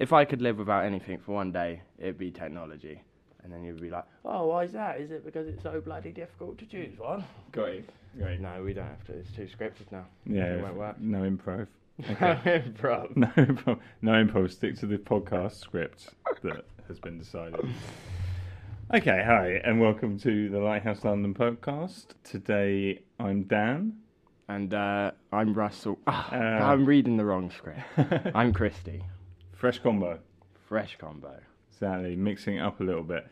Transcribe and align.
if 0.00 0.12
I 0.12 0.24
could 0.24 0.40
live 0.42 0.58
without 0.58 0.84
anything 0.84 1.18
for 1.18 1.32
one 1.36 1.52
day, 1.52 1.82
it'd 1.98 2.18
be 2.18 2.30
technology. 2.30 3.02
And 3.44 3.52
then 3.52 3.62
you'd 3.64 3.80
be 3.80 3.90
like, 3.90 4.04
oh, 4.24 4.46
why 4.48 4.64
is 4.64 4.72
that? 4.72 5.00
Is 5.00 5.10
it 5.10 5.24
because 5.24 5.46
it's 5.46 5.62
so 5.62 5.80
bloody 5.80 6.10
difficult 6.10 6.58
to 6.58 6.66
choose 6.66 6.98
one? 6.98 7.24
Got 7.52 7.68
it. 7.68 7.90
Got 8.18 8.30
it. 8.32 8.40
No, 8.40 8.62
we 8.64 8.72
don't 8.72 8.86
have 8.86 9.04
to. 9.06 9.12
It's 9.12 9.30
too 9.32 9.46
scripted 9.46 9.90
now. 9.92 10.04
Yeah, 10.26 10.54
It 10.54 10.62
won't 10.62 10.74
work. 10.76 11.00
no 11.00 11.20
improv. 11.22 11.66
Okay. 12.10 12.64
Bro. 12.80 13.12
no, 13.14 13.26
improv. 13.36 13.78
no 14.02 14.12
improv. 14.12 14.50
Stick 14.50 14.78
to 14.80 14.86
the 14.86 14.96
podcast 14.98 15.56
script 15.60 16.08
that 16.42 16.64
has 16.88 16.98
been 16.98 17.18
decided. 17.18 17.60
Okay, 18.92 19.22
hi, 19.24 19.60
and 19.64 19.80
welcome 19.80 20.18
to 20.20 20.48
the 20.48 20.58
Lighthouse 20.58 21.04
London 21.04 21.32
podcast. 21.34 22.06
Today 22.24 23.02
I'm 23.18 23.42
Dan. 23.44 23.98
And 24.48 24.72
uh, 24.74 25.12
I'm 25.32 25.52
Russell. 25.54 25.98
Ah, 26.06 26.28
Uh. 26.32 26.36
I'm 26.72 26.84
reading 26.86 27.16
the 27.18 27.24
wrong 27.24 27.50
script. 27.50 27.80
I'm 28.34 28.52
Christy. 28.52 29.04
Fresh 29.60 29.80
combo. 29.80 30.18
Fresh 30.68 30.96
combo. 30.98 31.34
Exactly, 31.70 32.16
mixing 32.16 32.56
it 32.56 32.60
up 32.60 32.80
a 32.80 32.82
little 32.82 33.02
bit. 33.02 33.26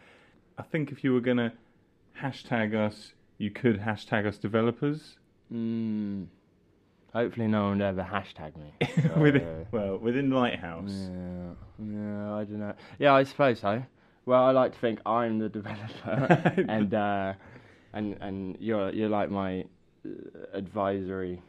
I 0.58 0.62
think 0.62 0.92
if 0.92 1.02
you 1.02 1.14
were 1.14 1.22
gonna 1.22 1.54
hashtag 2.20 2.74
us, 2.74 3.14
you 3.38 3.50
could 3.50 3.80
hashtag 3.80 4.26
us 4.26 4.36
developers. 4.36 5.16
Mm, 5.50 6.26
hopefully, 7.14 7.46
no 7.46 7.62
one 7.68 7.78
would 7.78 7.84
ever 7.86 8.02
hashtag 8.02 8.52
me. 8.56 8.74
within, 9.22 9.40
So, 9.40 9.66
well, 9.72 9.96
within 9.96 10.28
Lighthouse. 10.30 10.90
yeah, 10.92 11.54
yeah, 11.78 12.34
I 12.34 12.44
don't 12.44 12.58
know. 12.60 12.74
Yeah, 12.98 13.14
I 13.14 13.22
suppose 13.22 13.60
so. 13.60 13.82
Well, 14.26 14.44
I 14.44 14.50
like 14.50 14.72
to 14.72 14.78
think 14.78 15.00
I'm 15.06 15.38
the 15.38 15.48
developer, 15.48 16.54
and 16.68 16.92
uh, 16.92 17.32
and 17.94 18.18
and 18.20 18.56
you're 18.60 18.90
you're 18.92 19.08
like 19.08 19.30
my 19.30 19.64
uh, 20.04 20.10
advisory 20.52 21.40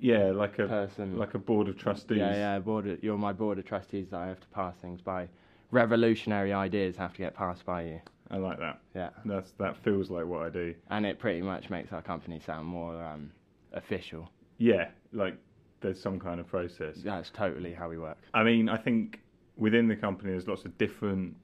Yeah, 0.00 0.30
like 0.30 0.58
a 0.58 0.66
person. 0.66 1.18
like 1.18 1.34
a 1.34 1.38
board 1.38 1.68
of 1.68 1.76
trustees. 1.76 2.18
yeah, 2.18 2.34
yeah. 2.34 2.58
Board. 2.58 2.86
Of, 2.88 3.04
you're 3.04 3.18
my 3.18 3.32
board 3.32 3.58
of 3.58 3.64
trustees 3.66 4.08
that 4.10 4.18
I 4.20 4.26
have 4.28 4.40
to 4.40 4.46
pass 4.48 4.74
things 4.76 5.00
by. 5.00 5.28
Revolutionary 5.70 6.52
ideas 6.52 6.96
have 6.96 7.12
to 7.12 7.18
get 7.18 7.34
passed 7.34 7.64
by 7.64 7.82
you. 7.82 8.00
I 8.30 8.36
like 8.38 8.58
that. 8.60 8.80
Yeah, 8.94 9.10
That's 9.24 9.50
that 9.58 9.76
feels 9.76 10.08
like 10.10 10.24
what 10.26 10.42
I 10.42 10.50
do. 10.50 10.74
and 10.90 11.04
it 11.04 11.18
pretty 11.18 11.42
much 11.42 11.68
makes 11.70 11.92
our 11.92 12.02
company 12.02 12.40
sound 12.44 12.66
more 12.66 13.00
um, 13.02 13.30
official. 13.72 14.30
Yeah, 14.58 14.88
like 15.12 15.36
there's 15.80 16.00
some 16.00 16.18
kind 16.20 16.38
of 16.40 16.46
process. 16.46 16.96
That's 17.04 17.30
totally 17.30 17.72
how 17.74 17.88
we 17.88 17.98
work. 17.98 18.18
I 18.34 18.42
mean, 18.44 18.68
I 18.68 18.76
think 18.76 19.20
within 19.56 19.88
the 19.88 19.96
company 19.96 20.30
there's 20.30 20.46
lots 20.48 20.64
of 20.64 20.76
different 20.78 21.34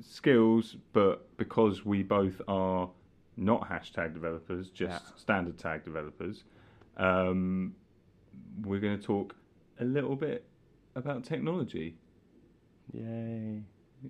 skills, 0.00 0.76
but 0.92 1.26
because 1.36 1.84
we 1.84 2.02
both 2.02 2.40
are 2.48 2.88
not 3.36 3.68
hashtag 3.68 4.14
developers, 4.14 4.70
just 4.70 5.02
Yeah. 5.04 5.16
standard 5.16 5.58
tag 5.58 5.84
developers, 5.84 6.44
um, 6.96 7.74
we're 8.64 8.80
going 8.80 8.98
to 8.98 9.04
talk 9.04 9.34
a 9.80 9.84
little 9.84 10.16
bit 10.16 10.44
about 10.94 11.24
technology. 11.24 11.94
Yay. 12.92 13.62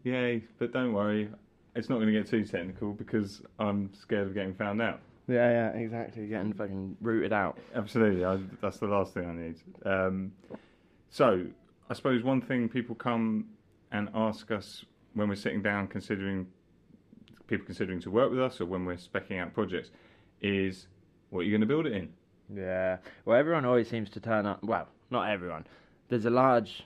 Yay! 0.04 0.44
But 0.58 0.72
don't 0.72 0.92
worry, 0.92 1.28
it's 1.74 1.88
not 1.88 1.96
going 1.96 2.06
to 2.06 2.12
get 2.12 2.28
too 2.28 2.44
technical 2.44 2.92
because 2.92 3.42
I'm 3.58 3.92
scared 3.94 4.28
of 4.28 4.34
getting 4.34 4.54
found 4.54 4.80
out. 4.80 5.00
Yeah, 5.28 5.50
yeah, 5.50 5.68
exactly. 5.78 6.26
Getting 6.26 6.52
fucking 6.52 6.96
rooted 7.00 7.32
out. 7.32 7.58
Absolutely, 7.74 8.24
I, 8.24 8.38
that's 8.60 8.78
the 8.78 8.86
last 8.86 9.14
thing 9.14 9.28
I 9.28 9.32
need. 9.32 9.56
Um, 9.84 10.32
so, 11.10 11.46
I 11.88 11.94
suppose 11.94 12.22
one 12.22 12.40
thing 12.40 12.68
people 12.68 12.94
come 12.94 13.46
and 13.92 14.08
ask 14.14 14.50
us 14.50 14.84
when 15.14 15.28
we're 15.28 15.34
sitting 15.34 15.62
down 15.62 15.88
considering 15.88 16.46
people 17.46 17.66
considering 17.66 18.00
to 18.00 18.10
work 18.10 18.30
with 18.30 18.40
us 18.40 18.60
or 18.60 18.66
when 18.66 18.84
we're 18.84 18.94
specking 18.94 19.40
out 19.40 19.52
projects 19.52 19.90
is 20.40 20.86
what 21.30 21.40
are 21.40 21.42
you 21.42 21.50
going 21.50 21.60
to 21.60 21.66
build 21.66 21.86
it 21.86 21.92
in? 21.92 22.08
Yeah. 22.54 22.98
Well, 23.24 23.36
everyone 23.38 23.64
always 23.64 23.88
seems 23.88 24.10
to 24.10 24.20
turn 24.20 24.46
up. 24.46 24.62
Well, 24.62 24.88
not 25.10 25.30
everyone. 25.30 25.66
There's 26.08 26.24
a 26.26 26.30
large 26.30 26.84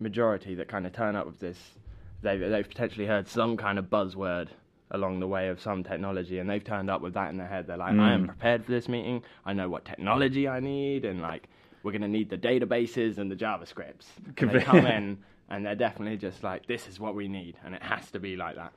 majority 0.00 0.54
that 0.56 0.68
kind 0.68 0.86
of 0.86 0.92
turn 0.92 1.16
up 1.16 1.26
with 1.26 1.40
this. 1.40 1.58
They've, 2.22 2.40
they've 2.40 2.68
potentially 2.68 3.06
heard 3.06 3.28
some 3.28 3.56
kind 3.56 3.78
of 3.78 3.86
buzzword 3.86 4.48
along 4.92 5.20
the 5.20 5.26
way 5.26 5.48
of 5.48 5.60
some 5.60 5.82
technology, 5.82 6.38
and 6.38 6.48
they've 6.48 6.62
turned 6.62 6.90
up 6.90 7.00
with 7.00 7.14
that 7.14 7.30
in 7.30 7.36
their 7.38 7.46
head. 7.48 7.66
They're 7.66 7.76
like, 7.76 7.94
I 7.94 8.12
am 8.12 8.24
Mm. 8.24 8.26
prepared 8.28 8.64
for 8.64 8.70
this 8.72 8.88
meeting. 8.88 9.22
I 9.44 9.52
know 9.52 9.68
what 9.68 9.84
technology 9.84 10.46
I 10.48 10.60
need, 10.60 11.04
and 11.04 11.20
like, 11.20 11.48
we're 11.82 11.92
going 11.92 12.02
to 12.02 12.08
need 12.08 12.30
the 12.30 12.38
databases 12.38 13.18
and 13.18 13.30
the 13.30 13.36
JavaScripts. 13.36 14.06
And 14.38 14.50
they 14.50 14.60
come 14.60 14.86
in, 14.86 15.18
and 15.50 15.64
they're 15.64 15.74
definitely 15.74 16.16
just 16.16 16.42
like, 16.42 16.66
this 16.66 16.88
is 16.88 16.98
what 16.98 17.14
we 17.14 17.28
need, 17.28 17.56
and 17.64 17.74
it 17.74 17.82
has 17.82 18.10
to 18.12 18.18
be 18.18 18.36
like 18.36 18.56
that. 18.56 18.72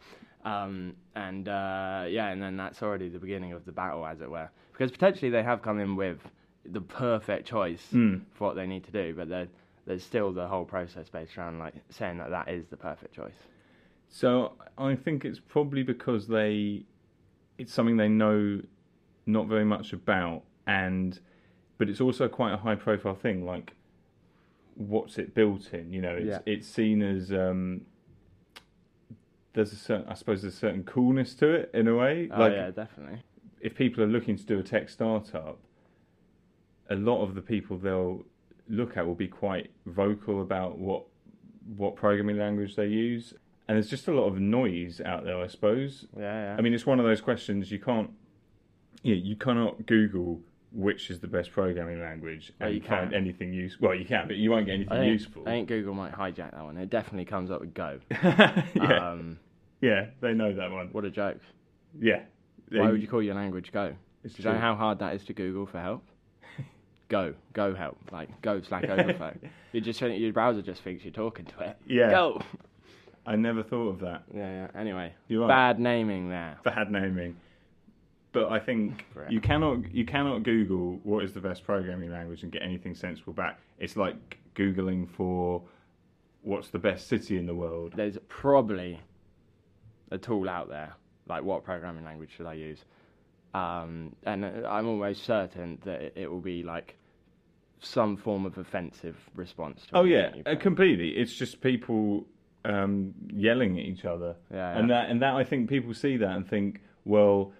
Um, 0.46 0.96
and 1.16 1.48
uh, 1.50 2.06
yeah, 2.08 2.30
and 2.30 2.42
then 2.42 2.56
that's 2.58 2.82
already 2.82 3.10
the 3.10 3.20
beginning 3.20 3.54
of 3.54 3.66
the 3.66 3.72
battle, 3.72 4.06
as 4.06 4.22
it 4.22 4.30
were, 4.30 4.50
because 4.72 4.92
potentially 4.92 5.30
they 5.32 5.44
have 5.44 5.62
come 5.62 5.80
in 5.80 5.96
with 5.96 6.20
the 6.66 6.82
perfect 6.82 7.48
choice 7.48 7.88
Mm. 7.94 8.22
for 8.34 8.48
what 8.48 8.56
they 8.56 8.68
need 8.68 8.84
to 8.86 8.92
do, 8.92 9.14
but 9.16 9.28
there's 9.86 10.04
still 10.04 10.32
the 10.32 10.48
whole 10.48 10.66
process 10.66 11.10
based 11.10 11.38
around 11.38 11.58
like 11.60 11.74
saying 11.90 12.18
that 12.20 12.30
that 12.30 12.48
is 12.50 12.68
the 12.68 12.78
perfect 12.78 13.14
choice. 13.16 13.34
So, 14.12 14.54
I 14.78 14.96
think 14.96 15.26
it's 15.26 15.40
probably 15.40 15.84
because 15.84 16.28
they 16.28 16.84
it's 17.58 17.74
something 17.74 17.98
they 17.98 18.08
know 18.08 18.62
not 19.26 19.48
very 19.48 19.66
much 19.66 19.92
about 19.94 20.44
and 20.66 21.20
but 21.78 21.90
it's 21.90 22.00
also 22.02 22.28
quite 22.28 22.54
a 22.54 22.58
high 22.58 22.76
profile 22.76 23.16
thing 23.16 23.46
like 23.46 23.74
what's 24.80 25.18
it 25.18 25.36
built 25.36 25.74
in 25.74 25.92
you 25.92 26.02
know 26.02 26.16
it's 26.16 26.26
Yeah. 26.26 26.40
it's 26.46 26.66
seen 26.68 27.02
as 27.02 27.34
um 27.34 27.82
there's 29.54 29.74
a 29.74 29.76
certain 29.76 30.08
i 30.08 30.14
suppose 30.14 30.42
there's 30.42 30.54
a 30.54 30.58
certain 30.58 30.84
coolness 30.86 31.34
to 31.36 31.50
it 31.50 31.70
in 31.74 31.88
a 31.90 31.96
way 31.96 32.30
Oh 32.34 32.40
like 32.40 32.54
yeah, 32.54 32.72
definitely. 32.72 33.22
if 33.60 33.76
people 33.76 34.02
are 34.04 34.08
looking 34.08 34.38
to 34.38 34.44
do 34.46 34.58
a 34.58 34.64
tech 34.64 34.90
startup 34.90 35.60
a 36.90 36.96
lot 36.96 37.22
of 37.24 37.36
the 37.36 37.42
people 37.42 37.78
they'll 37.78 38.24
look 38.70 38.96
at 38.96 39.06
will 39.06 39.16
be 39.16 39.28
quite 39.28 39.70
vocal 39.86 40.42
about 40.42 40.78
what 40.78 41.04
what 41.76 41.98
programming 41.98 42.38
language 42.38 42.78
they 42.78 42.88
use 42.88 43.34
and 43.68 43.76
there's 43.76 43.90
just 43.90 44.08
a 44.08 44.14
lot 44.14 44.28
of 44.28 44.40
noise 44.40 45.02
out 45.04 45.26
there 45.26 45.38
i 45.42 45.48
suppose 45.48 46.06
Yeah, 46.18 46.22
yeah. 46.54 46.56
I 46.58 46.62
mean, 46.62 46.74
it's 46.74 46.86
one 46.86 47.00
of 47.00 47.06
those 47.06 47.20
questions 47.22 47.70
you 47.70 47.80
can't, 47.80 48.12
yeah, 49.04 49.16
you 49.16 49.36
cannot 49.36 49.86
Google 49.86 50.42
which 50.72 51.10
is 51.10 51.20
the 51.20 51.28
best 51.28 51.52
programming 51.52 52.00
language 52.02 52.52
Well, 52.60 52.70
and 52.70 52.78
you 52.78 52.88
find 52.88 53.14
anything 53.14 53.54
useful. 53.54 53.88
Well, 53.90 53.98
you 53.98 54.06
can, 54.06 54.28
but 54.28 54.36
you 54.38 54.52
won't 54.52 54.66
get 54.68 54.74
I 54.74 54.76
anything 54.76 54.98
think, 55.00 55.14
useful. 55.22 55.42
I 55.48 55.52
think 55.52 55.68
Google 55.68 55.94
might 55.94 56.14
hijack 56.14 56.52
that 56.52 56.64
one. 56.64 56.78
It 56.78 56.90
definitely 56.90 57.26
comes 57.26 57.50
up 57.52 57.62
with 57.62 57.74
Go. 57.74 58.00
yeah, 58.12 58.64
Um, 59.12 59.40
yeah, 59.82 60.08
they 60.22 60.34
know 60.34 60.54
that 60.56 60.70
one. 60.72 60.90
what 60.92 61.06
a 61.06 61.10
joke. 61.10 61.40
Yeah, 62.00 62.22
Why 62.72 62.92
would 62.92 63.02
you 63.02 63.08
call 63.08 63.24
your 63.24 63.36
language 63.36 63.72
Go? 63.72 63.96
It's 64.24 64.36
Do 64.36 64.44
you 64.44 64.50
know 64.50 64.60
how 64.60 64.76
hard 64.76 65.00
that 65.00 65.16
is 65.16 65.24
to 65.26 65.34
Google 65.34 65.66
for 65.66 65.80
help? 65.80 66.04
Go, 67.10 67.34
go 67.54 67.74
help, 67.74 67.98
like 68.12 68.40
go 68.44 68.62
Stack 68.62 68.84
Overflow. 68.88 69.34
you 69.72 69.82
just 69.82 70.00
your 70.00 70.32
browser 70.34 70.62
just 70.62 70.84
thinks 70.84 71.04
you're 71.04 71.12
talking 71.12 71.46
to 71.46 71.60
it. 71.62 71.78
Yeah. 71.88 72.12
Go. 72.12 72.42
I 73.26 73.36
never 73.36 73.64
thought 73.64 73.90
of 73.90 74.00
that. 74.02 74.24
Yeah, 74.34 74.68
yeah. 74.74 74.80
Anyway, 74.80 75.14
You're 75.28 75.42
right. 75.42 75.48
bad 75.48 75.80
naming 75.80 76.30
there. 76.30 76.58
Bad 76.64 76.92
naming. 76.92 77.38
But 78.32 78.52
I 78.52 78.60
think 78.60 79.06
you 79.30 79.42
cannot 79.42 79.92
you 79.92 80.06
cannot 80.06 80.44
Google 80.44 81.00
what 81.04 81.24
is 81.24 81.34
the 81.34 81.42
best 81.42 81.64
programming 81.64 82.12
language 82.12 82.44
and 82.44 82.52
get 82.52 82.62
anything 82.62 82.94
sensible 82.94 83.34
back. 83.34 83.60
It's 83.80 83.98
like 83.98 84.38
googling 84.56 85.10
for 85.10 85.64
what's 86.44 86.70
the 86.70 86.80
best 86.80 87.08
city 87.08 87.38
in 87.38 87.46
the 87.46 87.56
world. 87.56 87.94
There's 87.96 88.18
probably 88.28 89.00
a 90.12 90.18
tool 90.18 90.50
out 90.50 90.70
there, 90.70 90.94
like 91.28 91.44
what 91.44 91.64
programming 91.64 92.06
language 92.06 92.32
should 92.36 92.46
I 92.46 92.54
use? 92.54 92.84
Um, 93.54 94.16
and 94.24 94.46
uh, 94.46 94.68
I'm 94.68 94.88
almost 94.88 95.24
certain 95.24 95.80
that 95.84 96.02
it, 96.02 96.14
it 96.16 96.32
will 96.32 96.42
be 96.42 96.62
like 96.62 96.98
some 97.80 98.18
form 98.18 98.46
of 98.46 98.58
offensive 98.58 99.18
response. 99.36 99.86
To 99.88 99.98
Oh 99.98 100.04
yeah, 100.04 100.32
uh, 100.46 100.56
completely. 100.56 101.10
It's 101.10 101.34
just 101.34 101.62
people 101.62 102.26
um, 102.66 103.14
yelling 103.34 103.80
at 103.80 103.86
each 103.86 104.06
other, 104.06 104.36
Yeah, 104.52 104.78
and 104.78 104.90
that 104.90 105.10
and 105.10 105.22
that 105.22 105.36
I 105.36 105.44
think 105.44 105.70
people 105.70 105.94
see 105.94 106.18
that 106.18 106.30
and 106.30 106.48
think, 106.48 106.82
well, 107.06 107.54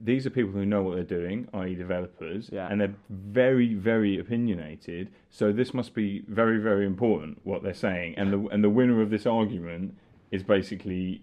these 0.00 0.26
are 0.26 0.30
people 0.30 0.52
who 0.52 0.66
know 0.66 0.82
what 0.82 0.94
they're 0.96 1.18
doing, 1.20 1.48
i.e., 1.54 1.74
developers, 1.74 2.50
Yeah. 2.52 2.68
and 2.70 2.80
they're 2.80 2.94
very 3.10 3.74
very 3.74 4.18
opinionated. 4.18 5.08
So 5.30 5.52
this 5.52 5.72
must 5.74 5.94
be 5.94 6.22
very 6.28 6.58
very 6.58 6.86
important 6.86 7.40
what 7.44 7.62
they're 7.62 7.74
saying, 7.74 8.14
and 8.16 8.32
the 8.32 8.38
and 8.52 8.62
the 8.62 8.70
winner 8.70 9.00
of 9.00 9.10
this 9.10 9.26
argument 9.26 9.94
is 10.30 10.42
basically 10.42 11.22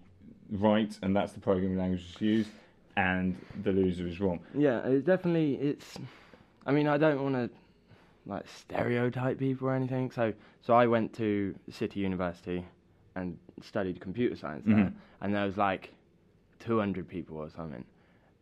right, 0.50 0.98
and 1.02 1.14
that's 1.14 1.32
the 1.32 1.40
programming 1.40 1.78
language 1.78 2.14
to 2.16 2.24
use, 2.26 2.48
and 2.96 3.36
the 3.62 3.72
loser 3.72 4.06
is 4.06 4.20
wrong. 4.20 4.40
Yeah, 4.54 4.80
it's 4.86 5.04
definitely 5.04 5.54
it's. 5.56 5.98
I 6.66 6.72
mean, 6.72 6.86
I 6.88 6.96
don't 6.96 7.22
want 7.22 7.34
to 7.34 7.50
like 8.26 8.48
stereotype 8.48 9.38
people 9.38 9.68
or 9.68 9.74
anything. 9.74 10.10
So, 10.10 10.32
so 10.62 10.72
I 10.74 10.86
went 10.86 11.12
to 11.14 11.54
City 11.70 12.00
University 12.00 12.64
and 13.14 13.36
studied 13.62 14.00
computer 14.00 14.34
science 14.34 14.64
there, 14.66 14.76
Mhm. 14.76 14.92
and 15.20 15.34
there 15.34 15.44
was 15.44 15.58
like 15.58 15.92
200 16.60 17.06
people 17.06 17.36
or 17.36 17.50
something, 17.50 17.84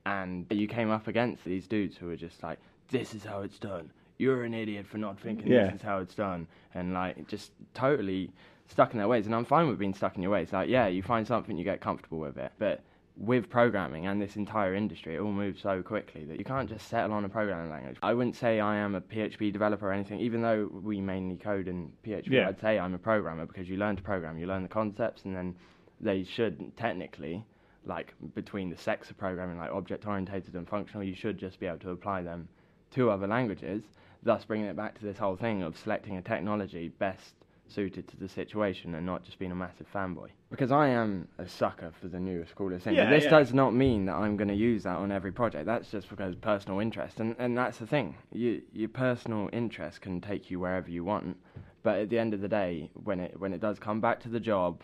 and 0.06 0.46
you 0.50 0.66
came 0.68 0.90
up 0.90 1.06
against 1.08 1.44
these 1.44 1.66
dudes 1.66 1.96
who 1.96 2.06
were 2.06 2.16
just 2.16 2.42
like, 2.42 2.58
"This 2.88 3.14
is 3.14 3.24
how 3.24 3.40
it's 3.42 3.58
done. 3.58 3.90
You're 4.18 4.44
an 4.44 4.54
idiot 4.54 4.86
for 4.86 4.98
not 4.98 5.18
thinking 5.20 5.48
Yeah. 5.48 5.64
this 5.66 5.76
is 5.76 5.82
how 5.82 5.98
it's 5.98 6.14
done," 6.14 6.46
and 6.74 6.92
like 6.92 7.26
just 7.28 7.52
totally 7.74 8.30
stuck 8.66 8.92
in 8.92 8.98
their 8.98 9.08
ways. 9.08 9.26
And 9.26 9.34
I'm 9.34 9.44
fine 9.44 9.68
with 9.68 9.78
being 9.78 9.94
stuck 9.94 10.16
in 10.16 10.22
your 10.22 10.32
ways. 10.32 10.52
Like, 10.52 10.68
yeah, 10.68 10.86
you 10.86 11.02
find 11.02 11.26
something, 11.26 11.56
you 11.58 11.64
get 11.64 11.80
comfortable 11.80 12.18
with 12.18 12.38
it, 12.38 12.52
but 12.58 12.82
with 13.18 13.50
programming 13.50 14.06
and 14.06 14.22
this 14.22 14.36
entire 14.36 14.74
industry, 14.74 15.16
it 15.16 15.20
all 15.20 15.30
moves 15.32 15.60
so 15.60 15.82
quickly 15.82 16.24
that 16.24 16.38
you 16.38 16.44
can't 16.44 16.68
just 16.68 16.88
settle 16.88 17.12
on 17.12 17.24
a 17.26 17.28
programming 17.28 17.70
language. 17.70 17.98
I 18.02 18.14
wouldn't 18.14 18.36
say 18.36 18.58
I 18.60 18.76
am 18.76 18.94
a 18.94 19.02
PHP 19.02 19.52
developer 19.52 19.86
or 19.88 19.92
anything, 19.92 20.18
even 20.20 20.40
though 20.40 20.70
we 20.72 21.00
mainly 21.02 21.36
code 21.36 21.68
in 21.68 21.92
PHP. 22.02 22.28
Yeah. 22.30 22.48
I'd 22.48 22.60
say 22.60 22.78
I'm 22.78 22.94
a 22.94 22.98
programmer 22.98 23.44
because 23.44 23.68
you 23.68 23.76
learn 23.76 23.96
to 23.96 24.02
program, 24.02 24.38
you 24.38 24.46
learn 24.46 24.62
the 24.62 24.68
concepts, 24.70 25.26
and 25.26 25.36
then 25.36 25.54
they 26.00 26.24
should 26.24 26.74
technically, 26.78 27.44
like 27.84 28.14
between 28.34 28.70
the 28.70 28.76
sex 28.76 29.10
of 29.10 29.18
programming, 29.18 29.58
like 29.58 29.70
object 29.70 30.06
oriented 30.06 30.54
and 30.54 30.68
functional, 30.68 31.02
you 31.02 31.14
should 31.14 31.38
just 31.38 31.58
be 31.58 31.66
able 31.66 31.78
to 31.78 31.90
apply 31.90 32.22
them 32.22 32.48
to 32.92 33.10
other 33.10 33.26
languages. 33.26 33.82
Thus, 34.22 34.44
bringing 34.44 34.66
it 34.66 34.76
back 34.76 34.98
to 34.98 35.04
this 35.04 35.18
whole 35.18 35.36
thing 35.36 35.62
of 35.62 35.76
selecting 35.76 36.16
a 36.16 36.22
technology 36.22 36.88
best 36.88 37.34
suited 37.68 38.06
to 38.06 38.16
the 38.16 38.28
situation 38.28 38.94
and 38.94 39.06
not 39.06 39.24
just 39.24 39.38
being 39.38 39.50
a 39.50 39.54
massive 39.54 39.86
fanboy. 39.92 40.28
Because 40.50 40.70
I 40.70 40.88
am 40.88 41.26
a 41.38 41.48
sucker 41.48 41.92
for 42.00 42.08
the 42.08 42.20
newest, 42.20 42.54
coolest 42.54 42.84
thing. 42.84 42.94
Yeah, 42.94 43.08
this 43.08 43.24
yeah. 43.24 43.30
does 43.30 43.54
not 43.54 43.74
mean 43.74 44.06
that 44.06 44.14
I'm 44.14 44.36
going 44.36 44.48
to 44.48 44.54
use 44.54 44.82
that 44.82 44.96
on 44.96 45.10
every 45.10 45.32
project. 45.32 45.66
That's 45.66 45.90
just 45.90 46.08
because 46.08 46.34
personal 46.36 46.80
interest, 46.80 47.20
and 47.20 47.34
and 47.38 47.56
that's 47.56 47.78
the 47.78 47.86
thing. 47.86 48.16
You, 48.32 48.62
your 48.72 48.90
personal 48.90 49.48
interest 49.52 50.00
can 50.00 50.20
take 50.20 50.50
you 50.50 50.60
wherever 50.60 50.90
you 50.90 51.04
want, 51.04 51.36
but 51.82 51.98
at 51.98 52.10
the 52.10 52.18
end 52.18 52.34
of 52.34 52.40
the 52.40 52.48
day, 52.48 52.90
when 53.02 53.20
it 53.20 53.38
when 53.40 53.52
it 53.52 53.60
does 53.60 53.78
come 53.78 54.00
back 54.00 54.20
to 54.20 54.28
the 54.28 54.40
job, 54.40 54.82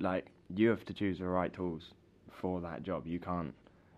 like 0.00 0.26
you 0.54 0.70
have 0.70 0.84
to 0.86 0.94
choose 0.94 1.18
the 1.18 1.26
right 1.26 1.52
tools 1.52 1.92
for 2.42 2.60
that 2.60 2.82
job. 2.82 3.06
You 3.06 3.18
can't 3.20 3.54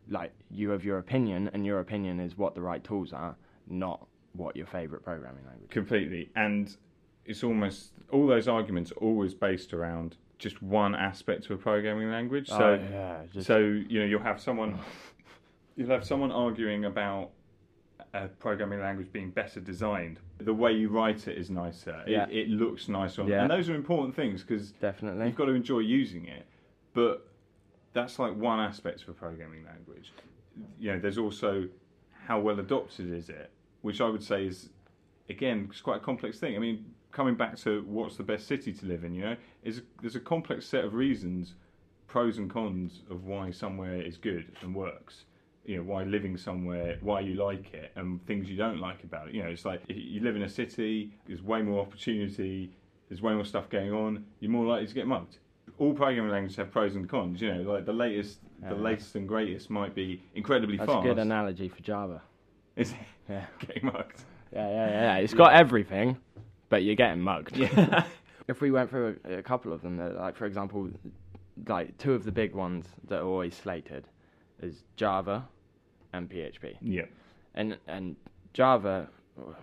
like 0.08 0.32
you 0.50 0.68
have 0.70 0.84
your 0.84 0.98
opinion, 0.98 1.50
and 1.54 1.64
your 1.66 1.80
opinion 1.80 2.20
is 2.20 2.36
what 2.38 2.54
the 2.54 2.60
right 2.60 2.84
tools 2.84 3.12
are, 3.12 3.34
not 3.66 4.06
what 4.34 4.54
your 4.54 4.66
favorite 4.66 5.02
programming 5.02 5.44
language. 5.46 5.70
is. 5.70 5.72
completely. 5.72 6.28
And 6.36 6.76
it's 7.24 7.42
almost 7.42 7.92
all 8.12 8.26
those 8.26 8.46
arguments 8.46 8.92
are 8.92 8.96
always 8.96 9.32
based 9.34 9.72
around 9.72 10.16
just 10.38 10.62
one 10.62 10.94
aspect 10.94 11.46
of 11.46 11.52
a 11.52 11.56
programming 11.56 12.10
language. 12.10 12.48
Oh, 12.52 12.58
so, 12.58 12.64
Oh, 12.64 12.88
yeah, 12.90 13.22
just- 13.32 13.46
so 13.46 13.58
you 13.58 14.00
know, 14.00 14.04
you'll 14.06 14.20
have 14.22 14.40
someone, 14.40 14.78
you'll 15.76 15.88
have 15.88 16.04
someone 16.04 16.30
arguing 16.30 16.84
about 16.84 17.30
a 18.12 18.28
programming 18.28 18.80
language 18.80 19.10
being 19.10 19.30
better 19.30 19.58
designed. 19.60 20.20
The 20.38 20.52
way 20.52 20.72
you 20.72 20.88
write 20.90 21.26
it 21.28 21.38
is 21.38 21.48
nicer. 21.50 22.04
Yeah. 22.06 22.26
It, 22.28 22.36
it 22.36 22.48
looks 22.50 22.88
nicer, 22.88 23.24
Yeah. 23.24 23.42
and 23.42 23.50
those 23.50 23.68
are 23.70 23.74
important 23.74 24.14
things 24.14 24.42
because 24.42 24.72
Definitely. 24.72 25.26
You've 25.26 25.34
got 25.36 25.46
to 25.46 25.52
enjoy 25.52 25.78
using 25.78 26.26
it, 26.26 26.44
but 26.92 27.26
that's 27.94 28.18
like 28.18 28.36
one 28.36 28.60
aspect 28.60 29.02
of 29.02 29.08
a 29.08 29.12
programming 29.14 29.64
language. 29.64 30.12
You 30.78 30.92
know, 30.92 30.98
there's 30.98 31.18
also 31.18 31.68
how 32.26 32.40
well 32.40 32.60
adopted 32.60 33.12
is 33.12 33.30
it, 33.30 33.50
which 33.80 34.00
I 34.00 34.08
would 34.08 34.22
say 34.22 34.46
is 34.46 34.68
again 35.30 35.68
it's 35.70 35.80
quite 35.80 35.96
a 35.96 36.00
complex 36.00 36.38
thing. 36.38 36.54
I 36.54 36.58
mean, 36.58 36.84
coming 37.12 37.36
back 37.36 37.56
to 37.58 37.82
what's 37.86 38.16
the 38.16 38.22
best 38.22 38.46
city 38.46 38.72
to 38.72 38.86
live 38.86 39.04
in, 39.04 39.14
you 39.14 39.22
know, 39.22 39.36
is 39.62 39.82
there's 40.02 40.16
a 40.16 40.20
complex 40.20 40.66
set 40.66 40.84
of 40.84 40.92
reasons, 40.94 41.54
pros 42.06 42.38
and 42.38 42.50
cons 42.50 43.02
of 43.10 43.24
why 43.24 43.50
somewhere 43.50 44.02
is 44.02 44.18
good 44.18 44.52
and 44.60 44.74
works. 44.74 45.24
You 45.64 45.78
know, 45.78 45.84
why 45.84 46.02
living 46.02 46.36
somewhere, 46.36 46.98
why 47.00 47.20
you 47.20 47.34
like 47.36 47.72
it, 47.72 47.92
and 47.94 48.24
things 48.26 48.50
you 48.50 48.56
don't 48.56 48.80
like 48.80 49.02
about 49.02 49.28
it. 49.28 49.34
You 49.34 49.42
know, 49.44 49.48
it's 49.48 49.64
like 49.64 49.80
if 49.88 49.96
you 49.96 50.20
live 50.20 50.36
in 50.36 50.42
a 50.42 50.48
city, 50.48 51.14
there's 51.26 51.42
way 51.42 51.62
more 51.62 51.80
opportunity, 51.80 52.70
there's 53.08 53.22
way 53.22 53.32
more 53.32 53.46
stuff 53.46 53.70
going 53.70 53.90
on, 53.90 54.26
you're 54.40 54.50
more 54.50 54.66
likely 54.66 54.88
to 54.88 54.94
get 54.94 55.06
mugged. 55.06 55.38
All 55.78 55.92
programming 55.92 56.30
languages 56.30 56.56
have 56.56 56.70
pros 56.70 56.94
and 56.94 57.08
cons. 57.08 57.40
You 57.40 57.52
know, 57.54 57.72
like 57.72 57.84
the 57.84 57.92
latest, 57.92 58.38
the 58.68 58.74
latest 58.74 59.14
and 59.16 59.26
greatest 59.28 59.70
might 59.70 59.94
be 59.94 60.22
incredibly 60.34 60.76
That's 60.76 60.90
fast. 60.90 61.04
a 61.04 61.08
good 61.08 61.18
analogy 61.18 61.68
for 61.68 61.82
Java. 61.82 62.22
Is 62.76 62.92
it 62.92 62.96
Yeah. 63.28 63.46
getting 63.58 63.86
mugged? 63.86 64.22
Yeah, 64.52 64.68
yeah, 64.68 64.88
yeah. 64.90 65.16
It's 65.16 65.34
got 65.34 65.54
everything, 65.54 66.16
but 66.68 66.82
you're 66.84 66.94
getting 66.94 67.20
mugged. 67.22 67.56
Yeah. 67.56 68.04
if 68.48 68.60
we 68.60 68.70
went 68.70 68.90
through 68.90 69.18
a, 69.24 69.38
a 69.38 69.42
couple 69.42 69.72
of 69.72 69.82
them, 69.82 69.98
uh, 69.98 70.10
like 70.20 70.36
for 70.36 70.44
example, 70.46 70.90
like 71.66 71.96
two 71.98 72.12
of 72.12 72.24
the 72.24 72.32
big 72.32 72.54
ones 72.54 72.86
that 73.08 73.20
are 73.20 73.26
always 73.26 73.54
slated 73.56 74.06
is 74.62 74.84
Java 74.96 75.48
and 76.12 76.28
PHP. 76.30 76.76
yeah. 76.80 77.04
And 77.56 77.76
and 77.88 78.16
Java, 78.52 79.08
well, 79.36 79.56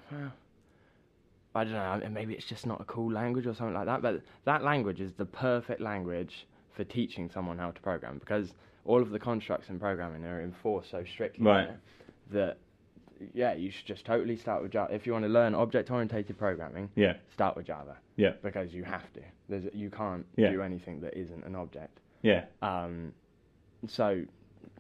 I 1.54 1.64
don't 1.66 1.74
know. 1.74 2.10
Maybe 2.10 2.34
it's 2.34 2.46
just 2.46 2.66
not 2.66 2.80
a 2.80 2.86
cool 2.86 3.12
language 3.12 3.46
or 3.46 3.54
something 3.54 3.74
like 3.76 3.86
that. 3.86 4.02
But 4.02 4.22
that 4.46 4.64
language 4.64 5.02
is 5.02 5.14
the 5.14 5.26
perfect 5.26 5.82
language 5.82 6.48
for 6.74 6.84
teaching 6.86 7.30
someone 7.30 7.58
how 7.58 7.72
to 7.72 7.82
program 7.82 8.18
because 8.20 8.54
all 8.86 9.02
of 9.02 9.10
the 9.10 9.20
constructs 9.20 9.70
in 9.70 9.78
programming 9.80 10.24
are 10.26 10.42
enforced 10.42 10.90
so 10.90 11.04
strictly 11.04 11.46
Right. 11.46 11.70
that 12.32 12.58
yeah, 13.34 13.54
you 13.54 13.70
should 13.70 13.86
just 13.86 14.04
totally 14.04 14.36
start 14.36 14.64
with 14.64 14.72
Java. 14.72 14.92
If 14.96 15.06
you 15.06 15.14
want 15.14 15.26
to 15.26 15.30
learn 15.30 15.54
object-oriented 15.54 16.36
programming, 16.40 16.90
Yeah. 16.96 17.18
start 17.32 17.56
with 17.56 17.68
Java 17.68 17.98
Yeah. 18.16 18.32
because 18.42 18.74
you 18.74 18.84
have 18.84 19.12
to. 19.14 19.22
There's 19.48 19.66
you 19.76 19.92
can't 19.92 20.26
Yeah. 20.38 20.50
do 20.52 20.62
anything 20.64 21.02
that 21.02 21.14
isn't 21.16 21.44
an 21.46 21.56
object. 21.56 22.00
Yeah. 22.24 22.46
Um, 22.64 23.14
so 23.88 24.24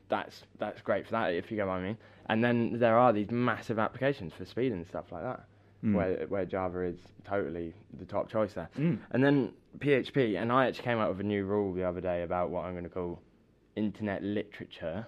that's 0.09 0.43
that's 0.57 0.81
great 0.81 1.05
for 1.05 1.11
that 1.11 1.33
if 1.35 1.51
you 1.51 1.57
get 1.57 1.67
what 1.67 1.73
I 1.73 1.83
mean. 1.83 1.97
And 2.27 2.43
then 2.43 2.79
there 2.79 2.97
are 2.97 3.13
these 3.13 3.29
massive 3.29 3.77
applications 3.77 4.33
for 4.33 4.45
speed 4.45 4.71
and 4.71 4.87
stuff 4.87 5.11
like 5.11 5.21
that, 5.23 5.43
Mm. 5.83 5.95
where 5.95 6.25
where 6.27 6.45
Java 6.45 6.81
is 6.81 6.97
totally 7.23 7.73
the 7.99 8.05
top 8.05 8.29
choice 8.29 8.53
there. 8.53 8.69
Mm. 8.77 8.99
And 9.11 9.23
then 9.23 9.51
PHP, 9.79 10.39
and 10.39 10.51
I 10.51 10.67
actually 10.67 10.83
came 10.83 10.99
out 10.99 11.09
with 11.09 11.19
a 11.19 11.23
new 11.23 11.43
rule 11.45 11.73
the 11.73 11.83
other 11.83 12.01
day 12.01 12.21
about 12.23 12.51
what 12.51 12.65
I'm 12.65 12.73
going 12.73 12.83
to 12.83 12.89
call 12.89 13.19
internet 13.75 14.21
literature, 14.23 15.07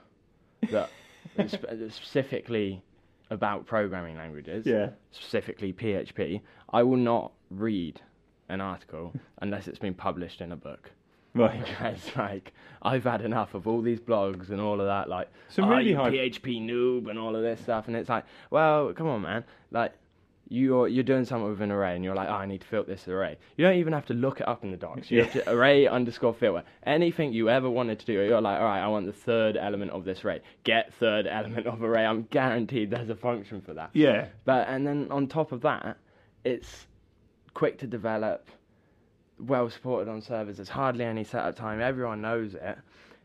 that 0.72 0.90
specifically 1.90 2.82
about 3.30 3.66
programming 3.66 4.18
languages 4.18 4.66
Yeah. 4.66 4.90
specifically 5.12 5.74
PHP, 5.74 6.42
I 6.72 6.84
will 6.84 6.98
not 6.98 7.32
read 7.50 8.02
an 8.50 8.62
article 8.62 9.14
unless 9.42 9.68
it's 9.68 9.80
been 9.80 9.94
published 9.94 10.42
in 10.42 10.52
a 10.52 10.56
book. 10.56 10.92
Right. 11.36 11.66
Because 11.66 12.00
like 12.16 12.54
I've 12.84 13.04
had 13.06 13.22
enough 13.22 13.56
of 13.56 13.66
all 13.68 13.82
these 13.82 14.00
blogs 14.00 14.50
and 14.50 14.62
all 14.62 14.80
of 14.80 14.86
that, 14.86 15.10
like 15.10 15.30
Some 15.50 15.66
"Oh, 15.66 15.70
really 15.70 15.94
high- 15.94 16.12
PHP 16.12 16.62
noob 16.62 17.10
and 17.10 17.18
all 17.18 17.36
of 17.36 17.42
this 17.42 17.60
stuff, 17.62 17.88
and 17.88 17.96
it's 17.96 18.10
like, 18.10 18.26
well, 18.50 18.94
come 18.94 19.08
on, 19.08 19.22
man, 19.22 19.44
like. 19.72 19.94
You're 20.54 20.88
you're 20.88 21.04
doing 21.04 21.26
something 21.26 21.50
with 21.50 21.62
an 21.62 21.72
array, 21.72 21.96
and 21.96 22.04
you're 22.04 22.14
like, 22.14 22.30
oh, 22.30 22.34
I 22.34 22.46
need 22.46 22.62
to 22.62 22.68
filter 22.68 22.92
this 22.92 23.08
array. 23.08 23.38
You 23.58 23.66
don't 23.66 23.78
even 23.78 23.92
have 23.92 24.06
to 24.06 24.14
look 24.14 24.40
it 24.40 24.48
up 24.48 24.64
in 24.64 24.70
the 24.70 24.78
docs. 24.78 25.10
You 25.10 25.24
have 25.24 25.34
to 25.34 25.50
array 25.50 25.88
underscore 25.88 26.36
filter. 26.36 26.64
Anything 26.86 27.34
you 27.34 27.50
ever 27.50 27.68
wanted 27.68 27.98
to 28.02 28.06
do, 28.06 28.14
you're 28.14 28.40
like, 28.40 28.60
all 28.60 28.66
right, 28.66 28.84
I 28.84 28.88
want 28.88 29.08
the 29.08 29.14
third 29.14 29.58
element 29.58 29.90
of 29.90 30.06
this 30.06 30.24
array. 30.24 30.42
Get 30.64 30.94
third 30.94 31.26
element 31.26 31.66
of 31.66 31.82
array. 31.82 32.06
I'm 32.06 32.28
guaranteed 32.30 32.92
there's 32.92 33.10
a 33.10 33.16
function 33.16 33.62
for 33.62 33.74
that. 33.74 33.90
Yeah. 33.94 34.28
But 34.46 34.68
and 34.68 34.86
then 34.86 35.08
on 35.10 35.26
top 35.26 35.54
of 35.54 35.62
that, 35.62 35.98
it's 36.44 36.86
quick 37.56 37.80
to 37.80 37.88
develop, 37.88 38.48
well 39.40 39.72
supported 39.72 40.08
on 40.08 40.22
servers. 40.22 40.58
There's 40.58 40.70
hardly 40.70 41.06
any 41.06 41.24
setup 41.24 41.56
time. 41.56 41.82
Everyone 41.82 42.22
knows 42.22 42.54
it, 42.54 42.78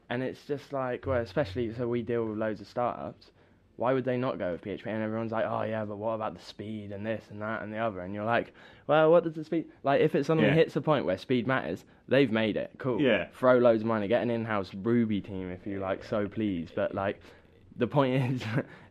and 0.09 0.23
it's 0.23 0.47
just 0.47 0.73
like, 0.73 1.05
well, 1.05 1.21
especially 1.21 1.75
so 1.75 1.89
we 1.89 2.01
deal 2.01 2.25
with 2.25 2.39
loads 2.39 2.63
of 2.63 2.69
startups. 2.69 3.33
Why 3.79 3.93
would 3.93 4.05
they 4.05 4.17
not 4.17 4.39
go 4.41 4.51
with 4.51 4.61
PHP? 4.63 4.87
And 4.89 5.03
everyone's 5.05 5.31
like, 5.31 5.45
oh 5.47 5.63
yeah, 5.63 5.85
but 5.85 5.99
what 5.99 6.11
about 6.15 6.35
the 6.35 6.43
speed 6.45 6.91
and 6.91 7.07
this 7.07 7.23
and 7.31 7.41
that 7.41 7.63
and 7.63 7.73
the 7.73 7.79
other? 7.79 8.01
And 8.01 8.13
you're 8.13 8.25
like, 8.25 8.53
well, 8.89 9.11
what 9.13 9.23
does 9.23 9.35
the 9.35 9.45
speed? 9.45 9.67
Like, 9.85 10.01
if 10.01 10.17
it 10.17 10.27
suddenly 10.27 10.49
Yeah. 10.49 10.55
hits 10.55 10.75
a 10.75 10.81
point 10.81 11.05
where 11.07 11.17
speed 11.17 11.47
matters, 11.47 11.85
they've 12.09 12.31
made 12.33 12.57
it. 12.57 12.73
Cool. 12.79 13.01
Yeah. 13.01 13.29
Throw 13.35 13.59
loads 13.59 13.83
of 13.83 13.87
money, 13.87 14.09
get 14.09 14.21
an 14.23 14.31
in-house 14.31 14.73
Ruby 14.75 15.21
team 15.21 15.51
if 15.53 15.65
you 15.65 15.79
like, 15.79 16.03
so 16.03 16.27
please. 16.27 16.71
But 16.75 16.93
like, 16.93 17.21
the 17.77 17.87
point 17.87 18.21
is, 18.33 18.43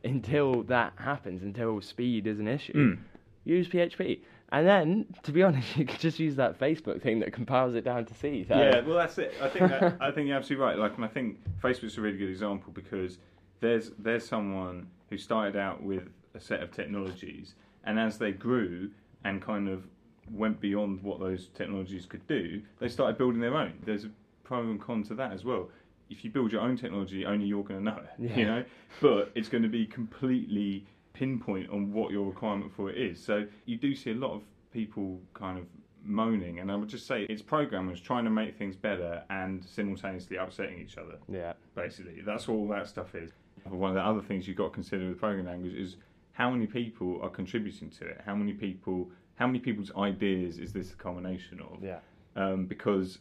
until 0.06 0.64
that 0.64 0.94
happens, 0.96 1.44
until 1.44 1.82
speed 1.82 2.26
is 2.26 2.40
an 2.40 2.48
issue, 2.48 2.74
Mm. 2.74 2.98
use 3.44 3.68
PHP. 3.68 4.22
And 4.54 4.66
then, 4.66 5.06
to 5.24 5.34
be 5.34 5.44
honest, 5.44 5.76
you 5.78 5.84
could 5.86 6.00
just 6.00 6.18
use 6.18 6.38
that 6.38 6.58
Facebook 6.58 7.02
thing 7.02 7.20
that 7.20 7.34
compiles 7.34 7.76
it 7.76 7.84
down 7.84 8.06
to 8.06 8.14
C. 8.14 8.46
So. 8.48 8.56
Yeah, 8.58 8.80
well, 8.80 8.96
that's 8.96 9.18
it. 9.18 9.34
I 9.42 9.50
think 9.50 9.70
that, 9.70 9.98
I 10.00 10.12
think 10.12 10.30
you're 10.30 10.38
absolutely 10.38 10.66
right. 10.66 10.78
Like, 10.78 10.96
and 10.96 11.04
I 11.04 11.10
think 11.10 11.40
Facebook's 11.62 11.98
a 11.98 12.02
really 12.02 12.18
good 12.18 12.30
example 12.30 12.72
because 12.74 13.18
there's 13.60 13.92
there's 13.98 14.28
someone 14.28 14.88
who 15.10 15.18
started 15.18 15.56
out 15.56 15.82
with 15.82 16.10
a 16.34 16.40
set 16.40 16.62
of 16.62 16.72
technologies, 16.72 17.56
and 17.84 18.00
as 18.00 18.18
they 18.18 18.32
grew 18.32 18.92
and 19.24 19.42
kind 19.42 19.68
of 19.68 19.84
went 20.32 20.60
beyond 20.60 21.02
what 21.04 21.20
those 21.20 21.48
technologies 21.56 22.06
could 22.06 22.26
do, 22.28 22.62
they 22.80 22.88
started 22.88 23.18
building 23.18 23.40
their 23.40 23.56
own. 23.56 23.74
There's 23.86 24.06
a 24.06 24.10
pro 24.44 24.62
and 24.62 24.82
con 24.82 25.04
to 25.04 25.16
that 25.16 25.32
as 25.32 25.46
well. 25.46 25.70
If 26.10 26.24
you 26.24 26.30
build 26.30 26.52
your 26.52 26.62
own 26.62 26.78
technology, 26.78 27.26
only 27.26 27.46
you're 27.46 27.64
going 27.64 27.84
to 27.84 27.86
know 27.86 27.98
it, 27.98 28.38
you 28.38 28.46
know. 28.46 28.64
But 29.02 29.32
it's 29.36 29.50
going 29.50 29.64
to 29.64 29.70
be 29.70 29.86
completely 29.86 30.86
pinpoint 31.14 31.70
on 31.70 31.92
what 31.92 32.12
your 32.12 32.26
requirement 32.28 32.72
for 32.74 32.90
it 32.90 32.98
is. 32.98 33.22
So 33.22 33.46
you 33.66 33.78
do 33.78 33.96
see 33.96 34.12
a 34.12 34.16
lot 34.16 34.34
of 34.34 34.44
people 34.72 35.20
kind 35.34 35.58
of 35.58 35.66
moaning, 36.04 36.60
and 36.60 36.72
I 36.72 36.76
would 36.76 36.88
just 36.88 37.08
say 37.08 37.24
it's 37.24 37.42
programmers 37.42 38.00
trying 38.00 38.24
to 38.24 38.30
make 38.30 38.58
things 38.58 38.76
better 38.76 39.24
and 39.30 39.64
simultaneously 39.66 40.38
upsetting 40.38 40.80
each 40.80 40.98
other. 40.98 41.18
Yeah. 41.28 41.54
Basically, 41.76 42.22
that's 42.26 42.48
all 42.48 42.68
that 42.70 42.88
stuff 42.88 43.16
is. 43.16 43.32
One 43.72 43.92
of 43.92 43.96
the 43.96 44.02
other 44.06 44.22
things 44.22 44.48
you've 44.48 44.58
got 44.58 44.66
to 44.66 44.74
consider 44.74 45.08
with 45.08 45.20
programming 45.20 45.46
language 45.46 45.74
is 45.74 45.96
how 46.34 46.50
many 46.52 46.68
people 46.68 47.20
are 47.22 47.30
contributing 47.30 47.90
to 47.92 48.06
it. 48.06 48.22
How 48.26 48.36
many 48.36 48.54
people? 48.54 49.10
How 49.36 49.48
many 49.48 49.60
people's 49.60 49.92
ideas 49.98 50.58
is 50.58 50.74
this 50.74 50.92
a 50.92 50.96
culmination 50.96 51.60
of? 51.62 51.84
Yeah. 51.84 52.00
um, 52.36 52.66
because 52.66 53.20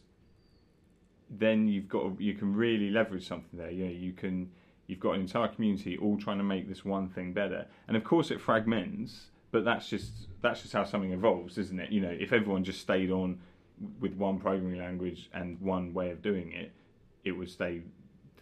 then 1.29 1.67
you've 1.67 1.89
got 1.89 2.19
you 2.21 2.33
can 2.33 2.55
really 2.55 2.89
leverage 2.89 3.27
something 3.27 3.59
there. 3.59 3.71
You 3.71 3.85
know, 3.85 3.91
you 3.91 4.13
can 4.13 4.49
you've 4.87 4.99
got 4.99 5.13
an 5.15 5.21
entire 5.21 5.49
community 5.49 5.97
all 5.97 6.17
trying 6.17 6.37
to 6.37 6.43
make 6.43 6.67
this 6.69 6.85
one 6.85 7.09
thing 7.09 7.33
better, 7.33 7.65
and 7.87 7.97
of 7.97 8.03
course 8.03 8.31
it 8.31 8.39
fragments. 8.39 9.27
But 9.51 9.65
that's 9.65 9.89
just 9.89 10.27
that's 10.41 10.61
just 10.61 10.73
how 10.73 10.83
something 10.83 11.11
evolves, 11.11 11.57
isn't 11.57 11.79
it? 11.79 11.91
You 11.91 12.01
know, 12.01 12.15
if 12.17 12.31
everyone 12.33 12.63
just 12.63 12.81
stayed 12.81 13.11
on 13.11 13.39
with 13.99 14.13
one 14.13 14.39
programming 14.39 14.79
language 14.79 15.29
and 15.33 15.59
one 15.61 15.93
way 15.93 16.11
of 16.11 16.21
doing 16.21 16.51
it, 16.51 16.71
it 17.23 17.31
would 17.31 17.49
stay 17.49 17.81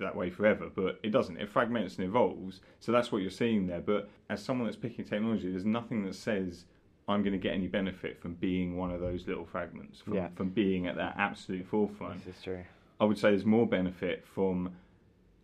that 0.03 0.15
way 0.15 0.29
forever, 0.29 0.69
but 0.73 0.99
it 1.03 1.11
doesn't. 1.11 1.37
It 1.37 1.49
fragments 1.49 1.95
and 1.97 2.05
evolves. 2.05 2.61
So 2.79 2.91
that's 2.91 3.11
what 3.11 3.21
you're 3.21 3.31
seeing 3.31 3.67
there. 3.67 3.81
But 3.81 4.09
as 4.29 4.43
someone 4.43 4.67
that's 4.67 4.77
picking 4.77 5.05
technology, 5.05 5.49
there's 5.49 5.65
nothing 5.65 6.05
that 6.05 6.15
says 6.15 6.65
I'm 7.07 7.21
going 7.21 7.33
to 7.33 7.39
get 7.39 7.53
any 7.53 7.67
benefit 7.67 8.19
from 8.19 8.33
being 8.35 8.77
one 8.77 8.91
of 8.91 8.99
those 8.99 9.27
little 9.27 9.45
fragments, 9.45 9.99
from, 10.01 10.13
Yeah. 10.15 10.29
from 10.35 10.49
being 10.49 10.87
at 10.87 10.95
that 10.95 11.15
absolute 11.17 11.65
forefront. 11.67 12.25
This 12.25 12.35
is 12.37 12.43
true. 12.43 12.63
I 12.99 13.05
would 13.05 13.17
say 13.17 13.29
there's 13.29 13.45
more 13.45 13.67
benefit 13.67 14.25
from 14.25 14.71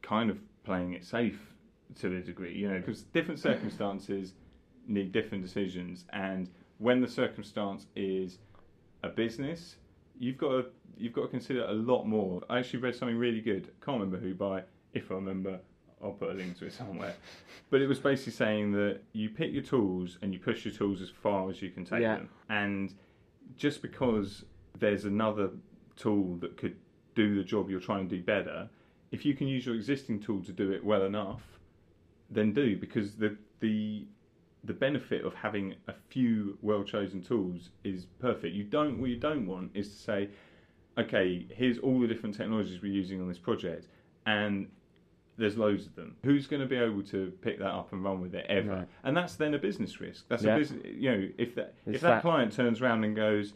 kind 0.01 0.29
of 0.29 0.39
playing 0.63 0.93
it 0.93 1.03
safe 1.05 1.39
to 2.00 2.15
a 2.15 2.22
degree, 2.22 2.53
you 2.58 2.67
know, 2.70 2.79
because 2.79 3.03
different 3.03 3.39
circumstances 3.50 4.34
need 4.88 5.12
different 5.12 5.43
decisions, 5.43 6.05
and 6.12 6.50
when 6.79 7.00
the 7.01 7.08
circumstance 7.08 7.86
is 7.96 8.39
a 9.03 9.10
business, 9.10 9.75
you've 10.22 10.38
got 10.38 10.50
to 10.50 10.66
you've 10.98 11.13
got 11.13 11.24
to 11.24 11.28
consider 11.28 11.66
a 11.66 11.74
lot 11.74 12.06
more. 12.06 12.42
I 12.50 12.60
actually 12.60 12.80
read 12.80 12.96
something 12.96 13.18
really 13.18 13.42
good. 13.42 13.72
Can't 13.84 14.00
remember 14.00 14.18
who 14.18 14.36
by. 14.36 14.63
If 14.94 15.10
I 15.12 15.16
remember, 15.16 15.60
I'll 16.01 16.12
put 16.12 16.30
a 16.30 16.34
link 16.34 16.58
to 16.60 16.66
it 16.68 16.74
somewhere. 16.74 17.16
But 17.72 17.82
it 17.82 17.88
was 17.88 18.00
basically 18.00 18.34
saying 18.34 18.74
that 18.74 19.00
you 19.13 19.30
pick 19.30 19.54
your 19.54 19.63
tools 19.63 20.18
and 20.22 20.34
you 20.34 20.40
push 20.40 20.66
your 20.66 20.74
tools 20.74 21.01
as 21.01 21.10
far 21.10 21.50
as 21.50 21.62
you 21.62 21.70
can 21.70 21.86
take 21.86 22.01
Yeah. 22.01 22.16
them, 22.18 22.30
and 22.50 22.94
just 23.56 23.82
because 23.82 24.44
there's 24.78 25.06
another 25.06 25.51
tool 25.96 26.36
that 26.42 26.58
could 26.58 26.75
do 27.16 27.34
the 27.36 27.44
job 27.46 27.70
you're 27.70 27.80
trying 27.80 28.10
to 28.10 28.18
do 28.18 28.22
better, 28.22 28.70
if 29.12 29.25
you 29.25 29.34
can 29.34 29.48
use 29.48 29.66
your 29.66 29.75
existing 29.75 30.20
tool 30.20 30.44
to 30.44 30.51
do 30.51 30.72
it 30.74 30.84
well 30.84 31.04
enough, 31.06 31.44
then 32.30 32.54
do 32.54 32.78
because 32.78 33.16
the 33.16 33.38
the 33.62 34.06
the 34.63 34.74
benefit 34.74 35.25
of 35.25 35.34
having 35.34 35.75
a 35.88 35.94
few 36.10 36.58
well 36.62 36.84
chosen 36.84 37.22
tools 37.22 37.70
is 37.84 38.06
perfect. 38.20 38.53
You 38.53 38.63
don't 38.63 39.00
what 39.00 39.10
you 39.10 39.15
don't 39.18 39.46
want 39.48 39.72
is 39.74 39.89
to 39.89 39.96
say, 39.96 40.30
okay, 40.98 41.46
here's 41.50 41.80
all 41.80 42.00
the 42.00 42.08
different 42.08 42.36
technologies 42.36 42.82
we're 42.82 42.91
using 42.91 43.22
on 43.22 43.27
this 43.27 43.39
project, 43.39 43.88
and 44.25 44.68
there's 45.38 45.58
loads 45.58 45.88
of 45.88 45.96
them. 45.96 46.15
Who's 46.24 46.46
going 46.46 46.62
to 46.62 46.68
be 46.68 46.75
able 46.75 47.01
to 47.03 47.32
pick 47.41 47.58
that 47.60 47.72
up 47.72 47.91
and 47.94 48.03
run 48.03 48.22
with 48.22 48.36
it 48.36 48.46
ever? 48.50 48.70
Right. 48.72 48.88
And 49.03 49.18
that's 49.18 49.36
then 49.36 49.53
a 49.56 49.58
business 49.58 50.00
risk. 50.00 50.27
That's 50.27 50.44
Yeah. 50.44 50.56
a 50.56 50.60
business. 50.60 50.86
You 50.86 51.12
know, 51.12 51.30
if 51.38 51.56
that 51.56 51.74
It's 51.88 51.96
if 51.96 52.01
that, 52.01 52.10
that- 52.15 52.22
client 52.22 52.51
turns 52.51 52.82
around 52.82 53.03
and 53.03 53.15
goes, 53.15 53.53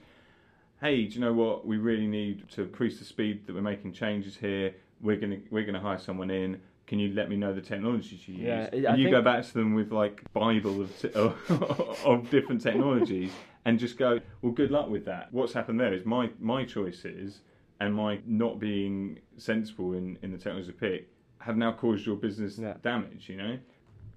hey, 0.81 1.05
do 1.05 1.13
you 1.13 1.19
know 1.21 1.33
what? 1.33 1.67
We 1.67 1.77
really 1.77 2.07
need 2.07 2.49
to 2.51 2.63
increase 2.63 2.97
the 2.97 3.05
speed 3.05 3.45
that 3.45 3.53
we're 3.53 3.61
making 3.61 3.93
changes 3.93 4.37
here. 4.37 4.73
We're 5.01 5.17
gonna 5.17 5.39
we're 5.51 5.65
gonna 5.65 5.79
hire 5.81 5.99
someone 5.99 6.31
in. 6.31 6.61
Can 6.87 6.99
you 6.99 7.13
let 7.13 7.29
me 7.29 7.35
know 7.35 7.51
the 7.53 7.61
technologies 7.61 8.27
you 8.27 8.35
use? 8.35 8.43
Yeah, 8.43 8.69
I 8.71 8.93
and 8.93 9.01
you 9.01 9.09
go 9.09 9.21
back 9.21 9.43
to 9.45 9.53
them 9.53 9.73
with 9.73 9.91
like 9.91 10.21
Bible 10.33 10.81
of, 10.81 11.01
t- 11.01 11.11
of, 11.13 11.35
of 12.05 12.29
different 12.29 12.61
technologies 12.61 13.31
and 13.65 13.79
just 13.79 13.97
go, 13.97 14.19
well, 14.41 14.51
good 14.51 14.69
luck 14.71 14.89
with 14.89 15.05
that. 15.05 15.29
What's 15.33 15.53
happened 15.53 15.79
there 15.79 15.93
is 15.93 16.05
my 16.05 16.29
my 16.39 16.63
choices 16.63 17.41
and 17.79 17.93
my 17.93 18.19
not 18.25 18.59
being 18.59 19.19
sensible 19.37 19.93
in, 19.93 20.17
in 20.21 20.31
the 20.31 20.37
technology 20.37 20.71
pick 20.71 21.09
have 21.39 21.57
now 21.57 21.71
caused 21.71 22.05
your 22.05 22.15
business 22.15 22.57
Yeah. 22.57 22.75
damage. 22.83 23.29
You 23.29 23.37
know? 23.37 23.57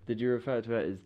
Did 0.06 0.20
you 0.20 0.30
refer 0.30 0.60
to 0.60 0.74
it 0.74 0.92
as 0.92 0.98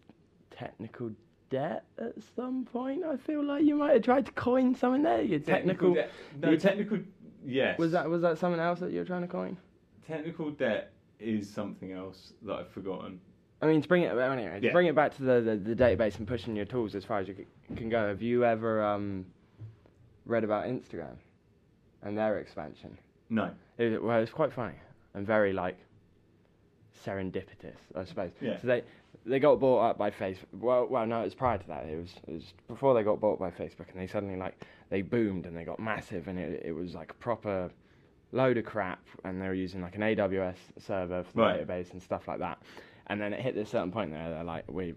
technical 0.50 1.12
debt 1.50 1.84
at 1.98 2.14
some 2.34 2.64
point? 2.64 3.04
I 3.04 3.16
feel 3.16 3.44
like 3.44 3.64
you 3.64 3.76
might 3.76 3.92
have 3.92 4.02
tried 4.02 4.26
to 4.26 4.32
coin 4.32 4.74
something 4.74 5.02
there. 5.02 5.22
Your 5.22 5.38
technical. 5.40 5.94
debt. 5.94 6.10
No, 6.40 6.48
your 6.50 6.58
te- 6.58 6.62
technical. 6.68 6.98
Yes. 7.44 7.78
was 7.78 7.92
that 7.92 8.08
was 8.08 8.22
that 8.22 8.38
something 8.38 8.60
else 8.60 8.80
that 8.80 8.90
you 8.92 8.98
were 8.98 9.04
trying 9.04 9.22
to 9.22 9.28
coin? 9.28 9.56
technical 10.06 10.50
debt? 10.50 10.91
Is 11.22 11.48
something 11.48 11.92
else 11.92 12.32
that 12.42 12.54
I've 12.54 12.70
forgotten. 12.70 13.20
I 13.60 13.66
mean, 13.66 13.80
to 13.80 13.88
bring 13.88 14.02
it 14.02 14.08
anyway, 14.16 14.58
to 14.58 14.66
Yeah. 14.66 14.72
bring 14.72 14.88
it 14.88 14.94
back 14.96 15.14
to 15.16 15.22
the, 15.22 15.40
the, 15.40 15.56
the 15.56 15.76
database 15.76 16.18
and 16.18 16.26
pushing 16.26 16.56
your 16.56 16.64
tools 16.64 16.96
as 16.96 17.04
far 17.04 17.20
as 17.20 17.28
you 17.28 17.36
can 17.76 17.88
go. 17.88 18.08
Have 18.08 18.20
you 18.20 18.44
ever 18.44 18.82
um, 18.84 19.24
read 20.26 20.42
about 20.42 20.66
Instagram 20.66 21.14
and 22.02 22.18
their 22.18 22.38
expansion? 22.38 22.98
No. 23.30 23.50
It, 23.78 24.02
well, 24.02 24.20
it's 24.20 24.32
quite 24.32 24.52
funny 24.52 24.74
and 25.14 25.24
very 25.24 25.52
like 25.52 25.76
serendipitous, 27.04 27.76
I 27.94 28.04
suppose. 28.04 28.30
Yeah. 28.40 28.60
So 28.60 28.66
they 28.66 28.82
they 29.24 29.38
got 29.38 29.60
bought 29.60 29.90
up 29.90 29.98
by 29.98 30.10
Facebook. 30.10 30.46
Well, 30.58 30.86
well, 30.88 31.06
no, 31.06 31.20
it 31.20 31.24
was 31.24 31.34
prior 31.34 31.58
to 31.58 31.66
that. 31.68 31.84
It 31.86 31.96
was 32.00 32.14
it 32.26 32.32
was 32.34 32.54
before 32.68 32.94
they 32.94 33.02
got 33.02 33.20
bought 33.20 33.38
by 33.38 33.50
Facebook, 33.50 33.90
and 33.92 34.00
they 34.00 34.06
suddenly 34.06 34.36
like 34.36 34.60
they 34.90 35.02
boomed 35.02 35.46
and 35.46 35.56
they 35.56 35.64
got 35.64 35.78
massive, 35.78 36.26
and 36.28 36.38
it 36.38 36.62
it 36.64 36.72
was 36.72 36.94
like 36.94 37.18
proper 37.20 37.70
load 38.32 38.56
of 38.58 38.64
crap, 38.64 39.04
and 39.24 39.40
they 39.40 39.46
were 39.46 39.54
using 39.54 39.82
like 39.82 39.94
an 39.94 40.00
AWS 40.02 40.56
server 40.78 41.22
for 41.22 41.32
the 41.32 41.40
Right. 41.42 41.66
database 41.68 41.92
and 41.92 42.02
stuff 42.02 42.26
like 42.28 42.38
that. 42.40 42.62
And 43.08 43.20
then 43.20 43.32
it 43.32 43.40
hit 43.40 43.54
this 43.54 43.68
certain 43.70 43.92
point 43.92 44.10
there, 44.12 44.30
they're 44.30 44.44
like, 44.44 44.64
we, 44.70 44.94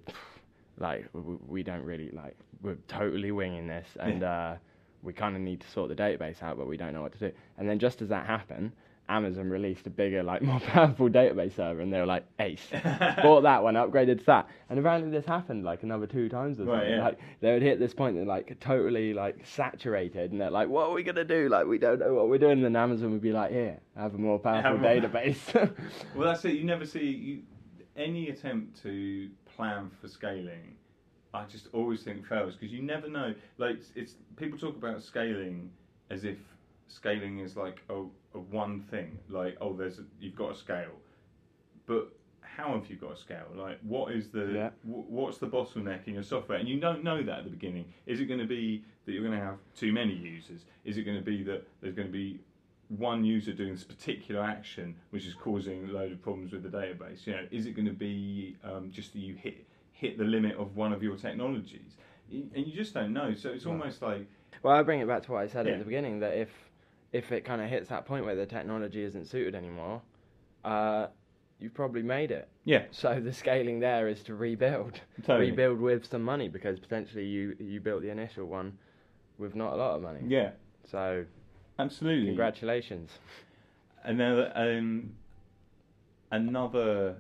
like, 0.77 1.06
we, 1.13 1.36
we 1.48 1.63
don't 1.63 1.84
really 1.84 2.12
like, 2.12 2.36
we're 2.62 2.77
totally 2.88 3.32
winging 3.32 3.68
this, 3.68 3.88
and 4.00 4.24
uh, 4.24 4.56
we 5.04 5.12
kind 5.13 5.36
of 5.36 5.42
need 5.42 5.60
to 5.62 5.68
sort 5.70 5.89
the 5.89 5.96
database 5.96 6.42
out, 6.42 6.58
but 6.58 6.68
we 6.68 6.77
don't 6.77 6.94
know 6.94 7.01
what 7.01 7.12
to 7.13 7.20
do. 7.20 7.32
And 7.58 7.68
then 7.68 7.80
just 7.80 8.01
as 8.01 8.10
that 8.10 8.25
happened, 8.25 8.72
Amazon 9.08 9.50
released 9.50 9.86
a 9.88 9.90
bigger, 9.90 10.24
like, 10.24 10.42
more 10.44 10.60
powerful 10.60 11.10
database 11.10 11.56
server, 11.56 11.82
and 11.82 11.94
they 11.94 12.00
were 12.00 12.06
like, 12.06 12.26
ace. 12.40 12.68
Bought 13.22 13.42
that 13.42 13.64
one, 13.64 13.76
upgraded 13.76 14.20
to 14.20 14.26
that, 14.26 14.48
and 14.70 14.80
apparently 14.80 15.12
this 15.12 15.26
happened 15.26 15.64
like 15.64 15.84
another 15.84 16.08
two 16.08 16.30
times 16.30 16.60
or 16.60 16.66
Right, 16.66 16.90
yeah. 16.90 17.04
Like 17.04 17.20
they 17.42 17.54
would 17.54 17.62
hit 17.62 17.80
this 17.80 17.94
point 17.94 18.16
they're 18.16 18.26
like 18.26 18.60
totally 18.60 19.14
like 19.14 19.46
saturated, 19.46 20.32
and 20.32 20.42
they're 20.42 20.50
like, 20.50 20.68
"What 20.68 20.90
are 20.90 20.94
we 20.94 21.04
gonna 21.04 21.24
do? 21.24 21.50
Like 21.50 21.68
we 21.68 21.78
don't 21.78 22.00
know 22.00 22.14
what 22.14 22.30
we're 22.30 22.40
doing." 22.40 22.64
And 22.64 22.66
then 22.66 22.76
Amazon 22.76 23.12
would 23.12 23.22
be 23.22 23.32
like, 23.32 23.52
"Here, 23.52 23.80
have 23.96 24.16
a 24.16 24.18
more 24.18 24.40
powerful 24.40 24.78
more- 24.78 24.90
database." 24.90 25.54
Well, 26.16 26.28
that's 26.28 26.44
it. 26.46 26.54
You 26.56 26.64
never 26.64 26.86
see 26.86 27.06
you, 27.06 27.42
any 27.96 28.30
attempt 28.30 28.82
to 28.84 29.30
plan 29.56 29.92
for 30.02 30.08
scaling. 30.08 30.76
I 31.34 31.44
just 31.46 31.68
always 31.74 32.02
think 32.04 32.26
fails 32.26 32.56
because 32.56 32.72
you 32.74 32.82
never 32.82 33.10
know. 33.10 33.34
Like 33.58 33.82
it's 33.96 34.16
people 34.38 34.58
talk 34.58 34.76
about 34.76 35.02
scaling 35.04 35.70
as 36.10 36.24
if 36.24 36.38
scaling 36.88 37.39
is 37.39 37.56
like 37.56 37.82
a, 37.89 37.96
a 38.34 38.39
one 38.39 38.82
thing. 38.82 39.18
Like 39.30 39.58
oh, 39.62 39.74
there's 39.74 40.00
a, 40.00 40.04
you've 40.20 40.36
got 40.36 40.51
a 40.51 40.56
scale, 40.56 40.92
but 41.86 42.10
how 42.42 42.74
have 42.74 42.89
you 42.89 42.96
got 42.96 43.13
a 43.13 43.18
scale? 43.18 43.48
Like 43.56 43.80
what 43.82 44.13
is 44.13 44.30
the 44.30 44.46
Yeah. 44.54 44.70
wh- 44.84 45.10
what's 45.12 45.38
the 45.38 45.48
bottleneck 45.48 46.08
in 46.08 46.13
your 46.13 46.24
software? 46.24 46.58
And 46.58 46.68
you 46.70 46.80
don't 46.80 47.04
know 47.04 47.22
that 47.24 47.39
at 47.39 47.44
the 47.44 47.50
beginning. 47.50 47.86
Is 48.06 48.20
it 48.20 48.25
going 48.25 48.39
to 48.39 48.46
be 48.48 48.84
that 49.06 49.12
you're 49.12 49.24
going 49.25 49.38
to 49.38 49.44
have 49.46 49.58
too 49.75 49.92
many 49.92 50.13
users? 50.13 50.62
Is 50.84 50.98
it 50.98 51.04
going 51.04 51.18
to 51.18 51.24
be 51.24 51.44
that 51.44 51.68
there's 51.82 51.96
going 51.96 52.08
to 52.08 52.13
be 52.13 52.39
one 52.89 53.24
user 53.25 53.51
doing 53.51 53.72
this 53.74 53.84
particular 53.84 54.42
action, 54.44 54.96
which 55.10 55.25
is 55.25 55.34
causing 55.34 55.89
a 55.89 55.92
load 55.92 56.12
of 56.12 56.22
problems 56.22 56.51
with 56.51 56.62
the 56.62 56.70
database. 56.70 57.25
You 57.25 57.34
know, 57.34 57.48
is 57.50 57.65
it 57.65 57.72
going 57.75 57.88
to 57.88 57.94
be 57.94 58.56
um, 58.63 58.92
just 58.92 59.13
that 59.13 59.20
you 59.20 59.34
hit 59.34 59.65
hit 59.92 60.18
the 60.20 60.24
limit 60.24 60.56
of 60.58 60.75
one 60.75 60.94
of 60.94 61.01
your 61.01 61.15
technologies, 61.15 61.96
and 62.30 62.51
you 62.68 62.74
just 62.74 62.94
don't 62.94 63.12
know. 63.13 63.34
So 63.34 63.50
it's 63.50 63.65
almost 63.65 64.01
like 64.04 64.27
Well, 64.62 64.75
I 64.75 64.84
bring 64.84 65.00
it 65.00 65.08
back 65.08 65.24
to 65.24 65.32
what 65.32 65.42
I 65.42 65.48
said 65.48 65.65
Yeah. 65.65 65.74
at 65.74 65.80
the 65.80 65.86
beginning 65.86 66.20
that 66.20 66.38
if 66.38 66.50
if 67.15 67.31
it 67.31 67.45
kind 67.45 67.62
of 67.62 67.69
hits 67.69 67.88
that 67.88 68.05
point 68.05 68.25
where 68.25 68.36
the 68.36 68.45
technology 68.45 69.01
isn't 69.01 69.25
suited 69.25 69.55
anymore, 69.55 70.01
uh, 70.65 71.07
you've 71.60 71.74
probably 71.74 72.03
made 72.03 72.29
it. 72.29 72.50
yeah, 72.65 72.84
So 72.91 73.22
the 73.22 73.31
scaling 73.31 73.79
there 73.79 74.10
is 74.10 74.22
to 74.24 74.36
rebuild, 74.36 75.00
totally. 75.24 75.51
rebuild 75.51 75.79
with 75.79 76.05
some 76.05 76.24
money 76.24 76.50
because 76.50 76.77
potentially 76.77 77.25
you 77.25 77.55
you 77.57 77.79
built 77.79 78.01
the 78.01 78.10
initial 78.10 78.48
one 78.48 78.77
with 79.38 79.55
not 79.55 79.72
a 79.72 79.75
lot 79.77 79.95
of 79.95 80.01
money. 80.01 80.19
Yeah, 80.27 80.51
So 80.84 81.25
absolutely. 81.79 82.27
congratulations. 82.27 83.12
Another 84.03 84.51
um, 84.55 85.13
another 86.31 87.15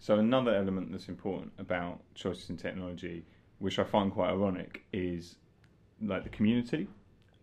so 0.00 0.18
another 0.18 0.56
element 0.56 0.90
that's 0.90 1.08
important 1.08 1.52
about 1.58 2.00
choices 2.16 2.50
in 2.50 2.56
technology, 2.56 3.24
which 3.60 3.78
I 3.78 3.84
find 3.84 4.10
quite 4.10 4.30
ironic, 4.30 4.82
is 4.92 5.36
like 6.02 6.24
the 6.24 6.30
community 6.30 6.88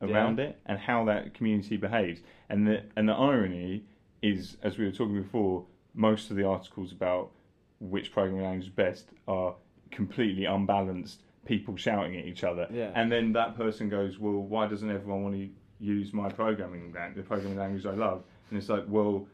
around 0.01 0.39
it 0.39 0.59
and 0.65 0.77
how 0.79 1.05
that 1.05 1.33
community 1.33 1.77
behaves. 1.77 2.21
And 2.49 2.67
the 2.67 2.83
and 2.95 3.07
the 3.07 3.13
irony 3.13 3.83
is, 4.21 4.57
as 4.63 4.77
we 4.77 4.85
were 4.85 4.91
talking 4.91 5.21
before, 5.21 5.65
most 5.93 6.29
of 6.29 6.37
the 6.37 6.43
articles 6.45 6.91
about 6.91 7.31
which 7.79 8.11
programming 8.11 8.43
language 8.43 8.67
is 8.67 8.73
best 8.73 9.09
are 9.27 9.55
completely 9.91 10.45
unbalanced 10.45 11.21
people 11.45 11.77
shouting 11.77 12.17
at 12.17 12.25
each 12.25 12.43
other. 12.43 12.67
Yeah. 12.71 12.91
And 12.95 13.11
then 13.11 13.33
that 13.33 13.55
person 13.55 13.89
goes, 13.89 14.19
Well, 14.19 14.33
why 14.33 14.67
doesn't 14.67 14.89
everyone 14.89 15.23
want 15.23 15.35
to 15.35 15.49
use 15.79 16.13
my 16.13 16.29
programming 16.29 16.91
language, 16.93 17.15
the 17.15 17.27
programming 17.27 17.57
language 17.57 17.85
I 17.85 17.93
love? 17.93 18.23
And 18.49 18.57
it's 18.57 18.69
like, 18.69 18.85
well, 18.87 19.27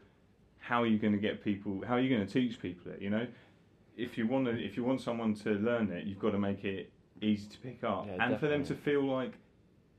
how 0.58 0.82
are 0.82 0.86
you 0.86 0.98
going 0.98 1.12
to 1.12 1.18
get 1.18 1.42
people? 1.42 1.82
How 1.86 1.94
are 1.94 2.00
you 2.00 2.14
going 2.14 2.26
to 2.26 2.32
teach 2.32 2.60
people 2.60 2.92
it? 2.92 3.00
You 3.00 3.10
know, 3.10 3.26
if 3.96 4.18
you 4.18 4.26
want 4.26 4.46
to, 4.46 4.52
if 4.52 4.76
you 4.76 4.84
want 4.84 5.00
someone 5.00 5.34
to 5.36 5.50
learn 5.50 5.90
it, 5.92 6.06
you've 6.06 6.18
got 6.18 6.30
to 6.30 6.38
make 6.38 6.64
it 6.64 6.90
easy 7.20 7.48
to 7.48 7.58
pick 7.58 7.84
up, 7.84 8.06
Yeah, 8.06 8.24
and 8.24 8.40
for 8.40 8.48
them 8.48 8.64
to 8.64 8.74
feel 8.74 9.04
like 9.04 9.32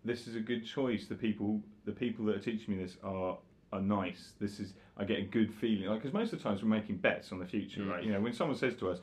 this 0.05 0.27
is 0.27 0.35
a 0.35 0.39
good 0.39 0.65
choice. 0.65 1.07
The 1.07 1.15
people, 1.15 1.61
the 1.85 1.91
people 1.91 2.25
that 2.25 2.35
are 2.35 2.39
teaching 2.39 2.77
me 2.77 2.83
this 2.83 2.97
are 3.03 3.37
are 3.73 3.81
nice. 3.81 4.33
This 4.39 4.59
is 4.59 4.73
I 4.97 5.03
get 5.03 5.19
a 5.19 5.23
good 5.23 5.53
feeling. 5.53 5.89
Like 5.89 5.99
because 6.01 6.13
most 6.13 6.31
of 6.33 6.39
the 6.39 6.43
times 6.43 6.61
we're 6.63 6.69
making 6.69 6.97
bets 6.97 7.31
on 7.31 7.39
the 7.39 7.45
future, 7.45 7.81
Mm. 7.81 7.89
right? 7.91 8.03
You 8.03 8.11
know, 8.13 8.21
when 8.21 8.31
someone 8.33 8.55
says 8.57 8.75
to 8.77 8.89
us, 8.89 8.99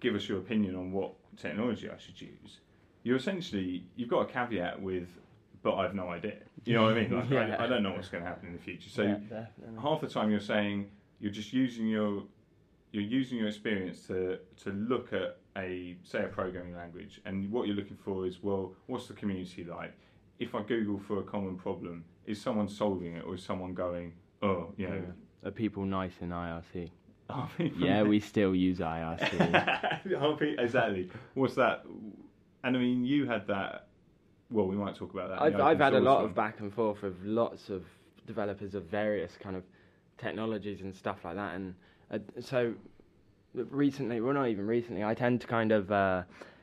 "Give 0.00 0.14
us 0.14 0.28
your 0.28 0.38
opinion 0.38 0.76
on 0.76 0.92
what 0.92 1.12
technology 1.36 1.90
I 1.90 1.98
should 1.98 2.20
use," 2.20 2.60
you're 3.02 3.16
essentially 3.16 3.84
you've 3.96 4.08
got 4.08 4.20
a 4.20 4.32
caveat 4.32 4.80
with, 4.80 5.08
"But 5.62 5.74
I've 5.76 5.94
no 5.94 6.08
idea." 6.08 6.38
You 6.64 6.74
know 6.74 6.84
what 6.84 6.96
I 6.96 7.00
mean? 7.02 7.10
Like, 7.18 7.28
Yeah. 7.30 7.56
I, 7.58 7.64
I 7.64 7.66
don't 7.66 7.82
know 7.82 7.92
what's 7.92 8.08
going 8.08 8.22
to 8.22 8.28
happen 8.28 8.46
in 8.48 8.54
the 8.54 8.60
future. 8.62 8.88
So 8.88 9.02
Yeah, 9.02 9.46
half 9.80 10.00
the 10.00 10.08
time 10.08 10.30
you're 10.30 10.40
saying 10.40 10.90
you're 11.20 11.32
just 11.32 11.52
using 11.52 11.86
your 11.88 12.24
you're 12.92 13.02
using 13.02 13.38
your 13.38 13.48
experience 13.48 14.06
to 14.06 14.38
to 14.64 14.70
look 14.70 15.12
at 15.12 15.38
a 15.56 15.96
say 16.02 16.24
a 16.24 16.28
programming 16.28 16.74
language 16.76 17.20
and 17.26 17.50
what 17.50 17.66
you're 17.66 17.76
looking 17.76 17.96
for 17.96 18.26
is 18.26 18.42
well 18.42 18.74
what's 18.86 19.06
the 19.06 19.12
community 19.14 19.64
like 19.64 19.92
if 20.42 20.54
i 20.54 20.62
google 20.62 20.98
for 20.98 21.18
a 21.20 21.22
common 21.22 21.56
problem 21.56 22.04
is 22.26 22.40
someone 22.40 22.68
solving 22.68 23.16
it 23.16 23.24
or 23.24 23.34
is 23.34 23.42
someone 23.42 23.72
going 23.74 24.12
oh 24.42 24.72
you 24.76 24.88
know 24.88 25.02
Are 25.44 25.50
people 25.50 25.84
nice 25.84 26.12
in 26.20 26.30
IRC? 26.30 26.90
Yeah, 27.76 28.02
we 28.02 28.20
still 28.20 28.54
use 28.54 28.78
IRC. 28.78 30.04
Exactly. 30.58 31.10
What's 31.34 31.54
that? 31.56 31.84
And 32.64 32.76
I 32.76 32.78
mean, 32.78 33.04
you 33.04 33.26
had 33.26 33.46
that. 33.48 33.88
Well, 34.50 34.66
we 34.66 34.76
might 34.76 34.94
talk 34.94 35.12
about 35.14 35.30
that. 35.30 35.42
I've 35.42 35.60
I've 35.60 35.78
had 35.80 35.94
a 35.94 36.00
lot 36.00 36.18
one. 36.18 36.26
of 36.26 36.34
back 36.34 36.60
and 36.60 36.72
forth 36.72 37.02
with 37.02 37.16
lots 37.24 37.70
of 37.70 37.82
developers 38.26 38.74
of 38.74 38.84
various 38.84 39.32
kind 39.42 39.56
of 39.56 39.64
technologies 40.18 40.82
and 40.82 40.94
stuff 40.94 41.18
like 41.24 41.36
that, 41.36 41.54
and 41.56 41.74
uh, 42.12 42.18
so 42.40 42.74
recently, 43.54 44.20
well, 44.20 44.34
not 44.34 44.48
even 44.48 44.66
recently, 44.66 45.02
I 45.02 45.14
tend 45.14 45.40
to 45.40 45.46
kind 45.46 45.72
of 45.72 45.90
uh, 45.90 46.22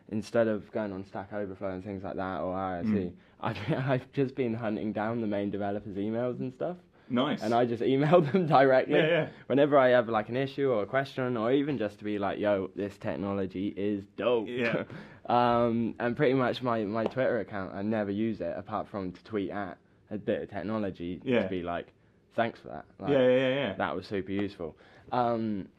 instead 0.10 0.48
of 0.48 0.72
going 0.72 0.92
on 0.92 1.06
Stack 1.06 1.32
Overflow 1.34 1.70
and 1.70 1.84
things 1.84 2.04
like 2.04 2.16
that 2.16 2.42
or 2.42 2.56
IRC, 2.56 2.86
Mm. 2.86 3.12
I've 3.42 3.58
I've 3.72 4.12
just 4.12 4.36
been 4.36 4.54
hunting 4.54 4.92
down 4.92 5.22
the 5.22 5.28
main 5.28 5.50
developers' 5.50 5.96
emails 5.96 6.40
and 6.42 6.52
stuff, 6.54 6.76
Nice. 7.10 7.42
and 7.42 7.54
I 7.54 7.64
just 7.66 7.82
email 7.82 8.20
them 8.32 8.48
directly. 8.48 8.96
yeah, 8.96 9.08
yeah. 9.08 9.28
Whenever 9.48 9.78
I 9.78 9.90
have 9.90 10.10
like 10.10 10.28
an 10.30 10.36
issue 10.36 10.70
or 10.72 10.84
a 10.84 10.86
question, 10.86 11.38
or 11.38 11.52
even 11.52 11.78
just 11.78 12.00
to 12.00 12.04
be 12.04 12.20
like, 12.20 12.38
"Yo, 12.38 12.70
this 12.76 12.98
technology 12.98 13.74
is 13.78 14.04
dope," 14.18 14.48
Yeah. 14.50 14.84
um, 15.28 15.96
and 16.00 16.18
pretty 16.18 16.34
much 16.34 16.62
my, 16.62 16.84
my 16.84 17.06
Twitter 17.06 17.40
account, 17.40 17.74
I 17.74 17.82
never 17.82 18.12
use 18.12 18.42
it 18.42 18.54
apart 18.58 18.90
from 18.90 19.12
to 19.14 19.24
tweet 19.24 19.52
at 19.52 19.78
a 20.12 20.18
bit 20.18 20.42
of 20.42 20.50
technology 20.50 21.22
Yeah. 21.24 21.44
to 21.44 21.48
be 21.50 21.62
like, 21.64 21.88
"Thanks 22.36 22.60
for 22.60 22.68
that." 22.70 22.86
Like, 23.00 23.12
yeah, 23.12 23.28
yeah, 23.30 23.50
yeah. 23.56 23.74
That 23.76 23.96
was 23.96 24.06
super 24.06 24.32
useful. 24.34 24.76
Um, 25.14 25.70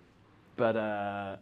but 0.56 0.76
uh, 0.76 1.36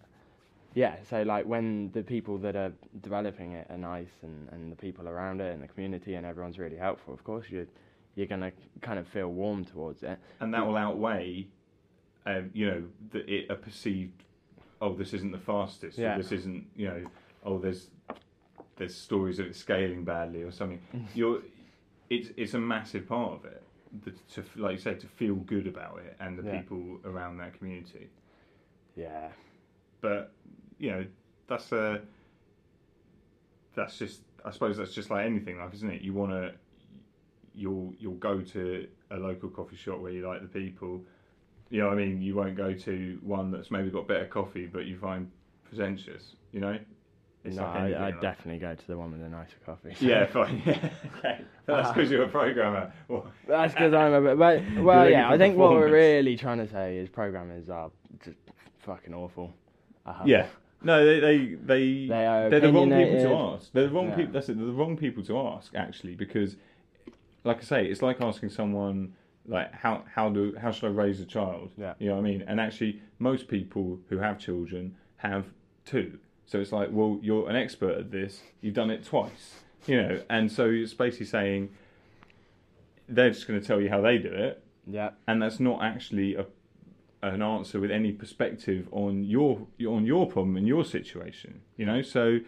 yeah, 0.78 0.94
so 1.10 1.22
like 1.22 1.44
when 1.54 1.90
the 1.92 2.02
people 2.02 2.38
that 2.38 2.54
are 2.54 2.72
developing 3.00 3.52
it 3.52 3.66
are 3.68 3.76
nice 3.94 4.14
and, 4.22 4.48
and 4.52 4.70
the 4.70 4.76
people 4.76 5.08
around 5.08 5.40
it 5.40 5.52
and 5.54 5.60
the 5.62 5.66
community 5.66 6.14
and 6.14 6.24
everyone's 6.24 6.58
really 6.58 6.76
helpful, 6.76 7.12
of 7.12 7.22
course 7.24 7.46
you're 7.50 7.66
you're 8.14 8.26
gonna 8.34 8.52
kind 8.80 8.98
of 8.98 9.06
feel 9.08 9.28
warm 9.28 9.64
towards 9.64 10.02
it. 10.02 10.18
and 10.40 10.52
that 10.54 10.64
will 10.66 10.76
outweigh, 10.76 11.46
um, 12.26 12.50
you 12.52 12.66
know, 12.70 12.82
the, 13.12 13.20
it, 13.32 13.46
a 13.50 13.54
perceived, 13.56 14.22
oh, 14.80 14.92
this 14.94 15.12
isn't 15.14 15.32
the 15.32 15.38
fastest, 15.52 15.98
Yeah. 15.98 16.14
or 16.14 16.18
this 16.22 16.32
isn't, 16.32 16.64
you 16.76 16.86
know, 16.88 17.04
oh, 17.44 17.58
there's 17.58 17.90
there's 18.76 18.94
stories 18.94 19.38
of 19.40 19.46
it 19.46 19.56
scaling 19.56 20.04
badly 20.04 20.42
or 20.42 20.52
something. 20.52 20.80
You're, 21.14 21.42
it's 22.10 22.28
it's 22.36 22.54
a 22.54 22.58
massive 22.74 23.04
part 23.08 23.32
of 23.38 23.44
it, 23.44 23.62
the, 24.04 24.12
to 24.34 24.44
like 24.56 24.72
you 24.76 24.82
say, 24.88 24.94
to 24.94 25.06
feel 25.20 25.34
good 25.54 25.66
about 25.66 25.98
it 26.06 26.14
and 26.20 26.38
the 26.38 26.44
Yeah. 26.44 26.60
people 26.60 26.82
around 27.04 27.38
that 27.38 27.56
community. 27.58 28.08
Yeah. 28.96 29.28
But 30.00 30.32
you 30.78 30.90
know, 30.90 31.04
that's 31.48 31.72
a 31.72 32.00
that's 33.74 33.98
just 33.98 34.20
I 34.44 34.50
suppose 34.50 34.76
that's 34.76 34.92
just 34.92 35.10
like 35.10 35.26
anything, 35.26 35.58
like 35.58 35.74
isn't 35.74 35.90
it? 35.90 36.02
You 36.02 36.14
want 36.14 36.32
to 36.32 36.52
you'll 37.54 37.92
you'll 37.98 38.14
go 38.14 38.40
to 38.40 38.86
a 39.10 39.16
local 39.16 39.48
coffee 39.48 39.76
shop 39.76 40.00
where 40.00 40.12
you 40.12 40.26
like 40.26 40.42
the 40.42 40.48
people. 40.48 41.02
You 41.70 41.82
know, 41.82 41.90
I 41.90 41.94
mean, 41.94 42.22
you 42.22 42.34
won't 42.34 42.56
go 42.56 42.72
to 42.72 43.18
one 43.22 43.50
that's 43.50 43.70
maybe 43.70 43.90
got 43.90 44.08
better 44.08 44.24
coffee, 44.26 44.66
but 44.66 44.86
you 44.86 44.96
find 44.96 45.30
pretentious. 45.64 46.34
You 46.52 46.60
know, 46.60 46.78
no, 47.44 47.62
like 47.62 47.76
I, 47.76 47.88
like- 47.88 48.20
definitely 48.20 48.58
go 48.58 48.74
to 48.74 48.86
the 48.86 48.96
one 48.96 49.12
with 49.12 49.20
the 49.20 49.28
nicer 49.28 49.56
coffee. 49.64 49.94
Yeah, 50.00 50.24
fine. 50.32 50.62
Yeah, 50.64 50.90
okay. 51.18 51.40
That's 51.66 51.90
because 51.92 52.10
you're 52.10 52.24
a 52.24 52.28
programmer. 52.28 52.92
Well, 53.08 53.30
That's 53.46 53.74
because 53.74 53.92
I'm 53.92 54.12
a 54.14 54.20
bit. 54.20 54.38
But, 54.38 54.82
well, 54.82 55.08
yeah, 55.10 55.28
I 55.28 55.36
think 55.36 55.56
what 55.56 55.72
we're 55.72 55.90
really 55.92 56.36
trying 56.36 56.58
to 56.58 56.68
say 56.68 56.96
is 56.96 57.08
programmers 57.08 57.68
are 57.68 57.90
just 58.24 58.38
fucking 58.78 59.14
awful. 59.14 59.52
Uh-huh. 60.06 60.24
yeah. 60.26 60.46
No, 60.82 61.04
they 61.04 61.18
they 61.20 61.38
they, 61.54 62.06
They 62.06 62.26
are 62.26 62.48
they're 62.50 62.60
the 62.60 62.72
wrong 62.72 62.90
people 62.90 63.16
to 63.22 63.34
ask. 63.34 63.72
They're 63.72 63.88
the 63.88 63.92
wrong 63.94 64.08
Yeah. 64.10 64.16
people. 64.16 64.32
That's 64.32 64.48
it. 64.48 64.56
They're 64.56 64.66
the 64.66 64.72
wrong 64.72 64.96
people 64.96 65.22
to 65.24 65.38
ask 65.38 65.74
actually 65.74 66.14
because, 66.14 66.56
like 67.44 67.58
I 67.58 67.62
say, 67.62 67.86
it's 67.86 68.02
like 68.02 68.20
asking 68.20 68.50
someone 68.50 69.14
like 69.46 69.72
how 69.74 70.04
how 70.14 70.28
do 70.28 70.54
how 70.60 70.70
should 70.70 70.86
I 70.86 70.90
raise 70.90 71.20
a 71.20 71.24
child? 71.26 71.72
Yeah. 71.76 71.94
You 71.98 72.08
know 72.10 72.14
what 72.16 72.20
I 72.20 72.30
mean? 72.30 72.44
And 72.46 72.60
actually, 72.60 73.02
most 73.18 73.48
people 73.48 73.98
who 74.08 74.18
have 74.18 74.38
children 74.38 74.94
have 75.16 75.46
two. 75.84 76.18
So 76.46 76.60
it's 76.60 76.72
like, 76.72 76.88
well, 76.92 77.18
you're 77.22 77.48
an 77.50 77.56
expert 77.56 77.98
at 77.98 78.10
this. 78.10 78.40
You've 78.60 78.74
done 78.74 78.90
it 78.90 79.04
twice. 79.04 79.60
You 79.86 80.02
know, 80.02 80.22
and 80.30 80.50
so 80.52 80.68
it's 80.70 80.94
basically 80.94 81.26
saying 81.26 81.70
they're 83.08 83.30
just 83.30 83.46
going 83.48 83.60
to 83.60 83.66
tell 83.66 83.80
you 83.80 83.88
how 83.88 84.00
they 84.00 84.18
do 84.18 84.28
it, 84.32 84.62
Yeah. 84.86 85.10
and 85.26 85.40
that's 85.40 85.60
not 85.60 85.82
actually 85.82 86.34
a 86.34 86.44
an 87.22 87.42
answer 87.42 87.80
with 87.80 87.90
any 87.90 88.12
perspective 88.12 88.88
on 88.92 89.24
your 89.24 89.66
on 89.86 90.06
your 90.06 90.26
problem 90.26 90.56
and 90.56 90.66
your 90.68 90.84
situation 90.84 91.60
you 91.76 91.84
know? 91.86 92.00
So 92.02 92.38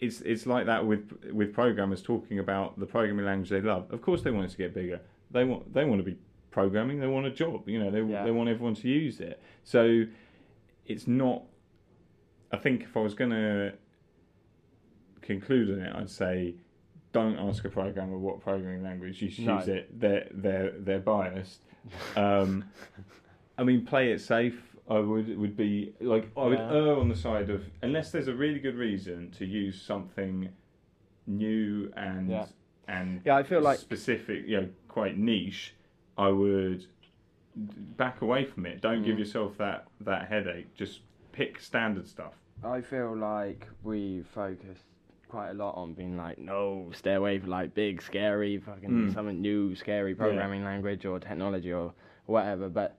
it's 0.00 0.20
it's 0.22 0.46
like 0.46 0.66
that 0.66 0.86
with 0.86 1.12
with 1.32 1.52
programmers 1.52 2.02
talking 2.02 2.38
about 2.38 2.78
the 2.78 2.86
programming 2.86 3.26
language 3.26 3.50
they 3.50 3.60
love. 3.60 3.92
Of 3.92 4.00
course 4.00 4.22
they 4.22 4.30
want 4.30 4.46
it 4.46 4.50
to 4.52 4.56
get 4.56 4.72
bigger. 4.74 5.00
They 5.30 5.44
want 5.44 5.72
they 5.74 5.84
want 5.84 5.98
to 6.00 6.04
be 6.04 6.16
programming. 6.50 7.00
They 7.00 7.06
want 7.06 7.26
a 7.26 7.30
job 7.30 7.68
you 7.68 7.78
know? 7.82 7.90
They 7.90 8.02
Yeah. 8.02 8.24
they 8.24 8.30
want 8.30 8.48
everyone 8.48 8.74
to 8.76 8.88
use 8.88 9.20
it. 9.20 9.40
So 9.64 10.04
it's 10.86 11.06
not 11.06 11.42
i 12.50 12.56
think 12.56 12.82
if 12.82 12.96
i 12.96 13.00
was 13.00 13.12
going 13.12 13.28
to 13.30 13.74
conclude 15.20 15.70
on 15.70 15.80
it 15.84 15.94
i'd 15.96 16.08
say 16.08 16.54
don't 17.12 17.36
ask 17.38 17.62
a 17.66 17.68
programmer 17.68 18.16
what 18.16 18.40
programming 18.40 18.82
language 18.82 19.20
you 19.20 19.28
should 19.28 19.44
No. 19.46 19.58
use 19.58 19.68
it. 19.68 20.00
They're 20.00 20.28
they're 20.30 20.72
they're 20.78 20.98
biased. 21.00 21.60
Um, 22.16 22.64
I 23.58 23.64
mean, 23.64 23.84
play 23.84 24.12
it 24.12 24.20
safe. 24.20 24.62
I 24.88 25.00
would 25.00 25.36
would 25.36 25.56
be 25.56 25.92
like 26.00 26.30
I 26.36 26.44
would 26.46 26.58
Yeah. 26.58 26.72
err 26.72 26.96
on 26.96 27.08
the 27.10 27.16
side 27.16 27.50
of 27.50 27.62
unless 27.82 28.10
there's 28.10 28.28
a 28.28 28.34
really 28.34 28.58
good 28.60 28.76
reason 28.76 29.30
to 29.32 29.44
use 29.44 29.80
something 29.82 30.48
new 31.26 31.92
and 31.96 32.30
Yeah. 32.30 32.46
and 32.86 33.20
Yeah, 33.26 33.36
I 33.36 33.42
feel 33.42 33.60
like 33.60 33.78
specific, 33.78 34.46
you 34.46 34.60
know, 34.60 34.68
quite 34.88 35.18
niche. 35.18 35.74
I 36.16 36.28
would 36.28 36.86
back 37.54 38.22
away 38.22 38.44
from 38.44 38.64
it. 38.64 38.80
Don't 38.80 39.02
give 39.02 39.16
Mm. 39.16 39.18
yourself 39.18 39.58
that 39.58 39.88
that 40.00 40.28
headache. 40.28 40.72
Just 40.74 41.02
pick 41.32 41.60
standard 41.60 42.06
stuff. 42.06 42.34
I 42.64 42.80
feel 42.80 43.14
like 43.14 43.68
we 43.82 44.22
focus 44.22 44.78
quite 45.28 45.50
a 45.50 45.54
lot 45.54 45.74
on 45.76 45.92
being 45.92 46.16
like, 46.16 46.38
no, 46.38 46.90
stay 46.94 47.12
away 47.14 47.38
from 47.38 47.50
like 47.50 47.74
big, 47.74 48.00
scary, 48.00 48.56
fucking 48.58 48.88
Mm. 48.90 49.12
something 49.12 49.40
new, 49.42 49.74
scary 49.74 50.14
programming 50.14 50.64
language 50.64 51.04
or 51.04 51.20
technology 51.20 51.72
or 51.72 51.92
whatever. 52.24 52.68
But 52.70 52.96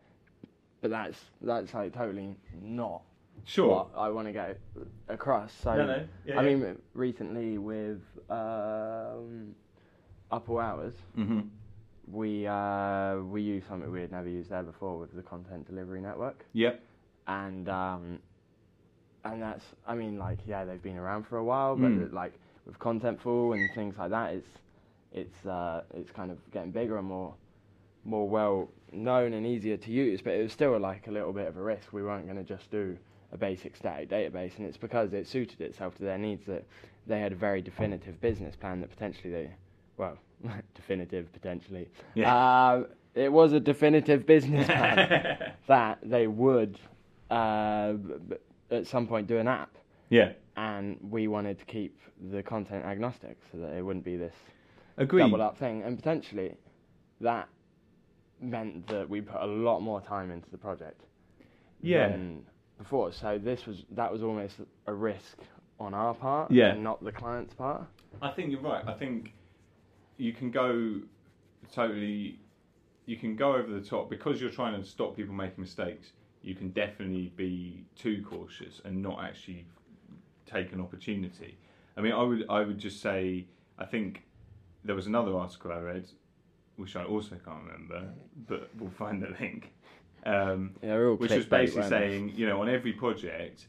but 0.82 0.92
that's 0.92 1.18
that's 1.42 1.74
like 1.74 1.94
totally 1.94 2.36
not 2.62 3.02
Sure. 3.46 3.70
what 3.70 3.90
I 3.96 4.10
want 4.10 4.28
to 4.28 4.32
get 4.34 4.60
across. 5.08 5.52
So 5.64 5.76
No, 5.76 5.86
no. 5.86 6.08
Yeah, 6.26 6.40
I 6.40 6.44
yeah. 6.44 6.56
mean, 6.56 6.78
recently 6.94 7.58
with 7.58 8.02
um, 8.30 9.56
Upper 10.32 10.62
Hours, 10.62 10.94
hmm 11.16 11.42
we 12.12 12.48
uh, 12.48 13.18
we 13.18 13.42
used 13.42 13.68
something 13.68 13.92
we 13.92 14.02
had 14.02 14.12
never 14.12 14.28
used 14.30 14.50
there 14.50 14.64
before 14.64 14.98
with 14.98 15.14
the 15.16 15.22
Content 15.22 15.68
Delivery 15.68 16.02
Network 16.02 16.44
Yep. 16.54 16.82
and 17.28 17.70
um, 17.70 18.20
and 19.24 19.42
that's 19.42 19.64
I 19.88 19.94
mean 19.96 20.18
like 20.18 20.40
yeah 20.48 20.66
they've 20.66 20.82
been 20.82 20.98
around 20.98 21.28
for 21.28 21.38
a 21.38 21.44
while, 21.44 21.76
but 21.76 21.92
Mm. 21.92 22.14
like 22.14 22.34
with 22.66 22.80
Contentful 22.80 23.54
and 23.54 23.72
things 23.74 23.96
like 23.98 24.10
that, 24.12 24.34
it's 24.34 24.48
it's 25.12 25.46
uh, 25.46 25.84
it's 25.94 26.12
kind 26.12 26.32
of 26.32 26.38
getting 26.52 26.72
bigger 26.72 26.98
and 26.98 27.08
more 27.08 27.36
more 28.10 28.28
well 28.28 28.70
known 28.92 29.34
and 29.34 29.46
easier 29.46 29.78
to 29.78 29.92
use. 29.92 30.22
But 30.22 30.34
it 30.34 30.44
was 30.44 30.52
still 30.52 30.78
like 30.80 31.08
a 31.08 31.12
little 31.12 31.32
bit 31.34 31.48
of 31.48 31.58
a 31.58 31.62
risk. 31.62 31.94
We 31.94 32.04
weren't 32.04 32.26
going 32.26 32.38
to 32.38 32.44
just 32.44 32.70
do 32.72 32.98
a 33.32 33.38
basic 33.38 33.76
static 33.76 34.10
database, 34.10 34.58
and 34.58 34.66
it's 34.66 34.78
because 34.78 35.14
it 35.14 35.28
suited 35.28 35.62
itself 35.62 35.96
to 35.98 36.04
their 36.04 36.18
needs 36.18 36.46
that 36.48 36.64
they 37.06 37.20
had 37.20 37.32
a 37.32 37.36
very 37.36 37.62
definitive 37.62 38.20
business 38.22 38.56
plan 38.56 38.82
that 38.82 38.90
potentially 38.90 39.32
they 39.32 39.50
well 39.98 40.18
definitive 40.76 41.32
potentially 41.34 41.88
Yeah. 42.16 42.34
uh, 42.36 42.84
it 43.16 43.32
was 43.32 43.54
a 43.54 43.60
definitive 43.60 44.26
business 44.26 44.66
plan 44.78 45.54
that 45.68 46.00
they 46.04 46.28
would 46.28 46.80
uh, 47.30 47.94
at 48.72 48.88
some 48.88 49.06
point 49.08 49.28
do 49.28 49.38
an 49.38 49.48
app, 49.48 49.76
yeah. 50.10 50.32
and 50.58 50.98
we 51.10 51.28
wanted 51.28 51.60
to 51.60 51.66
keep 51.66 52.00
the 52.32 52.42
content 52.44 52.84
agnostic 52.86 53.38
so 53.52 53.58
that 53.60 53.74
it 53.76 53.82
wouldn't 53.84 54.06
be 54.06 54.16
this 54.18 54.36
Agreed. 54.98 55.22
double 55.22 55.42
up 55.42 55.58
thing, 55.58 55.84
and 55.84 55.98
potentially 55.98 56.56
that 57.22 57.48
meant 58.42 58.88
that 58.88 59.10
we 59.10 59.22
put 59.22 59.42
a 59.42 59.46
lot 59.46 59.80
more 59.82 60.02
time 60.02 60.32
into 60.32 60.50
the 60.50 60.58
project 60.58 61.02
Yeah. 61.82 62.10
than 62.10 62.46
before. 62.78 63.12
So 63.12 63.38
this 63.38 63.66
was 63.66 63.86
that 63.92 64.12
was 64.12 64.24
almost 64.24 64.60
a 64.88 64.94
risk 64.94 65.38
on 65.80 65.94
our 65.94 66.14
part, 66.14 66.52
Yeah. 66.52 66.74
and 66.74 66.84
not 66.84 67.04
the 67.04 67.12
client's 67.12 67.54
part. 67.54 67.84
I 68.22 68.32
think 68.32 68.52
you're 68.52 68.62
right. 68.62 68.86
I 68.88 68.94
think 68.94 69.34
you 70.18 70.34
can 70.34 70.52
go 70.52 71.02
totally, 71.72 72.40
you 73.06 73.16
can 73.18 73.36
go 73.36 73.56
over 73.56 73.72
the 73.72 73.82
top 73.86 74.10
because 74.10 74.42
you're 74.42 74.50
trying 74.50 74.80
to 74.82 74.86
stop 74.86 75.16
people 75.16 75.34
making 75.34 75.62
mistakes. 75.62 76.14
You 76.42 76.56
can 76.56 76.70
definitely 76.72 77.32
be 77.36 77.86
too 77.96 78.24
cautious 78.28 78.82
and 78.86 79.02
not 79.02 79.24
actually 79.24 79.66
take 80.46 80.72
an 80.74 80.82
opportunity. 80.82 81.58
I 81.96 82.02
mean, 82.02 82.14
I 82.14 82.24
would, 82.24 82.46
I 82.50 82.62
would 82.62 82.78
just 82.78 83.02
say, 83.02 83.46
I 83.78 83.86
think 83.86 84.24
there 84.84 84.96
was 84.96 85.08
another 85.08 85.34
article 85.36 85.72
I 85.72 85.80
read, 85.80 86.10
which 86.80 86.96
I 86.96 87.04
also 87.04 87.36
can't 87.46 87.64
remember, 87.66 88.08
but 88.48 88.70
we'll 88.80 88.90
find 88.90 89.22
the 89.22 89.36
link. 89.40 89.74
Um, 90.26 90.72
Yeah, 90.82 91.10
which 91.10 91.32
was 91.32 91.46
basically 91.46 91.88
saying, 91.90 92.34
you 92.36 92.48
know, 92.48 92.62
on 92.62 92.70
every 92.70 92.94
project, 92.94 93.68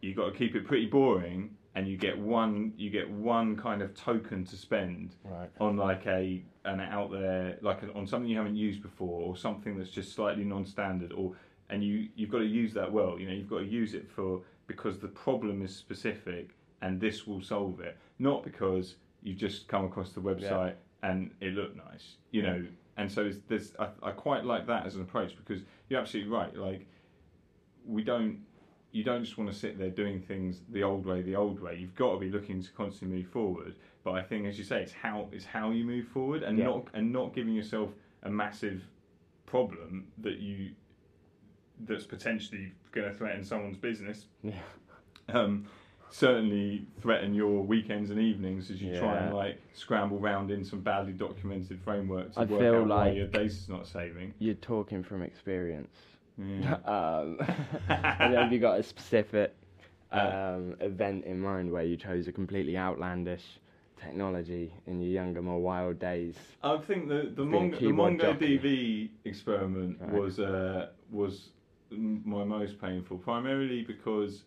you 0.00 0.14
got 0.14 0.32
to 0.32 0.36
keep 0.36 0.54
it 0.56 0.66
pretty 0.66 0.86
boring, 0.86 1.54
and 1.74 1.86
you 1.86 1.96
get 1.98 2.18
one, 2.18 2.72
you 2.76 2.88
get 2.88 3.08
one 3.10 3.56
kind 3.56 3.82
of 3.82 3.94
token 3.94 4.44
to 4.46 4.56
spend 4.56 5.16
Right. 5.22 5.50
on 5.60 5.76
like 5.76 6.06
a, 6.06 6.42
and 6.64 6.80
out 6.80 7.10
there, 7.12 7.58
like 7.60 7.80
on 7.94 8.06
something 8.06 8.28
you 8.28 8.38
haven't 8.38 8.56
used 8.56 8.82
before, 8.82 9.22
or 9.22 9.36
something 9.36 9.76
that's 9.76 9.90
just 9.90 10.14
slightly 10.14 10.44
non-standard, 10.44 11.12
or 11.12 11.34
and 11.70 11.84
you 11.84 12.08
you've 12.16 12.30
got 12.30 12.38
to 12.38 12.46
use 12.46 12.72
that 12.74 12.90
well. 12.90 13.18
You 13.18 13.26
know, 13.28 13.34
you've 13.34 13.50
got 13.50 13.58
to 13.58 13.66
use 13.66 13.92
it 13.94 14.10
for 14.10 14.40
because 14.66 14.98
the 14.98 15.08
problem 15.08 15.62
is 15.62 15.74
specific, 15.76 16.50
and 16.80 17.00
this 17.00 17.26
will 17.26 17.42
solve 17.42 17.80
it, 17.80 17.98
not 18.18 18.42
because 18.44 18.96
you've 19.22 19.38
just 19.38 19.68
come 19.68 19.84
across 19.84 20.12
the 20.12 20.20
website 20.20 20.74
and 21.02 21.30
it 21.40 21.54
looked 21.54 21.76
nice. 21.76 22.16
You 22.30 22.42
know, 22.42 22.66
and 22.96 23.10
so 23.10 23.22
it's, 23.26 23.38
there's 23.48 23.72
I, 23.78 23.88
I 24.02 24.10
quite 24.12 24.44
like 24.44 24.66
that 24.66 24.86
as 24.86 24.94
an 24.96 25.02
approach 25.02 25.36
because 25.36 25.62
you're 25.88 26.00
absolutely 26.00 26.32
right. 26.32 26.54
Like 26.56 26.86
we 27.86 28.02
don't 28.02 28.40
you 28.90 29.04
don't 29.04 29.22
just 29.22 29.36
want 29.36 29.50
to 29.52 29.56
sit 29.56 29.78
there 29.78 29.90
doing 29.90 30.20
things 30.20 30.62
the 30.70 30.82
old 30.82 31.04
way, 31.04 31.20
the 31.22 31.36
old 31.36 31.60
way. 31.60 31.76
You've 31.76 31.94
got 31.94 32.12
to 32.14 32.18
be 32.18 32.30
looking 32.30 32.62
to 32.62 32.70
constantly 32.72 33.18
move 33.18 33.28
forward. 33.28 33.76
But 34.02 34.12
I 34.12 34.22
think, 34.22 34.46
as 34.46 34.56
you 34.58 34.64
say, 34.64 34.80
it's 34.82 34.92
how 34.92 35.28
it's 35.32 35.44
how 35.44 35.70
you 35.70 35.84
move 35.84 36.08
forward, 36.08 36.42
and 36.42 36.58
Yeah. 36.58 36.64
not 36.66 36.88
and 36.94 37.12
not 37.12 37.34
giving 37.34 37.54
yourself 37.54 37.90
a 38.22 38.30
massive 38.30 38.82
problem 39.46 40.08
that 40.18 40.38
you 40.38 40.70
that's 41.80 42.04
potentially 42.06 42.72
going 42.92 43.08
to 43.08 43.14
threaten 43.14 43.44
someone's 43.44 43.76
business. 43.76 44.26
Yeah. 44.42 44.54
Um, 45.28 45.66
certainly 46.10 46.86
threaten 47.00 47.34
your 47.34 47.62
weekends 47.62 48.10
and 48.10 48.18
evenings 48.20 48.70
as 48.70 48.80
you 48.80 48.98
try 48.98 49.18
and 49.18 49.34
like 49.34 49.60
scramble 49.74 50.18
round 50.18 50.50
in 50.50 50.64
some 50.64 50.80
badly 50.80 51.12
documented 51.12 51.80
framework 51.82 52.32
to 52.32 52.40
I 52.40 52.44
work 52.44 52.60
feel 52.60 52.74
out 52.76 52.88
why 52.88 53.06
like- 53.08 53.16
your 53.16 53.26
data's 53.26 53.68
not 53.68 53.86
saving. 53.86 54.34
You're 54.38 54.54
talking 54.54 55.02
from 55.02 55.22
experience. 55.22 55.94
Yeah. 56.38 56.74
um, 56.84 57.38
have 57.88 58.52
you 58.52 58.58
got 58.58 58.78
a 58.78 58.82
specific 58.82 59.54
um, 60.12 60.76
event 60.80 61.24
in 61.24 61.38
mind 61.40 61.70
where 61.70 61.82
you 61.84 61.96
chose 61.96 62.28
a 62.28 62.32
completely 62.32 62.76
outlandish 62.76 63.44
technology 64.00 64.72
in 64.86 65.00
your 65.00 65.10
younger, 65.10 65.42
more 65.42 65.60
wild 65.60 65.98
days? 65.98 66.36
I 66.62 66.78
think 66.78 67.08
the 67.08 67.32
the, 67.34 67.42
Mongo, 67.44 67.72
the 67.72 67.76
keyboard 67.78 68.14
Mongo 68.14 68.20
jockey. 68.20 68.58
DB 68.58 69.08
experiment 69.24 69.98
Right. 70.00 70.12
was 70.12 70.38
uh, 70.38 70.88
was 71.10 71.50
m- 71.92 72.22
my 72.24 72.44
most 72.44 72.80
painful, 72.80 73.18
primarily 73.18 73.82
because 73.82 74.44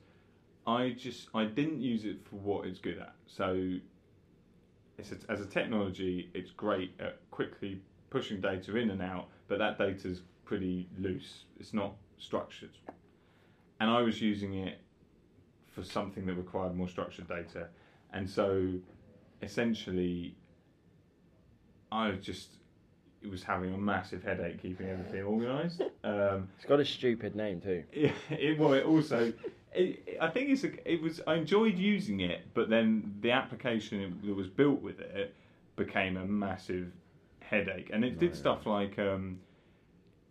I 0.66 0.90
just 0.98 1.30
I 1.34 1.46
didn't 1.46 1.82
use 1.82 2.06
it 2.06 2.18
for 2.30 2.36
what 2.38 2.66
it's 2.68 2.80
good 2.80 2.98
at. 3.00 3.14
So, 3.28 3.78
it's 4.98 5.12
a, 5.12 5.16
as 5.30 5.42
a 5.42 5.46
technology, 5.46 6.30
it's 6.34 6.52
great 6.52 6.94
at 7.00 7.20
quickly 7.32 7.82
pushing 8.10 8.42
data 8.42 8.76
in 8.78 8.92
and 8.92 9.02
out, 9.02 9.28
but 9.48 9.58
that 9.60 9.78
data 9.78 10.08
is 10.08 10.22
pretty 10.46 10.88
loose. 11.00 11.46
It's 11.60 11.74
not 11.74 11.96
structured, 12.18 12.78
and 13.80 13.90
I 13.90 14.02
was 14.02 14.22
using 14.22 14.54
it 14.56 14.80
for 15.68 15.84
something 15.84 16.26
that 16.26 16.36
required 16.36 16.76
more 16.76 16.90
structured 16.90 17.28
data, 17.28 17.68
and 18.14 18.30
so 18.30 18.74
essentially 19.42 20.36
I 21.92 22.10
was 22.10 22.20
just 22.20 22.50
it 23.22 23.30
was 23.30 23.44
having 23.44 23.74
a 23.74 23.78
massive 23.78 24.24
headache 24.24 24.62
keeping 24.62 24.90
everything 24.90 25.24
organised. 25.24 25.82
Um, 26.04 26.50
It's 26.58 26.66
got 26.66 26.80
a 26.80 26.86
stupid 26.86 27.36
name 27.36 27.62
too. 27.62 27.84
it, 27.92 28.12
it, 28.32 28.58
well, 28.58 28.74
it 28.74 28.84
also, 28.86 29.32
it, 29.74 30.18
I 30.20 30.28
think 30.28 30.50
it's 30.50 30.64
a, 30.64 30.92
it 30.92 31.02
was 31.02 31.22
I 31.26 31.36
enjoyed 31.36 31.78
using 31.78 32.20
it, 32.20 32.54
but 32.54 32.70
then 32.70 33.16
the 33.22 33.32
application 33.32 34.20
that 34.24 34.34
was 34.34 34.48
built 34.48 34.82
with 34.82 35.00
it 35.00 35.34
became 35.76 36.18
a 36.18 36.26
massive 36.26 36.92
headache, 37.40 37.90
and 37.94 38.04
it 38.04 38.20
did 38.20 38.30
Right. 38.32 38.36
stuff 38.36 38.66
like, 38.66 39.00
um, 39.00 39.40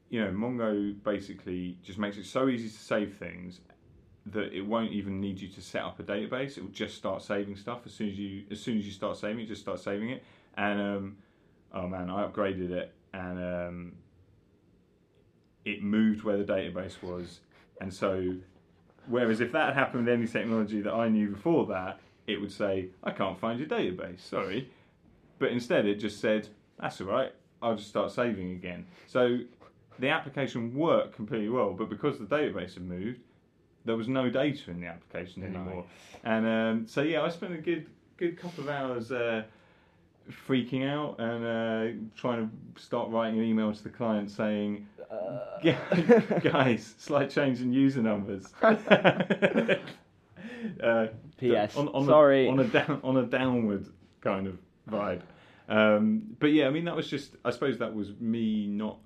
you 0.08 0.22
know, 0.22 0.30
Mongo 0.30 0.94
basically 1.02 1.78
just 1.82 1.98
makes 1.98 2.16
it 2.16 2.26
so 2.26 2.48
easy 2.48 2.68
to 2.68 2.74
save 2.74 3.16
things 3.16 3.60
that 4.26 4.52
it 4.52 4.60
won't 4.60 4.92
even 4.92 5.20
need 5.20 5.40
you 5.40 5.48
to 5.48 5.62
set 5.62 5.82
up 5.82 5.98
a 5.98 6.02
database. 6.02 6.58
It 6.58 6.62
will 6.62 6.70
just 6.70 6.94
start 6.96 7.22
saving 7.22 7.56
stuff 7.56 7.80
as 7.86 7.94
soon 7.94 8.10
as 8.10 8.18
you 8.18 8.44
as 8.50 8.60
soon 8.60 8.78
as 8.78 8.86
you 8.86 8.92
start 8.92 9.16
saving 9.16 9.40
it. 9.40 9.46
Just 9.46 9.62
start 9.62 9.80
saving 9.80 10.10
it, 10.10 10.22
and 10.56 10.80
um, 10.80 11.16
oh 11.72 11.86
man, 11.88 12.10
I 12.10 12.26
upgraded 12.26 12.70
it, 12.70 12.92
and 13.14 13.38
um, 13.38 13.92
it 15.64 15.82
moved 15.82 16.24
where 16.24 16.36
the 16.36 16.44
database 16.44 17.02
was, 17.02 17.40
and 17.80 17.92
so 17.92 18.34
whereas 19.10 19.40
if 19.40 19.52
that 19.52 19.66
had 19.66 19.74
happened 19.74 20.06
with 20.06 20.14
any 20.14 20.26
technology 20.26 20.80
that 20.80 20.92
I 20.94 21.08
knew 21.08 21.28
before 21.28 21.66
that, 21.66 22.00
it 22.26 22.40
would 22.40 22.52
say 22.52 22.88
I 23.04 23.10
can't 23.10 23.38
find 23.38 23.58
your 23.58 23.68
database, 23.68 24.20
sorry, 24.20 24.70
but 25.38 25.50
instead 25.50 25.84
it 25.86 25.96
just 25.96 26.20
said 26.20 26.48
that's 26.80 27.00
all 27.00 27.08
right, 27.08 27.32
I'll 27.60 27.76
just 27.76 27.88
start 27.88 28.10
saving 28.12 28.52
again. 28.52 28.86
So 29.06 29.40
the 29.98 30.08
application 30.08 30.74
worked 30.74 31.14
completely 31.14 31.50
well, 31.50 31.72
but 31.74 31.90
because 31.90 32.18
the 32.18 32.24
database 32.24 32.74
had 32.74 32.84
moved, 32.84 33.20
there 33.84 33.96
was 33.96 34.08
no 34.08 34.30
data 34.30 34.70
in 34.70 34.80
the 34.80 34.86
application 34.86 35.42
anymore. 35.42 35.84
And 36.24 36.46
um, 36.46 36.86
so 36.86 37.02
yeah, 37.02 37.22
I 37.22 37.28
spent 37.28 37.52
a 37.54 37.58
good 37.58 37.86
good 38.16 38.38
couple 38.38 38.64
of 38.64 38.70
hours 38.70 39.10
uh, 39.12 39.42
freaking 40.46 40.86
out 40.88 41.18
and 41.18 41.44
uh, 41.44 42.00
trying 42.16 42.48
to 42.48 42.82
start 42.82 43.10
writing 43.10 43.38
an 43.40 43.44
email 43.46 43.72
to 43.72 43.82
the 43.82 43.88
client 43.88 44.30
saying, 44.30 44.86
"Guys, 46.42 46.94
slight 46.98 47.30
change 47.30 47.60
in 47.60 47.72
user 47.72 48.02
numbers." 48.02 48.46
uh, 48.62 49.78
P.S. 51.38 51.76
On, 51.76 51.88
on 51.88 52.06
Sorry. 52.06 52.46
A, 52.46 52.50
on 52.50 52.60
a 52.60 52.64
down, 52.64 53.00
on 53.02 53.16
a 53.16 53.24
downward 53.24 53.86
kind 54.20 54.46
of 54.46 54.58
vibe. 54.88 55.22
Um, 55.68 56.36
but 56.38 56.48
yeah, 56.48 56.66
I 56.66 56.70
mean 56.70 56.84
that 56.84 56.96
was 56.96 57.08
just. 57.08 57.36
I 57.44 57.50
suppose 57.50 57.78
that 57.78 57.94
was 57.94 58.12
me 58.20 58.66
not. 58.66 58.98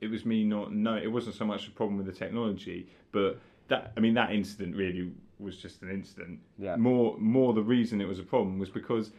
It 0.00 0.10
was 0.10 0.24
me 0.24 0.44
not. 0.44 0.72
No, 0.72 0.96
it 0.96 1.08
wasn't 1.08 1.34
so 1.36 1.44
much 1.44 1.68
a 1.68 1.70
problem 1.70 1.96
with 1.96 2.06
the 2.06 2.12
technology, 2.12 2.88
but 3.12 3.38
that. 3.68 3.92
I 3.96 4.00
mean 4.00 4.14
that 4.14 4.32
incident 4.32 4.76
really 4.76 5.12
was 5.38 5.56
just 5.56 5.82
an 5.82 5.90
incident. 5.90 6.40
Yeah. 6.58 6.76
More, 6.76 7.16
more 7.18 7.52
the 7.52 7.62
reason 7.62 8.00
it 8.00 8.08
was 8.08 8.18
a 8.18 8.24
problem 8.24 8.58
was 8.58 8.68
because 8.68 9.12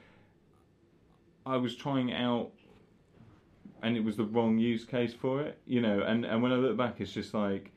I 1.45 1.57
was 1.57 1.75
trying 1.75 2.13
out, 2.13 2.51
and 3.81 3.95
it 3.95 4.03
was 4.03 4.17
the 4.17 4.23
wrong 4.23 4.57
use 4.57 4.85
case 4.85 5.13
for 5.13 5.41
it. 5.41 5.57
You 5.65 5.81
know, 5.81 6.01
and 6.01 6.25
and 6.25 6.41
when 6.41 6.51
I 6.51 6.55
look 6.55 6.77
back, 6.77 6.95
it's 6.99 7.11
just 7.11 7.33
like 7.33 7.71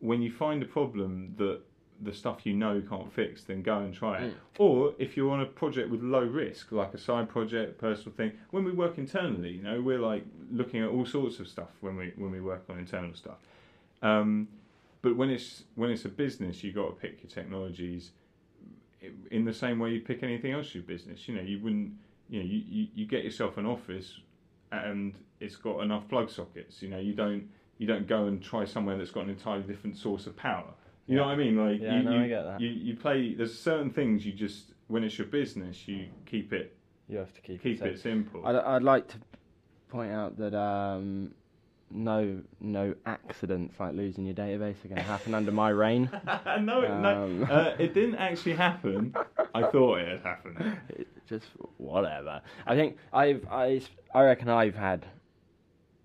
when 0.00 0.22
you 0.22 0.32
find 0.32 0.62
a 0.62 0.66
problem 0.66 1.34
that 1.38 1.60
the 2.00 2.12
stuff 2.12 2.44
you 2.44 2.52
know 2.52 2.82
can't 2.88 3.12
fix, 3.12 3.44
then 3.44 3.62
go 3.62 3.78
and 3.78 3.94
try 3.94 4.22
it. 4.22 4.32
Mm. 4.32 4.36
Or 4.58 4.94
if 4.98 5.16
you're 5.16 5.30
on 5.30 5.40
a 5.40 5.46
project 5.46 5.88
with 5.88 6.02
low 6.02 6.24
risk, 6.24 6.72
like 6.72 6.94
a 6.94 6.98
side 6.98 7.28
project, 7.28 7.78
personal 7.78 8.12
thing, 8.16 8.32
when 8.50 8.64
we 8.64 8.72
work 8.72 8.98
internally, 8.98 9.52
you 9.52 9.62
know, 9.62 9.80
we're 9.80 10.00
like 10.00 10.24
looking 10.50 10.82
at 10.82 10.88
all 10.88 11.06
sorts 11.06 11.38
of 11.38 11.46
stuff 11.46 11.70
when 11.80 11.96
we 11.96 12.12
when 12.16 12.30
we 12.32 12.40
work 12.40 12.64
on 12.68 12.78
internal 12.78 13.14
stuff. 13.14 13.38
Um, 14.02 14.48
but 15.00 15.16
when 15.16 15.30
it's 15.30 15.64
when 15.74 15.90
it's 15.90 16.04
a 16.04 16.08
business, 16.08 16.64
you 16.64 16.72
got 16.72 16.86
to 16.86 16.92
pick 16.92 17.22
your 17.22 17.30
technologies 17.30 18.10
in 19.30 19.44
the 19.44 19.52
same 19.52 19.78
way 19.78 19.90
you 19.90 20.00
pick 20.00 20.22
anything 20.22 20.52
else 20.52 20.74
your 20.74 20.84
business. 20.84 21.26
You 21.28 21.34
know, 21.36 21.42
you 21.42 21.58
wouldn't, 21.60 21.92
you 22.28 22.40
know, 22.40 22.46
you, 22.46 22.62
you, 22.68 22.86
you 22.94 23.06
get 23.06 23.24
yourself 23.24 23.56
an 23.56 23.66
office 23.66 24.18
and 24.72 25.14
it's 25.40 25.56
got 25.56 25.80
enough 25.80 26.08
plug 26.08 26.30
sockets. 26.30 26.82
You 26.82 26.88
know, 26.88 26.98
you 26.98 27.14
don't 27.14 27.48
you 27.78 27.86
don't 27.86 28.06
go 28.06 28.26
and 28.26 28.42
try 28.42 28.64
somewhere 28.64 28.96
that's 28.96 29.10
got 29.10 29.24
an 29.24 29.30
entirely 29.30 29.62
different 29.64 29.96
source 29.96 30.26
of 30.26 30.36
power. 30.36 30.72
You 31.06 31.16
know 31.16 31.24
what 31.24 31.32
I 31.32 31.36
mean? 31.36 31.56
Like 31.56 31.80
Yeah, 31.80 31.96
you, 31.98 32.02
no, 32.04 32.12
you, 32.12 32.22
I 32.24 32.28
get 32.28 32.42
that. 32.44 32.60
You, 32.60 32.68
you 32.68 32.96
play. 32.96 33.34
There's 33.34 33.58
certain 33.58 33.90
things 33.90 34.24
you 34.24 34.32
just 34.32 34.72
when 34.88 35.04
it's 35.04 35.18
your 35.18 35.26
business, 35.26 35.86
you 35.88 36.06
keep 36.26 36.52
it 36.52 36.76
You 37.08 37.18
have 37.18 37.32
to 37.34 37.40
keep, 37.40 37.62
keep 37.62 37.82
it. 37.82 37.94
it 37.94 38.00
simple. 38.00 38.46
I'd, 38.46 38.56
I'd 38.56 38.82
like 38.82 39.08
to 39.08 39.16
point 39.88 40.12
out 40.12 40.36
that 40.38 40.54
um, 40.56 41.34
no 41.90 42.40
no 42.60 42.94
accidents 43.04 43.78
like 43.80 43.94
losing 43.94 44.24
your 44.26 44.34
database 44.34 44.82
are 44.84 44.88
going 44.88 44.96
to 44.96 45.02
happen 45.02 45.34
under 45.34 45.50
my 45.52 45.70
reign. 45.70 46.08
no, 46.60 46.86
Um. 46.86 47.40
no, 47.40 47.46
uh, 47.50 47.76
it 47.78 47.94
didn't 47.94 48.14
actually 48.16 48.54
happen. 48.54 49.14
I 49.54 49.64
thought 49.64 49.98
it 50.00 50.08
had 50.08 50.20
happened. 50.20 50.78
It- 50.90 51.08
just 51.32 51.46
whatever. 51.78 52.40
I 52.66 52.74
think 52.76 52.96
I've 53.12 53.46
I, 53.50 53.80
I 54.14 54.22
reckon 54.22 54.48
I've 54.48 54.74
had 54.74 55.06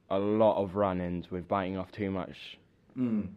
a 0.10 0.18
lot 0.18 0.62
of 0.62 0.76
run-ins 0.76 1.30
with 1.30 1.48
biting 1.48 1.78
off 1.78 1.92
too 1.92 2.10
much 2.12 2.58
Mm. 2.98 3.28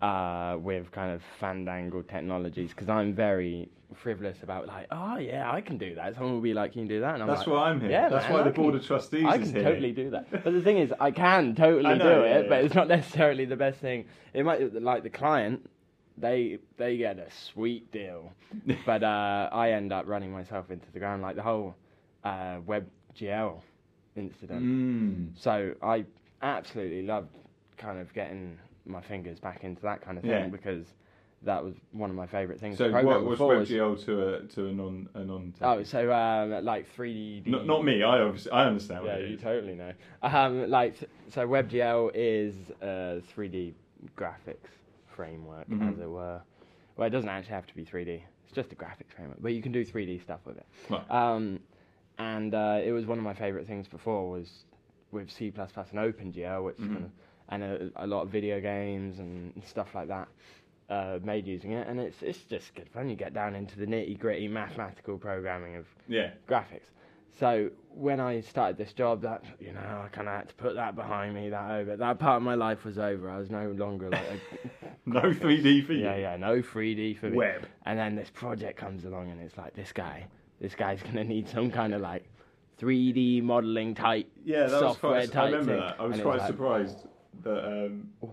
uh, 0.00 0.56
with 0.58 0.92
kind 0.92 1.10
of 1.12 1.22
fandangled 1.40 2.08
technologies 2.08 2.70
because 2.70 2.88
I'm 2.88 3.12
very 3.14 3.68
frivolous 3.94 4.36
about 4.44 4.68
like, 4.68 4.86
oh 4.92 5.16
yeah, 5.16 5.50
I 5.50 5.60
can 5.60 5.76
do 5.78 5.94
that. 5.96 6.14
Someone 6.14 6.34
will 6.34 6.40
be 6.40 6.54
like, 6.54 6.70
you 6.70 6.72
can 6.74 6.82
you 6.82 6.88
do 6.88 7.00
that? 7.00 7.14
And 7.14 7.22
I'm 7.22 7.28
That's 7.28 7.40
like, 7.40 7.48
why 7.56 7.70
I'm 7.70 7.80
here. 7.80 7.90
Yeah, 7.90 8.08
That's 8.08 8.24
man, 8.26 8.32
why 8.34 8.40
I 8.40 8.42
the 8.44 8.52
can- 8.52 8.62
board 8.62 8.74
of 8.76 8.86
trustees 8.86 9.24
I 9.26 9.38
can 9.38 9.52
totally 9.52 9.90
do 9.92 10.10
that. 10.10 10.30
But 10.44 10.52
the 10.52 10.60
thing 10.60 10.78
is, 10.78 10.92
I 11.00 11.10
can 11.10 11.54
totally 11.64 11.96
know, 11.98 12.20
do 12.20 12.26
yeah, 12.28 12.38
it, 12.38 12.48
but 12.48 12.62
it's 12.62 12.74
not 12.76 12.86
necessarily 12.86 13.44
the 13.46 13.56
best 13.56 13.80
thing. 13.80 14.04
It 14.34 14.44
might 14.44 14.72
like 14.80 15.02
the 15.02 15.10
client. 15.10 15.68
They 16.20 16.58
they 16.76 16.96
get 16.96 17.18
a 17.18 17.28
sweet 17.52 17.90
deal, 17.92 18.32
but 18.86 19.02
uh, 19.02 19.48
I 19.52 19.72
end 19.72 19.92
up 19.92 20.06
running 20.06 20.32
myself 20.32 20.70
into 20.70 20.90
the 20.92 20.98
ground 20.98 21.22
like 21.22 21.36
the 21.36 21.42
whole 21.42 21.74
uh, 22.24 22.58
WebGL 22.66 23.60
incident. 24.16 24.62
Mm. 24.62 25.28
So 25.40 25.74
I 25.82 26.04
absolutely 26.42 27.02
loved 27.02 27.36
kind 27.76 27.98
of 27.98 28.12
getting 28.12 28.58
my 28.84 29.00
fingers 29.00 29.38
back 29.38 29.64
into 29.64 29.82
that 29.82 30.00
kind 30.02 30.16
of 30.18 30.22
thing 30.22 30.30
Yeah. 30.30 30.46
because 30.48 30.86
that 31.42 31.62
was 31.62 31.74
one 31.92 32.10
of 32.10 32.16
my 32.16 32.26
favourite 32.26 32.60
things. 32.60 32.78
So 32.78 32.88
to 32.88 33.02
what 33.02 33.22
was 33.24 33.38
before 33.38 33.56
was- 33.56 33.70
WebGL 33.70 34.04
to 34.06 34.34
a 34.34 34.40
to 34.42 34.66
a 34.66 34.72
non 34.72 35.08
a 35.14 35.20
non? 35.24 35.54
Oh, 35.60 35.82
so 35.84 36.12
um, 36.12 36.64
like 36.64 36.86
3D. 36.96 37.46
not, 37.46 37.66
not 37.66 37.84
me. 37.84 38.02
I 38.02 38.20
obviously 38.20 38.50
I 38.50 38.66
understand 38.66 39.06
Yeah, 39.06 39.18
you 39.18 39.36
totally 39.36 39.74
know. 39.74 39.92
Um, 40.22 40.68
like 40.68 40.96
so, 41.30 41.46
WebGL 41.46 42.10
is 42.14 42.54
a 42.82 43.22
3D 43.36 43.74
graphics 44.16 44.70
framework, 45.28 45.68
Mhm. 45.68 45.92
as 45.92 45.98
it 45.98 46.08
were. 46.08 46.40
Well, 46.96 47.06
it 47.08 47.10
doesn't 47.10 47.28
actually 47.28 47.54
have 47.54 47.66
to 47.66 47.74
be 47.74 47.84
3D. 47.84 48.22
It's 48.44 48.52
just 48.54 48.72
a 48.72 48.76
graphics 48.76 49.12
framework, 49.16 49.38
but 49.42 49.52
you 49.52 49.60
can 49.62 49.72
do 49.72 49.84
3D 49.84 50.18
stuff 50.22 50.40
with 50.46 50.56
it. 50.58 50.66
Right. 50.88 51.10
Um, 51.10 51.60
and 52.18 52.54
uh, 52.54 52.80
it 52.88 52.92
was 52.92 53.04
one 53.06 53.18
of 53.18 53.24
my 53.24 53.34
favorite 53.34 53.66
things 53.66 53.88
before 53.88 54.30
was 54.30 54.64
with 55.10 55.28
C++ 55.30 55.46
and 55.48 55.98
OpenGL, 56.08 56.64
which 56.64 56.76
Mhm. 56.78 56.92
kind 56.92 57.04
of, 57.04 57.10
and 57.50 57.62
a, 57.64 57.90
a 58.04 58.06
lot 58.06 58.22
of 58.22 58.28
video 58.30 58.60
games 58.60 59.18
and 59.18 59.52
stuff 59.64 59.92
like 59.94 60.06
that 60.08 60.28
uh, 60.88 61.18
made 61.22 61.46
using 61.46 61.72
it, 61.72 61.86
and 61.88 61.98
it's 62.00 62.22
it's 62.22 62.44
just 62.44 62.74
good 62.74 62.88
fun. 62.90 63.08
You 63.10 63.16
get 63.16 63.34
down 63.34 63.54
into 63.54 63.78
the 63.78 63.86
nitty 63.86 64.18
gritty 64.18 64.48
mathematical 64.48 65.18
programming 65.18 65.76
of 65.76 65.86
Yeah. 66.06 66.30
graphics. 66.48 66.90
So 67.38 67.70
when 67.90 68.20
I 68.20 68.40
started 68.40 68.76
this 68.76 68.92
job, 68.92 69.22
that 69.22 69.44
you 69.60 69.72
know, 69.72 69.80
I 70.04 70.08
kind 70.08 70.28
of 70.28 70.34
had 70.34 70.48
to 70.48 70.54
put 70.54 70.74
that 70.74 70.96
behind 70.96 71.34
me. 71.34 71.50
That 71.50 71.70
over. 71.70 71.96
That 71.96 72.18
part 72.18 72.36
of 72.38 72.42
my 72.42 72.54
life 72.54 72.84
was 72.84 72.98
over. 72.98 73.30
I 73.30 73.38
was 73.38 73.50
no 73.50 73.70
longer 73.72 74.10
like, 74.10 74.22
a, 74.24 74.86
No 75.06 75.20
3D 75.22 75.86
for 75.86 75.92
you. 75.92 76.04
yeah, 76.04 76.16
yeah, 76.16 76.36
no 76.36 76.60
3D 76.62 77.18
for 77.18 77.30
me. 77.30 77.36
Web. 77.36 77.66
And 77.86 77.98
then 77.98 78.14
this 78.16 78.30
project 78.30 78.78
comes 78.78 79.04
along, 79.04 79.30
and 79.30 79.40
it's 79.40 79.56
like 79.56 79.74
this 79.74 79.92
guy, 79.92 80.26
this 80.60 80.74
guy's 80.74 81.02
gonna 81.02 81.24
need 81.24 81.48
some 81.48 81.70
kind 81.70 81.94
of 81.94 82.00
like 82.00 82.24
3D 82.80 83.42
modeling 83.42 83.94
type 83.94 84.30
Yeah, 84.44 84.66
that 84.66 84.70
was 84.72 84.80
software 84.80 85.12
quite. 85.12 85.22
I 85.22 85.26
type 85.32 85.52
remember 85.52 85.72
thing. 85.72 85.80
that. 85.80 85.96
I 86.00 86.04
was 86.04 86.14
And 86.14 86.22
quite 86.22 86.38
like, 86.38 86.46
surprised 86.48 87.06
that. 87.42 87.64
Um, 87.66 88.08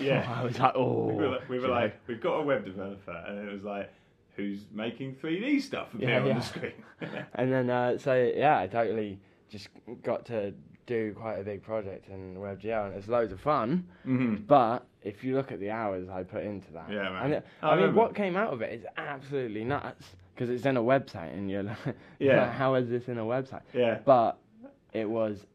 yeah. 0.00 0.32
I 0.38 0.44
was 0.44 0.58
like, 0.58 0.72
oh. 0.74 1.06
we 1.08 1.14
were, 1.14 1.28
like, 1.28 1.48
we 1.48 1.58
were 1.58 1.68
like, 1.68 1.96
we've 2.06 2.20
got 2.20 2.34
a 2.34 2.42
web 2.42 2.64
developer, 2.64 3.24
and 3.28 3.48
it 3.48 3.52
was 3.52 3.62
like, 3.62 3.90
who's 4.36 4.66
making 4.72 5.14
3D 5.16 5.60
stuff 5.62 5.92
appear 5.94 6.08
Yeah, 6.10 6.20
on 6.20 6.26
yeah. 6.28 6.34
the 6.34 6.40
screen? 6.44 6.72
And 7.34 7.52
then, 7.52 7.70
uh, 7.70 7.98
so 7.98 8.32
yeah, 8.34 8.58
I 8.58 8.66
totally 8.66 9.18
just 9.50 9.68
got 10.02 10.24
to 10.26 10.52
do 10.86 11.14
quite 11.18 11.36
a 11.38 11.42
big 11.44 11.62
project 11.62 12.08
in 12.08 12.36
WebGL, 12.36 12.86
and 12.86 12.94
it's 12.94 13.08
loads 13.08 13.32
of 13.32 13.40
fun. 13.40 13.86
hmm 14.04 14.36
But 14.36 14.84
if 15.02 15.22
you 15.24 15.34
look 15.34 15.52
at 15.52 15.60
the 15.60 15.70
hours 15.70 16.08
I 16.08 16.22
put 16.22 16.42
into 16.44 16.72
that, 16.72 16.90
Yeah, 16.90 17.10
man. 17.10 17.24
and 17.24 17.34
it, 17.34 17.46
I 17.62 17.66
I, 17.66 17.70
mean, 17.70 17.80
remember. 17.82 18.00
what 18.00 18.14
came 18.14 18.36
out 18.36 18.52
of 18.52 18.62
it 18.62 18.72
is 18.72 18.84
absolutely 18.96 19.64
nuts 19.64 20.04
because 20.34 20.48
it's 20.50 20.64
in 20.64 20.76
a 20.76 20.82
website, 20.82 21.32
and 21.34 21.50
you're 21.50 21.62
like, 21.86 21.96
Yeah. 22.18 22.50
how 22.60 22.74
is 22.74 22.88
this 22.88 23.08
in 23.08 23.18
a 23.18 23.24
website? 23.24 23.62
Yeah. 23.74 23.98
But 24.04 24.38
it 24.92 25.08
was 25.08 25.46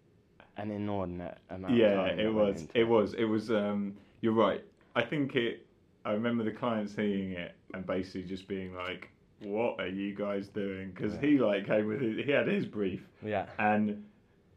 an 0.58 0.72
inordinate 0.72 1.38
amount. 1.50 1.74
of 1.74 1.80
Yeah, 1.80 1.96
time 1.96 2.20
it 2.20 2.34
was. 2.34 2.68
It 2.74 2.84
was. 2.86 3.14
It 3.14 3.26
was. 3.26 3.52
Um, 3.52 3.96
you're 4.22 4.34
right. 4.34 4.64
I 4.96 5.04
think 5.04 5.36
it. 5.36 5.66
I 6.06 6.12
remember 6.12 6.44
the 6.44 6.52
client 6.52 6.90
seeing 6.90 7.32
it 7.34 7.54
and 7.74 7.86
basically 7.86 8.24
just 8.24 8.48
being 8.48 8.74
like, 8.76 9.10
"What 9.42 9.80
are 9.80 9.88
you 9.88 10.16
guys 10.16 10.48
doing?" 10.48 10.92
Because 10.92 11.18
he 11.20 11.38
like 11.40 11.66
came 11.68 11.88
with 11.88 12.02
his, 12.02 12.26
he 12.26 12.32
had 12.32 12.48
his 12.48 12.66
brief 12.66 13.02
Yeah. 13.24 13.46
and. 13.60 14.04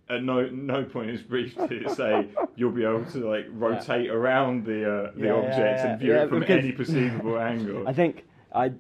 At 0.09 0.25
no 0.25 0.45
no 0.49 0.83
point 0.83 1.09
in 1.09 1.13
his 1.15 1.23
brief 1.23 1.55
did 1.57 1.85
it 1.87 1.91
say 1.93 2.27
you'll 2.57 2.73
be 2.73 2.83
able 2.83 3.05
to 3.13 3.31
like 3.31 3.47
rotate 3.51 4.11
around 4.11 4.65
the 4.67 5.05
uh, 5.05 5.13
the 5.15 5.21
Yeah, 5.21 5.27
yeah, 5.27 5.33
objects 5.35 5.55
yeah. 5.85 5.87
and 5.93 6.01
view 6.01 6.11
Yeah, 6.13 6.23
it 6.25 6.29
from 6.31 6.43
any 6.43 6.73
perceivable 6.73 7.39
angle. 7.53 7.87
I 7.87 7.93
think 7.93 8.25
I, 8.53 8.73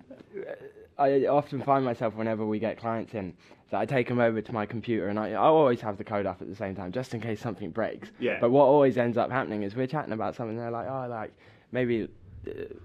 I 0.98 1.26
often 1.26 1.62
find 1.62 1.84
myself 1.84 2.16
whenever 2.16 2.44
we 2.44 2.58
get 2.58 2.78
clients 2.78 3.14
in 3.14 3.34
that 3.70 3.78
I 3.78 3.86
take 3.86 4.08
them 4.08 4.18
over 4.18 4.40
to 4.42 4.52
my 4.52 4.66
computer 4.66 5.06
and 5.06 5.20
I, 5.20 5.30
I 5.30 5.36
always 5.36 5.80
have 5.82 5.98
the 5.98 6.02
code 6.02 6.26
up 6.26 6.42
at 6.42 6.48
the 6.48 6.56
same 6.56 6.74
time 6.74 6.90
just 6.90 7.14
in 7.14 7.20
case 7.20 7.40
something 7.40 7.70
breaks. 7.70 8.10
Yeah. 8.18 8.38
But 8.40 8.50
what 8.50 8.64
always 8.64 8.98
ends 8.98 9.16
up 9.16 9.30
happening 9.30 9.62
is 9.62 9.76
we're 9.76 9.86
chatting 9.86 10.12
about 10.12 10.34
something. 10.34 10.56
And 10.56 10.64
They're 10.64 10.72
like, 10.72 10.88
oh, 10.88 11.06
like 11.08 11.32
maybe 11.70 12.08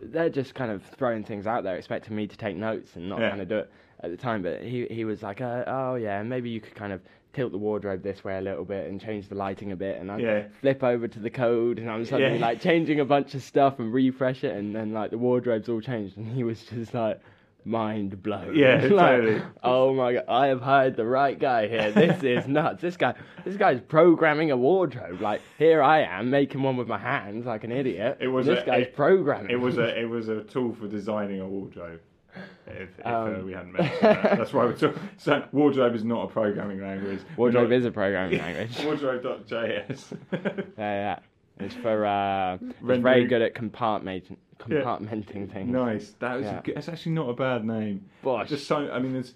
they're 0.02 0.30
just 0.30 0.54
kind 0.56 0.72
of 0.72 0.84
throwing 0.84 1.24
things 1.24 1.48
out 1.48 1.64
there, 1.64 1.76
expecting 1.76 2.16
me 2.16 2.28
to 2.28 2.38
take 2.38 2.56
notes 2.56 2.96
and 2.96 3.10
not 3.10 3.20
Yeah. 3.20 3.30
kind 3.30 3.42
of 3.42 3.48
do 3.48 3.58
it 3.60 3.72
at 4.02 4.12
the 4.12 4.18
time. 4.18 4.42
But 4.42 4.62
he 4.62 4.86
he 4.90 5.06
was 5.06 5.24
like, 5.24 5.42
uh, 5.42 5.64
oh 5.68 5.96
yeah, 5.96 6.22
maybe 6.24 6.50
you 6.50 6.62
could 6.62 6.76
kind 6.76 6.94
of 6.94 7.02
tilt 7.34 7.52
the 7.52 7.58
wardrobe 7.58 8.02
this 8.02 8.24
way 8.24 8.38
a 8.38 8.42
little 8.42 8.64
bit 8.64 8.90
and 8.90 9.00
change 9.02 9.28
the 9.28 9.36
lighting 9.36 9.74
a 9.74 9.76
bit 9.76 10.00
and 10.00 10.10
I 10.10 10.20
Yeah. 10.20 10.44
flip 10.62 10.82
over 10.84 11.06
to 11.06 11.20
the 11.20 11.30
code 11.30 11.80
and 11.80 11.90
I'm 11.90 12.06
suddenly 12.06 12.40
Yeah. 12.40 12.46
like 12.46 12.62
changing 12.62 13.02
a 13.02 13.06
bunch 13.06 13.34
of 13.36 13.42
stuff 13.44 13.78
and 13.78 13.94
refresh 13.94 14.46
it 14.46 14.56
and 14.56 14.74
then 14.74 14.94
like 14.94 15.12
the 15.12 15.18
wardrobe's 15.18 15.68
all 15.68 15.82
changed 15.82 16.16
and 16.16 16.28
he 16.28 16.46
was 16.46 16.64
just 16.66 16.94
like 16.94 17.20
mind 17.66 18.22
blown. 18.24 18.56
Yeah, 18.56 18.76
Like, 18.86 18.90
totally. 19.22 19.42
Oh 19.64 19.94
my 19.94 20.14
god, 20.14 20.26
I 20.30 20.48
have 20.48 20.62
hired 20.62 20.96
the 20.96 21.06
right 21.06 21.38
guy 21.38 21.68
here. 21.68 21.92
This 21.92 22.24
is 22.24 22.48
nuts. 22.48 22.82
This 22.82 22.96
guy 22.98 23.16
this 23.44 23.58
guy's 23.58 23.82
programming 23.82 24.52
a 24.52 24.58
wardrobe. 24.58 25.20
Like 25.22 25.42
here 25.58 25.82
I 25.82 26.02
am 26.04 26.30
making 26.30 26.62
one 26.64 26.78
with 26.78 26.88
my 26.88 26.98
hands 27.00 27.46
like 27.46 27.64
an 27.64 27.72
idiot. 27.72 28.18
It 28.22 28.28
was 28.28 28.46
this 28.46 28.62
a- 28.64 28.66
guy's 28.66 28.84
it- 28.88 28.96
programming. 28.96 29.52
It 29.52 29.60
was 29.60 29.78
a 29.78 30.00
it 30.00 30.06
was 30.10 30.30
a 30.30 30.44
tool 30.44 30.74
for 30.76 30.88
designing 30.88 31.42
a 31.42 31.48
wardrobe. 31.48 32.00
If, 32.68 32.90
if 33.00 33.06
uh, 33.06 33.10
Um, 33.10 33.46
we 33.46 33.54
hadn't 33.54 33.72
mentioned 33.74 33.98
that, 34.02 34.38
that's 34.38 34.52
why 34.52 34.66
we're 34.66 34.76
talking. 34.76 35.00
So 35.18 35.46
wardrobe 35.54 35.96
is 35.96 36.04
not 36.04 36.26
a 36.26 36.28
programming 36.28 36.82
language. 36.82 37.22
wardrobe 37.38 37.70
We're 37.70 37.76
is 37.78 37.86
a 37.86 37.92
programming 37.92 38.40
language. 38.40 38.84
Wardrobe.js. 38.84 40.18
Yeah, 40.34 40.60
yeah. 40.78 41.20
It's 41.58 41.76
for 41.76 42.06
uh, 42.06 42.58
it's 42.90 43.00
very 43.02 43.26
good 43.26 43.42
at 43.42 43.56
compartmenting 43.56 44.36
compartmenting 44.60 45.52
things. 45.52 45.70
nice. 45.70 46.12
That 46.20 46.36
was 46.36 46.46
Yeah. 46.46 46.60
a 46.60 46.62
good, 46.62 46.76
that's 46.76 46.90
actually 46.90 47.12
not 47.14 47.30
a 47.30 47.34
bad 47.34 47.66
name. 47.66 48.06
Bosh. 48.24 48.50
Just 48.50 48.68
so 48.68 48.90
I 48.92 49.00
mean, 49.00 49.14
there's 49.14 49.34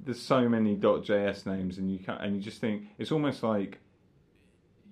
there's 0.00 0.20
so 0.22 0.48
many 0.48 0.76
.js 0.76 1.46
names, 1.46 1.78
and 1.78 1.90
you 1.90 1.98
can 1.98 2.14
not 2.14 2.24
and 2.24 2.36
you 2.36 2.42
just 2.42 2.60
think 2.60 2.82
it's 2.98 3.10
almost 3.12 3.42
like 3.42 3.78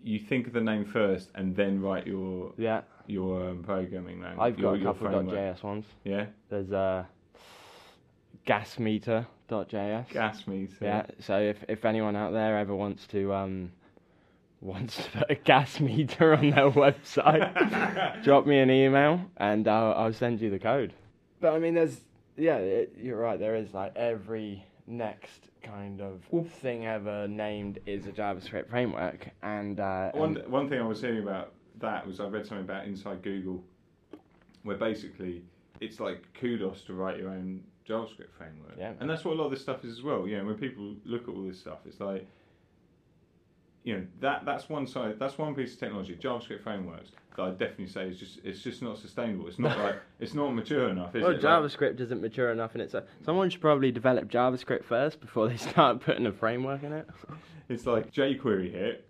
you 0.02 0.18
think 0.18 0.46
of 0.46 0.52
the 0.52 0.60
name 0.60 0.84
first 0.84 1.30
and 1.34 1.54
then 1.56 1.80
write 1.80 2.06
your 2.06 2.52
Yeah, 2.56 2.82
your 3.06 3.50
um, 3.50 3.62
programming 3.64 4.20
language. 4.20 4.40
I've 4.40 4.56
got 4.56 4.62
your, 4.62 4.74
a 4.74 4.78
your 4.78 4.94
couple 4.94 5.08
framework. 5.10 5.36
.js 5.56 5.62
ones. 5.62 5.84
Yeah, 6.04 6.26
There's 6.48 6.70
uh, 6.72 7.04
gasmeter.js. 8.46 10.08
gas 10.10 10.46
meter. 10.46 10.76
Yeah, 10.80 11.06
so 11.20 11.38
if 11.40 11.64
if 11.68 11.84
anyone 11.84 12.16
out 12.16 12.32
there 12.32 12.58
ever 12.58 12.74
wants 12.74 13.06
to 13.08 13.32
um 13.34 13.72
wants 14.60 14.96
to 15.04 15.10
put 15.10 15.30
a 15.30 15.34
gas 15.34 15.80
meter 15.80 16.34
on 16.34 16.50
their 16.50 16.70
website, 16.70 18.22
drop 18.24 18.46
me 18.46 18.58
an 18.58 18.70
email 18.70 19.20
and 19.36 19.66
I'll 19.68 19.92
I'll 19.94 20.12
send 20.12 20.40
you 20.40 20.50
the 20.50 20.58
code. 20.58 20.92
But 21.40 21.52
I 21.54 21.58
mean, 21.58 21.74
there's 21.74 22.00
yeah, 22.36 22.56
it, 22.56 22.94
you're 23.00 23.18
right. 23.18 23.38
There 23.38 23.54
is 23.56 23.72
like 23.74 23.94
every 23.96 24.64
next 24.86 25.48
kind 25.62 26.00
of 26.00 26.22
thing 26.60 26.86
ever 26.86 27.26
named 27.26 27.78
is 27.86 28.06
a 28.06 28.12
JavaScript 28.12 28.68
framework, 28.68 29.28
and 29.42 29.80
uh, 29.80 30.10
One 30.12 30.36
and- 30.36 30.48
one 30.52 30.68
thing 30.68 30.80
I 30.80 30.86
was 30.86 31.00
hearing 31.00 31.22
about 31.22 31.52
that 31.80 32.06
was 32.06 32.20
I 32.20 32.26
read 32.26 32.46
something 32.46 32.64
about 32.64 32.86
Inside 32.86 33.22
Google, 33.22 33.62
where 34.62 34.76
basically 34.76 35.42
it's 35.80 36.00
like 36.00 36.22
kudos 36.34 36.82
to 36.82 36.94
write 36.94 37.18
your 37.18 37.30
own 37.30 37.62
JavaScript 37.88 38.32
framework, 38.36 38.74
Yeah. 38.78 38.92
and 39.00 39.08
that's 39.10 39.24
what 39.24 39.34
a 39.34 39.36
lot 39.36 39.44
of 39.46 39.50
this 39.50 39.60
stuff 39.62 39.84
is 39.84 39.98
as 39.98 40.02
well. 40.02 40.26
You 40.26 40.38
know, 40.38 40.44
when 40.46 40.56
people 40.56 40.94
look 41.04 41.22
at 41.28 41.34
all 41.34 41.42
this 41.42 41.58
stuff, 41.58 41.78
it's 41.86 42.00
like, 42.00 42.26
you 43.86 43.94
know, 43.94 44.06
that 44.20 44.44
that's 44.44 44.68
one 44.68 44.84
side, 44.84 45.16
that's 45.18 45.38
one 45.38 45.54
piece 45.54 45.74
of 45.74 45.78
technology, 45.78 46.18
JavaScript 46.20 46.60
frameworks 46.64 47.12
that 47.36 47.42
I 47.42 47.50
definitely 47.50 47.86
say 47.86 48.08
is 48.08 48.18
just 48.18 48.40
it's 48.42 48.60
just 48.60 48.82
not 48.82 48.98
sustainable. 48.98 49.46
It's 49.46 49.60
not 49.60 49.78
like 49.82 49.96
it's 50.18 50.34
not 50.34 50.50
mature 50.50 50.88
enough. 50.88 51.14
Is 51.14 51.22
well, 51.22 51.30
it? 51.30 51.42
Like- 51.42 51.62
JavaScript 51.62 52.00
isn't 52.00 52.20
mature 52.20 52.50
enough 52.50 52.74
in 52.74 52.80
itself. 52.80 53.04
Someone 53.24 53.48
should 53.48 53.60
probably 53.60 53.92
develop 53.92 54.28
JavaScript 54.28 54.84
first 54.84 55.20
before 55.20 55.48
they 55.48 55.56
start 55.70 56.00
putting 56.00 56.26
a 56.26 56.32
framework 56.32 56.82
in 56.82 56.92
it. 56.92 57.06
it's 57.68 57.86
like 57.86 58.12
jQuery 58.12 58.72
hit, 58.72 59.06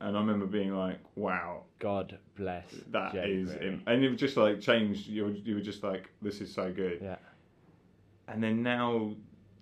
and 0.00 0.16
I 0.16 0.20
remember 0.20 0.46
being 0.46 0.74
like, 0.74 0.98
wow, 1.14 1.62
God 1.78 2.18
bless. 2.36 2.66
That 2.90 3.14
is, 3.14 3.50
jQuery. 3.50 3.62
im- 3.62 3.82
and 3.86 4.04
it 4.04 4.10
was 4.10 4.18
just 4.18 4.36
like 4.36 4.60
changed. 4.60 5.06
You 5.06 5.26
were, 5.26 5.30
you 5.30 5.54
were 5.54 5.60
just 5.60 5.84
like, 5.84 6.10
this 6.20 6.40
is 6.40 6.52
so 6.52 6.72
good. 6.72 6.98
Yeah. 7.00 7.16
And 8.26 8.42
then 8.42 8.60
now, 8.64 9.12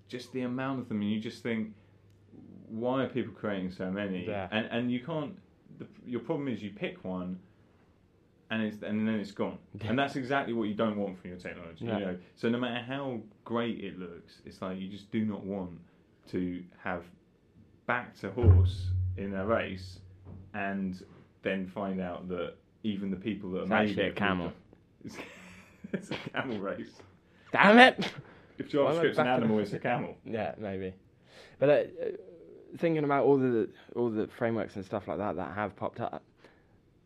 just 0.09 0.33
the 0.33 0.41
amount 0.41 0.81
of 0.81 0.89
them, 0.89 1.03
and 1.03 1.13
you 1.13 1.21
just 1.21 1.43
think, 1.43 1.75
why 2.69 3.05
are 3.05 3.09
people 3.09 3.33
creating 3.33 3.71
so 3.71 3.91
many? 3.91 4.27
Yeah. 4.27 4.49
And 4.51 4.67
and 4.71 4.93
you 4.93 5.01
can't. 5.01 5.37
The, 5.79 5.87
your 6.07 6.21
problem 6.21 6.49
is 6.49 6.63
you 6.63 6.71
pick 6.71 7.05
one, 7.05 7.39
and 8.51 8.63
it's 8.63 8.83
and 8.83 9.07
then 9.07 9.17
it's 9.17 9.33
gone. 9.33 9.59
And 9.81 9.99
that's 9.99 10.17
exactly 10.17 10.53
what 10.53 10.65
you 10.69 10.75
don't 10.75 10.97
want 10.97 11.21
from 11.21 11.31
your 11.31 11.39
technology. 11.39 11.85
Yeah. 11.85 11.99
You 11.99 12.05
know. 12.05 12.17
So 12.37 12.49
no 12.49 12.59
matter 12.59 12.85
how 12.85 13.21
great 13.45 13.81
it 13.81 13.99
looks, 13.99 14.35
it's 14.45 14.63
like 14.63 14.79
you 14.79 14.89
just 14.89 15.11
do 15.11 15.25
not 15.25 15.45
want 15.45 15.79
to 16.31 16.63
have 16.83 17.05
back 17.87 18.19
to 18.21 18.31
horse 18.31 18.87
in 19.17 19.35
a 19.35 19.47
race, 19.47 19.99
and 20.55 21.05
then 21.43 21.67
find 21.67 22.01
out 22.01 22.29
that 22.29 22.55
even 22.83 23.11
the 23.11 23.17
people 23.17 23.51
that 23.53 23.63
It's 23.63 23.71
are 23.71 23.75
actually 23.75 24.09
a 24.09 24.13
camel. 24.13 24.53
It's, 25.05 25.17
it's 25.93 26.11
a 26.11 26.17
camel 26.33 26.59
race. 26.59 26.93
Damn 27.53 27.79
it! 27.79 28.13
If 28.59 28.73
Why 28.73 28.81
am 28.81 28.87
I 28.87 28.91
JavaScript's 28.91 29.19
an 29.19 29.27
animal, 29.27 29.59
it's 29.59 29.73
a 29.73 29.79
camel. 29.79 30.17
Yeah, 30.25 30.55
maybe. 30.59 30.95
But 31.59 31.69
uh, 31.69 31.83
thinking 32.77 33.05
about 33.05 33.25
all 33.25 33.37
the 33.39 33.69
all 33.95 34.11
the 34.11 34.27
frameworks 34.27 34.77
and 34.77 34.85
stuff 34.85 35.07
like 35.09 35.19
that 35.19 35.37
that 35.37 35.55
have 35.55 35.77
popped 35.77 36.01
up, 36.01 36.23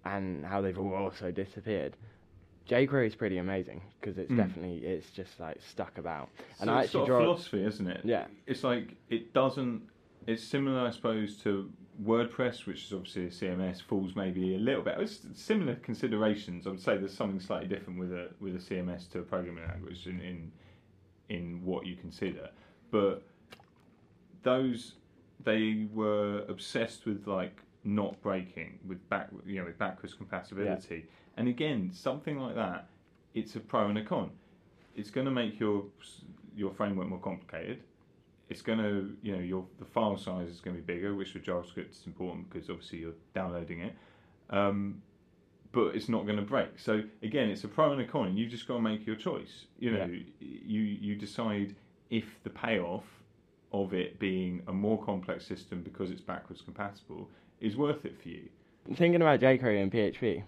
and 0.04 0.44
how 0.44 0.60
they've 0.60 0.78
all 0.78 0.94
also 0.94 1.30
disappeared. 1.30 1.96
jQuery 2.68 3.06
is 3.06 3.14
pretty 3.14 3.38
amazing 3.38 3.80
because 4.00 4.18
it's 4.18 4.30
Mm. 4.30 4.36
definitely 4.36 4.76
it's 4.86 5.10
just 5.10 5.40
like 5.40 5.58
stuck 5.62 5.96
about. 5.98 6.28
And 6.60 6.68
so 6.68 6.74
I 6.74 6.80
it's 6.80 6.88
actually 6.88 7.06
draw. 7.06 7.18
a 7.18 7.22
philosophy, 7.22 7.64
isn't 7.64 7.86
it? 7.86 8.00
Yeah. 8.04 8.26
It's 8.46 8.62
like 8.64 8.94
it 9.08 9.32
doesn't. 9.32 9.82
It's 10.26 10.42
similar, 10.44 10.86
I 10.86 10.90
suppose, 10.90 11.38
to 11.38 11.70
WordPress, 12.04 12.66
which 12.66 12.84
is 12.84 12.92
obviously 12.92 13.24
a 13.26 13.30
CMS. 13.30 13.80
Falls 13.80 14.14
maybe 14.14 14.54
a 14.54 14.58
little 14.58 14.82
bit. 14.82 14.96
It's 15.00 15.20
similar 15.34 15.76
considerations. 15.76 16.66
I 16.66 16.70
would 16.70 16.80
say 16.80 16.98
there's 16.98 17.14
something 17.14 17.40
slightly 17.40 17.68
different 17.68 17.98
with 17.98 18.12
a 18.12 18.28
with 18.38 18.54
a 18.54 18.58
CMS 18.58 19.10
to 19.12 19.20
a 19.20 19.22
programming 19.22 19.66
language 19.66 20.06
in 20.06 20.20
in, 20.20 20.52
in 21.30 21.64
what 21.64 21.86
you 21.86 21.96
consider, 21.96 22.50
but 22.90 23.22
those 24.42 24.94
they 25.48 25.86
were 25.92 26.44
obsessed 26.48 27.06
with 27.06 27.26
like 27.26 27.56
not 27.84 28.20
breaking 28.22 28.78
with 28.86 29.00
back 29.08 29.28
you 29.46 29.58
know 29.58 29.64
with 29.64 29.78
backwards 29.78 30.14
compatibility 30.14 31.06
and 31.36 31.48
again 31.48 31.90
something 31.92 32.38
like 32.38 32.54
that 32.54 32.88
it's 33.34 33.54
a 33.56 33.60
pro 33.60 33.88
and 33.88 33.98
a 33.98 34.04
con 34.04 34.30
it's 34.94 35.10
going 35.10 35.24
to 35.24 35.30
make 35.30 35.58
your 35.58 35.84
your 36.56 36.72
framework 36.72 37.08
more 37.08 37.20
complicated 37.20 37.78
it's 38.48 38.62
going 38.62 38.78
to, 38.78 39.14
you 39.22 39.36
know, 39.36 39.42
your 39.42 39.64
the 39.78 39.84
file 39.84 40.16
size 40.16 40.48
is 40.48 40.60
going 40.60 40.74
to 40.74 40.82
be 40.82 40.94
bigger, 40.94 41.14
which 41.14 41.32
for 41.32 41.38
JavaScript 41.38 41.90
is 41.90 42.02
important 42.06 42.48
because 42.48 42.70
obviously 42.70 43.00
you're 43.00 43.20
downloading 43.34 43.80
it. 43.82 43.94
Um, 44.50 45.02
but 45.72 45.94
it's 45.94 46.08
not 46.08 46.24
going 46.24 46.38
to 46.38 46.42
break. 46.42 46.78
So 46.78 47.02
again, 47.22 47.50
it's 47.50 47.64
a 47.64 47.68
pro 47.68 47.92
and 47.92 48.00
a 48.00 48.06
con. 48.06 48.36
You 48.38 48.46
just 48.46 48.66
got 48.66 48.76
to 48.76 48.80
make 48.80 49.06
your 49.06 49.16
choice. 49.16 49.66
You 49.78 49.92
know, 49.92 50.06
Yeah. 50.06 50.22
you 50.40 50.80
you 50.80 51.14
decide 51.16 51.76
if 52.08 52.24
the 52.42 52.50
payoff 52.50 53.04
of 53.72 53.92
it 53.94 54.18
being 54.18 54.62
a 54.68 54.72
more 54.72 55.02
complex 55.04 55.46
system 55.46 55.82
because 55.82 56.10
it's 56.10 56.20
backwards 56.20 56.62
compatible 56.62 57.28
is 57.60 57.76
worth 57.76 58.04
it 58.04 58.20
for 58.22 58.28
you. 58.28 58.48
Thinking 58.94 59.20
about 59.20 59.40
jQuery 59.40 59.82
and 59.82 59.92
PHP, 59.92 60.42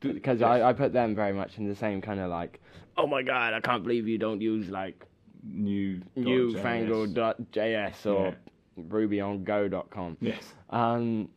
because 0.00 0.40
yes. 0.40 0.46
I, 0.46 0.62
I 0.68 0.72
put 0.74 0.92
them 0.92 1.14
very 1.14 1.32
much 1.32 1.56
in 1.58 1.66
the 1.66 1.74
same 1.74 2.00
kind 2.02 2.20
of 2.20 2.28
like, 2.30 2.60
oh 2.96 3.06
my 3.06 3.22
god, 3.22 3.54
I 3.54 3.60
can't 3.60 3.82
believe 3.82 4.06
you 4.06 4.18
don't 4.18 4.40
use 4.40 4.68
like 4.68 5.06
new 5.44 6.00
newfangled 6.16 7.14
dot 7.14 7.36
.js 7.52 8.04
or 8.06 8.34
Yeah. 8.76 8.82
rubyongo.com. 8.82 10.16
Yes. 10.20 10.42
Um, 10.70 11.28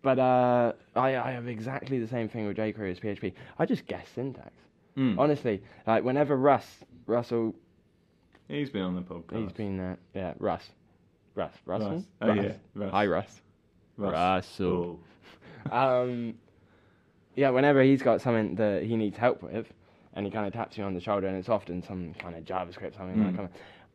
but 0.00 0.18
uh, 0.18 0.72
I, 0.96 1.16
I 1.16 1.32
have 1.32 1.48
exactly 1.48 1.98
the 1.98 2.06
same 2.06 2.28
thing 2.28 2.46
with 2.46 2.56
jQuery 2.56 2.92
as 2.92 3.00
PHP. 3.00 3.34
I 3.58 3.66
just 3.66 3.86
guess 3.86 4.06
syntax. 4.14 4.52
Mm. 4.96 5.18
Honestly, 5.18 5.62
like 5.86 6.02
whenever 6.04 6.36
Russ, 6.36 6.66
Russell, 7.06 7.54
He's 8.48 8.70
been 8.70 8.82
on 8.82 8.94
the 8.94 9.02
podcast. 9.02 9.42
he's 9.42 9.52
been 9.52 9.76
there. 9.76 9.98
Yeah, 10.14 10.32
Russ. 10.38 10.70
Russ. 11.38 11.54
Russell? 11.64 11.90
Russ. 11.92 12.04
Oh 12.20 12.32
yeah, 12.34 12.52
Russ. 12.74 12.90
Hi, 12.90 13.06
Russ. 13.06 13.40
Russ. 13.96 14.12
Russell. 14.12 15.00
Um, 15.70 16.34
yeah, 17.36 17.50
whenever 17.50 17.80
he's 17.82 18.02
got 18.02 18.20
something 18.20 18.56
that 18.56 18.82
he 18.82 18.96
needs 18.96 19.16
help 19.16 19.42
with, 19.42 19.72
and 20.14 20.26
he 20.26 20.32
kind 20.32 20.46
of 20.46 20.52
taps 20.52 20.76
you 20.76 20.84
on 20.84 20.94
the 20.94 21.00
shoulder, 21.00 21.28
and 21.28 21.36
it's 21.36 21.48
often 21.48 21.82
some 21.82 22.12
kind 22.14 22.34
of 22.34 22.44
JavaScript, 22.44 22.96
something 22.96 23.22
like 23.24 23.34
Mm. 23.34 23.36
that. 23.36 23.50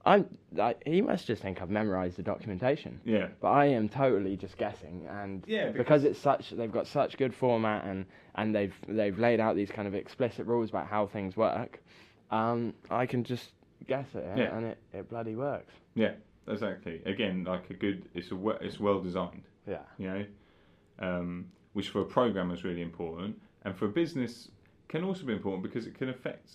I'm 0.05 0.37
like, 0.53 0.81
he 0.85 1.01
must 1.01 1.25
just 1.27 1.41
think 1.41 1.61
I've 1.61 1.69
memorized 1.69 2.17
the 2.17 2.23
documentation, 2.23 2.99
Yeah. 3.05 3.27
but 3.39 3.49
I 3.51 3.65
am 3.67 3.87
totally 3.87 4.35
just 4.37 4.57
guessing, 4.57 5.05
and 5.09 5.43
Yeah, 5.47 5.67
because, 5.67 5.77
because- 5.77 6.03
it's 6.05 6.19
such, 6.19 6.49
they've 6.51 6.71
got 6.71 6.87
such 6.87 7.17
good 7.17 7.33
format, 7.33 7.85
and 7.85 8.05
and 8.35 8.53
they've 8.55 8.73
they've 8.87 9.17
laid 9.19 9.39
out 9.39 9.55
these 9.55 9.71
kind 9.71 9.87
of 9.87 9.95
explicit 9.95 10.45
rules 10.47 10.69
about 10.69 10.87
how 10.87 11.07
things 11.07 11.35
work. 11.37 11.81
Um, 12.31 12.73
I 12.89 13.05
can 13.05 13.23
just 13.23 13.51
guess 13.87 14.07
it, 14.15 14.25
Yeah. 14.37 14.55
and 14.57 14.65
it, 14.67 14.77
it 14.93 15.09
bloody 15.09 15.35
works. 15.35 15.73
Yeah. 15.95 16.13
Exactly. 16.47 17.01
Again, 17.05 17.43
like 17.45 17.69
a 17.69 17.73
good. 17.73 18.09
It's 18.13 18.31
a. 18.31 18.47
It's 18.61 18.79
well 18.79 18.99
designed. 18.99 19.43
Yeah. 19.67 19.79
You 19.97 20.07
know, 20.09 20.25
um, 20.99 21.45
which 21.73 21.89
for 21.89 22.01
a 22.01 22.05
programmer 22.05 22.53
is 22.53 22.63
really 22.63 22.81
important, 22.81 23.39
and 23.63 23.75
for 23.75 23.85
a 23.85 23.89
business 23.89 24.49
can 24.89 25.03
also 25.03 25.25
be 25.25 25.33
important 25.33 25.63
because 25.63 25.87
it 25.87 25.97
can 25.97 26.09
affect. 26.09 26.51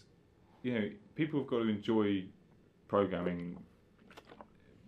You 0.63 0.75
know, 0.75 0.91
people 1.15 1.41
have 1.41 1.49
got 1.49 1.59
to 1.59 1.69
enjoy 1.69 2.25
programming 2.89 3.57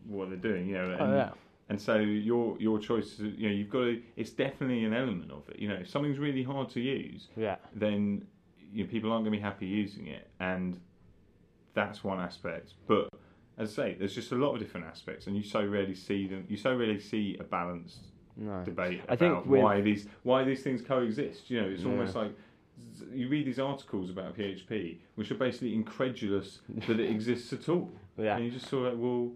what 0.07 0.29
they're 0.29 0.39
doing. 0.39 0.69
You 0.69 0.75
know, 0.79 0.91
and, 0.93 1.01
Oh 1.01 1.15
yeah. 1.17 1.31
And 1.69 1.81
so 1.81 1.97
your 1.97 2.57
your 2.61 2.79
choice, 2.81 3.19
you 3.21 3.49
know, 3.49 3.55
you've 3.55 3.71
got 3.71 3.85
to. 3.85 4.03
It's 4.17 4.31
definitely 4.31 4.85
an 4.85 4.93
element 4.93 5.31
of 5.31 5.49
it. 5.49 5.59
You 5.59 5.69
know, 5.69 5.77
if 5.77 5.89
something's 5.89 6.19
really 6.19 6.43
hard 6.43 6.69
to 6.71 6.81
use, 6.81 7.29
Yeah. 7.37 7.57
then 7.75 8.27
you 8.73 8.85
know, 8.85 8.91
people 8.91 9.13
aren't 9.13 9.25
going 9.25 9.33
to 9.33 9.39
be 9.39 9.43
happy 9.43 9.67
using 9.67 10.09
it, 10.09 10.29
and 10.41 10.79
that's 11.75 12.03
one 12.05 12.21
aspect. 12.21 12.75
But 12.87 13.09
as 13.61 13.79
I 13.79 13.83
say, 13.83 13.97
there's 13.99 14.15
just 14.15 14.33
a 14.33 14.37
lot 14.37 14.55
of 14.55 14.59
different 14.61 14.87
aspects, 14.87 15.27
and 15.27 15.37
you 15.37 15.43
so 15.43 15.65
rarely 15.65 15.95
see 15.95 16.27
them. 16.27 16.45
You 16.49 16.57
so 16.57 16.75
rarely 16.75 16.99
see 17.01 17.37
a 17.39 17.45
balanced 17.45 18.07
No. 18.37 18.63
debate 18.65 19.03
about 19.09 19.47
why 19.47 19.81
these 19.83 20.09
why 20.23 20.45
these 20.45 20.63
things 20.63 20.81
coexist. 20.83 21.51
You 21.51 21.61
know, 21.61 21.69
it's 21.69 21.83
Yeah. 21.83 21.91
almost 21.91 22.15
like 22.17 22.33
you 23.13 23.29
read 23.29 23.47
these 23.47 23.59
articles 23.59 24.09
about 24.09 24.35
PHP, 24.35 24.99
which 25.17 25.31
are 25.31 25.35
basically 25.35 25.75
incredulous 25.75 26.61
that 26.89 26.99
it 26.99 27.11
exists 27.11 27.53
at 27.53 27.69
all. 27.69 27.91
Yeah. 28.19 28.37
And 28.37 28.45
you 28.45 28.51
just 28.51 28.67
sort 28.69 28.87
of 28.87 28.93
like, 28.95 29.03
well, 29.03 29.33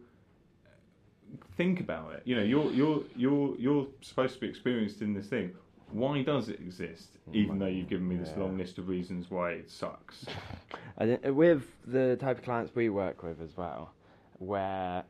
think 1.57 1.81
about 1.81 2.13
it. 2.15 2.23
You 2.27 2.37
know, 2.37 2.43
you're 2.43 2.71
you're 2.73 3.03
you're 3.17 3.57
you're 3.59 3.87
supposed 4.03 4.35
to 4.35 4.41
be 4.41 4.49
experienced 4.49 5.01
in 5.03 5.15
this 5.15 5.27
thing. 5.29 5.53
Why 5.91 6.23
does 6.23 6.49
it 6.49 6.61
exist? 6.61 7.11
Even 7.33 7.59
though 7.59 7.67
you've 7.67 7.89
given 7.89 8.07
me 8.09 8.17
this 8.17 8.31
Yeah. 8.37 8.43
long 8.45 8.59
list 8.59 8.79
of 8.79 8.89
reasons 8.89 9.31
why 9.31 9.53
it 9.53 9.71
sucks. 9.71 10.27
With 11.25 11.71
the 11.87 12.17
type 12.17 12.39
of 12.39 12.45
clients 12.45 12.75
we 12.75 12.89
work 12.89 13.23
with 13.23 13.41
as 13.41 13.57
well, 13.57 13.93
where 14.39 15.05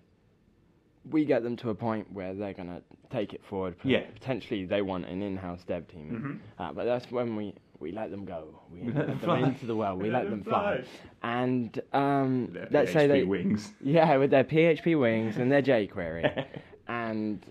we 1.10 1.24
get 1.24 1.42
them 1.42 1.56
to 1.56 1.70
a 1.70 1.74
point 1.74 2.10
where 2.12 2.32
they're 2.34 2.54
going 2.54 2.68
to 2.68 2.82
take 3.10 3.34
it 3.34 3.44
forward. 3.44 3.76
Yeah. 3.84 4.00
Potentially 4.14 4.64
they 4.64 4.80
want 4.82 5.04
an 5.06 5.22
in-house 5.22 5.62
dev 5.64 5.86
team. 5.88 6.40
Mhm. 6.58 6.64
Uh, 6.64 6.72
but 6.72 6.84
that's 6.84 7.10
when 7.10 7.36
we, 7.36 7.54
we 7.78 7.92
let 7.92 8.10
them 8.10 8.24
go. 8.24 8.60
We 8.72 8.80
We 8.80 8.86
let 8.86 8.96
let 8.96 9.06
them 9.06 9.18
them 9.18 9.18
fly. 9.20 9.38
into 9.40 9.66
the 9.66 9.76
world. 9.76 10.00
We, 10.02 10.10
let, 10.10 10.30
them 10.30 10.42
fly. 10.42 10.82
And 11.22 11.78
um, 11.92 12.48
Their 12.52 12.68
let's 12.70 12.92
say 12.92 13.06
PHP 13.06 13.08
they... 13.08 13.24
wings. 13.24 13.72
Yeah, 13.82 14.16
with 14.16 14.30
their 14.30 14.44
PHP 14.44 14.98
wings 15.00 15.36
and 15.36 15.52
their 15.52 15.62
jQuery. 15.62 16.46
and 16.88 17.44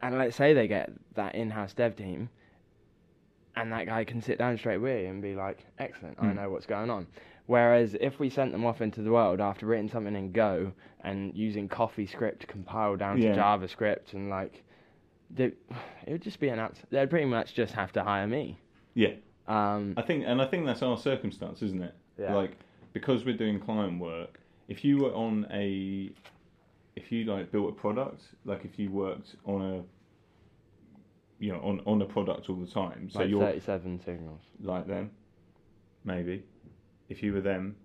and 0.00 0.18
let's 0.18 0.34
say 0.36 0.52
they 0.52 0.66
get 0.66 0.90
that 1.14 1.36
in-house 1.36 1.74
dev 1.74 1.94
team, 1.94 2.28
and 3.54 3.70
that 3.70 3.86
guy 3.86 4.02
can 4.02 4.20
sit 4.20 4.36
down 4.38 4.58
straight 4.58 4.76
away 4.76 5.06
and 5.06 5.22
be 5.22 5.36
like, 5.36 5.58
"Excellent, 5.78 6.16
I 6.20 6.26
Hmm. 6.30 6.34
know 6.36 6.50
what's 6.50 6.66
going 6.66 6.90
on." 6.90 7.06
Whereas 7.46 7.96
if 8.00 8.18
we 8.20 8.30
sent 8.30 8.52
them 8.52 8.64
off 8.64 8.80
into 8.80 9.02
the 9.02 9.10
world 9.10 9.40
after 9.40 9.66
writing 9.66 9.88
something 9.88 10.14
in 10.14 10.32
Go 10.32 10.72
and 11.00 11.34
using 11.36 11.68
CoffeeScript 11.68 12.46
compiled 12.46 13.00
down 13.00 13.16
to 13.16 13.22
Yeah. 13.24 13.34
JavaScript 13.36 14.12
and 14.12 14.30
like, 14.30 14.62
they, 15.30 15.46
it 16.06 16.12
would 16.12 16.22
just 16.22 16.38
be 16.40 16.48
an 16.48 16.58
abs- 16.58 16.80
They'd 16.90 17.10
pretty 17.10 17.26
much 17.26 17.54
just 17.54 17.74
have 17.74 17.92
to 17.92 18.02
hire 18.04 18.26
me. 18.26 18.58
yeah. 18.94 19.14
Um, 19.48 19.94
I 19.96 20.02
think, 20.02 20.22
and 20.24 20.40
I 20.40 20.46
think 20.46 20.66
that's 20.66 20.82
our 20.82 20.96
circumstance, 20.96 21.62
isn't 21.62 21.82
it? 21.82 21.94
Yeah. 22.16 22.32
Like 22.32 22.52
because 22.92 23.24
we're 23.24 23.36
doing 23.36 23.58
client 23.58 23.98
work. 23.98 24.38
If 24.68 24.84
you 24.84 24.98
were 24.98 25.12
on 25.12 25.48
a, 25.52 26.12
if 26.94 27.10
you 27.10 27.24
like 27.24 27.50
built 27.50 27.68
a 27.70 27.72
product, 27.72 28.22
like 28.44 28.64
if 28.64 28.78
you 28.78 28.90
worked 28.92 29.34
on 29.44 29.60
a, 29.62 29.82
you 31.40 31.52
know, 31.52 31.58
on 31.58 31.80
on 31.86 32.00
a 32.02 32.04
product 32.04 32.48
all 32.50 32.54
the 32.56 32.68
time, 32.68 33.10
so 33.10 33.18
like 33.18 33.30
you're 33.30 33.40
37 33.40 34.00
signals. 34.04 34.40
like 34.62 34.86
them, 34.86 35.10
maybe. 36.04 36.44
If 37.08 37.22
you 37.22 37.32
were 37.32 37.40
them, 37.40 37.76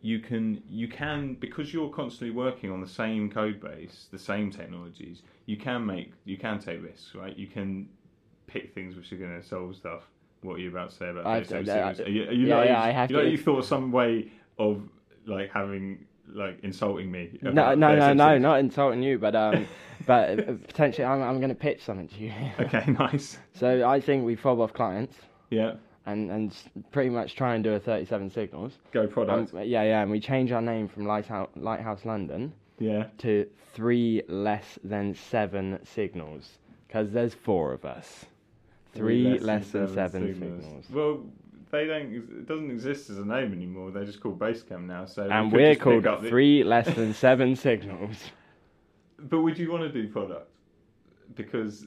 you 0.00 0.18
can 0.18 0.62
you 0.68 0.88
can 0.88 1.34
because 1.34 1.72
you're 1.72 1.90
constantly 1.90 2.34
working 2.34 2.70
on 2.70 2.80
the 2.80 2.88
same 2.88 3.30
code 3.30 3.60
base, 3.60 4.08
the 4.10 4.18
same 4.18 4.50
technologies. 4.50 5.22
You 5.46 5.56
can 5.56 5.86
make 5.86 6.12
you 6.24 6.36
can 6.36 6.58
take 6.58 6.82
risks, 6.82 7.14
right? 7.14 7.36
You 7.36 7.46
can 7.46 7.88
pick 8.46 8.74
things 8.74 8.96
which 8.96 9.12
are 9.12 9.16
going 9.16 9.40
to 9.40 9.46
solve 9.46 9.76
stuff. 9.76 10.02
What 10.42 10.54
are 10.54 10.58
you 10.58 10.70
about 10.70 10.90
to 10.90 10.96
say 10.96 11.08
about 11.08 11.26
I've 11.26 11.46
said 11.46 11.66
that. 11.66 12.00
Are 12.00 12.08
you, 12.08 12.24
are 12.24 12.32
you 12.32 12.48
Yeah, 12.48 12.56
like, 12.56 12.68
yeah, 12.68 12.82
I 12.82 12.90
have 12.90 13.10
you, 13.10 13.18
like 13.18 13.30
you 13.30 13.38
thought 13.38 13.64
some 13.64 13.92
way 13.92 14.30
of 14.58 14.82
like 15.24 15.50
having 15.52 16.04
like 16.28 16.58
insulting 16.62 17.10
me. 17.10 17.38
No, 17.42 17.74
no, 17.74 17.94
no, 17.94 18.12
no, 18.12 18.38
not 18.38 18.58
insulting 18.58 19.02
you, 19.02 19.18
but 19.18 19.36
um, 19.36 19.66
but 20.06 20.38
uh, 20.38 20.52
potentially 20.66 21.04
I'm, 21.04 21.22
I'm 21.22 21.38
going 21.38 21.50
to 21.50 21.54
pitch 21.54 21.82
something 21.84 22.08
to 22.08 22.16
you. 22.16 22.32
Okay, 22.60 22.84
nice. 22.98 23.38
So 23.54 23.88
I 23.88 24.00
think 24.00 24.24
we 24.24 24.34
fob 24.34 24.60
off 24.60 24.72
clients 24.72 25.16
Yeah, 25.50 25.74
and 26.06 26.30
and 26.30 26.54
pretty 26.90 27.10
much 27.10 27.34
try 27.36 27.54
and 27.54 27.62
do 27.64 27.72
a 27.74 27.78
37 27.80 28.30
signals. 28.30 28.72
go 28.92 29.02
Um, 29.02 29.08
product. 29.08 29.52
yeah, 29.54 29.82
yeah, 29.82 30.02
and 30.02 30.10
we 30.10 30.20
change 30.20 30.52
our 30.52 30.62
name 30.62 30.88
from 30.88 31.06
Lighthouse, 31.06 31.48
Lighthouse 31.56 32.04
London 32.04 32.52
yeah, 32.78 33.06
to 33.18 33.46
three 33.74 34.22
less 34.28 34.78
than 34.82 35.14
seven 35.14 35.78
signals 35.84 36.58
because 36.86 37.10
there's 37.12 37.34
four 37.34 37.72
of 37.72 37.84
us. 37.84 38.26
Three 38.94 39.38
less, 39.38 39.70
than, 39.70 39.88
seven, 39.88 40.34
signals. 40.34 40.84
Well, 40.90 41.24
they 41.70 41.86
don't. 41.86 42.12
It 42.12 42.46
doesn't 42.46 42.70
exist 42.70 43.08
as 43.08 43.16
a 43.18 43.24
name 43.24 43.52
anymore. 43.54 43.90
They're 43.90 44.04
just 44.04 44.20
called 44.20 44.38
Basecamp 44.38 44.84
now. 44.84 45.06
So 45.06 45.22
And 45.30 45.50
could 45.50 45.56
we're 45.58 45.74
called 45.76 46.06
up 46.06 46.20
the- 46.20 46.28
three 46.28 46.62
less 46.62 46.92
than 46.94 47.14
seven 47.14 47.56
signals. 47.68 48.16
But 49.18 49.40
would 49.40 49.56
you 49.56 49.70
want 49.72 49.84
to 49.84 49.88
do 50.02 50.08
product? 50.12 50.50
Because 51.34 51.86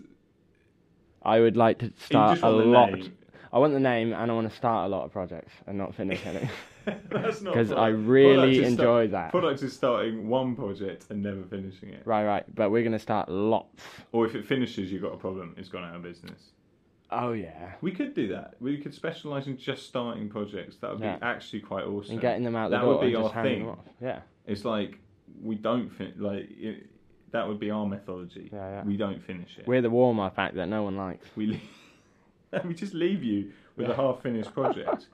I 1.22 1.40
would 1.42 1.56
like 1.58 1.78
to 1.80 1.92
start 2.00 2.42
a 2.42 2.50
lot. 2.50 2.94
name. 2.94 3.16
I 3.54 3.60
want 3.60 3.74
the 3.74 3.80
name 3.80 4.14
and 4.14 4.32
I 4.32 4.34
want 4.34 4.50
to 4.50 4.56
start 4.56 4.88
a 4.92 4.96
lot 4.96 5.06
of 5.06 5.12
projects 5.12 5.52
and 5.68 5.78
not 5.78 5.96
finish 5.96 6.26
any. 6.26 6.50
That's 7.10 7.42
not 7.42 7.54
Because 7.54 7.72
I 7.72 7.88
really 7.88 8.64
enjoy 8.64 9.08
that. 9.08 9.32
Product 9.32 9.62
is 9.64 9.74
starting 9.74 10.28
one 10.28 10.56
project 10.56 11.06
and 11.10 11.24
never 11.24 11.44
finishing 11.44 11.90
it. 11.90 12.02
Right, 12.06 12.26
right. 12.26 12.44
But 12.56 12.72
we're 12.72 12.84
going 12.84 12.92
to 12.94 13.00
start 13.00 13.30
lots. 13.30 13.84
Or 14.12 14.26
if 14.26 14.36
it 14.36 14.46
finishes, 14.46 14.92
you've 14.92 15.02
got 15.02 15.14
a 15.14 15.18
problem. 15.18 15.56
It's 15.58 15.70
gone 15.70 15.84
out 15.84 15.96
of 15.96 16.04
business. 16.04 16.52
Oh, 17.12 17.34
yeah. 17.34 17.74
We 17.82 17.92
could 17.92 18.14
do 18.14 18.28
that. 18.30 18.56
We 18.60 18.78
could 18.78 18.94
specialise 18.94 19.48
in 19.48 19.58
just 19.58 19.86
starting 19.88 20.28
projects. 20.30 20.78
That 20.78 20.92
would 20.92 21.00
Yeah. 21.02 21.18
be 21.18 21.24
actually 21.24 21.62
quite 21.62 21.86
awesome. 21.86 22.14
And 22.14 22.22
getting 22.22 22.44
them 22.44 22.56
out 22.56 22.72
the 22.72 22.78
That 22.78 22.84
door 22.84 22.98
would 22.98 23.08
be 23.08 23.16
our 23.16 23.30
thing. 23.44 23.76
Yeah. 24.02 24.22
It's 24.48 24.66
like 24.66 24.98
we 25.42 25.56
don't 25.56 25.90
fin- 25.90 26.14
like 26.18 26.48
it, 26.52 26.88
that 27.32 27.48
would 27.48 27.60
be 27.60 27.70
our 27.70 27.86
methodology. 27.86 28.50
Yeah, 28.52 28.70
yeah. 28.70 28.84
We 28.84 28.98
don't 28.98 29.22
finish 29.22 29.58
it. 29.58 29.68
We're 29.68 29.82
the 29.82 29.90
warm 29.90 30.20
up 30.20 30.38
act 30.40 30.56
that 30.56 30.68
no 30.68 30.84
one 30.84 30.96
likes. 30.98 31.28
we 31.36 31.48
leave, 31.48 31.62
we 32.66 32.74
just 32.74 32.94
leave 32.94 33.24
you 33.24 33.52
with 33.76 33.90
a 33.90 33.96
half 33.96 34.22
finished 34.22 34.54
project, 34.54 35.08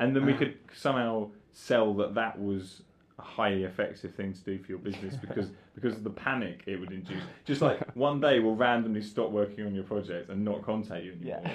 and 0.00 0.14
then 0.14 0.24
we 0.26 0.34
could 0.34 0.56
somehow 0.74 1.28
sell 1.52 1.94
that 1.94 2.14
that 2.14 2.38
was 2.40 2.82
a 3.18 3.22
highly 3.22 3.64
effective 3.64 4.14
thing 4.14 4.32
to 4.32 4.40
do 4.42 4.58
for 4.62 4.68
your 4.68 4.78
business 4.78 5.16
because 5.20 5.48
because 5.74 5.94
of 5.96 6.04
the 6.04 6.10
panic 6.10 6.62
it 6.66 6.78
would 6.78 6.92
induce. 6.92 7.22
Just 7.44 7.62
like 7.62 7.80
one 7.96 8.20
day 8.20 8.38
we'll 8.40 8.54
randomly 8.54 9.02
stop 9.02 9.30
working 9.30 9.66
on 9.66 9.74
your 9.74 9.84
project 9.84 10.30
and 10.30 10.44
not 10.44 10.62
contact 10.62 11.02
you 11.04 11.12
anymore. 11.12 11.40
Yeah. 11.44 11.52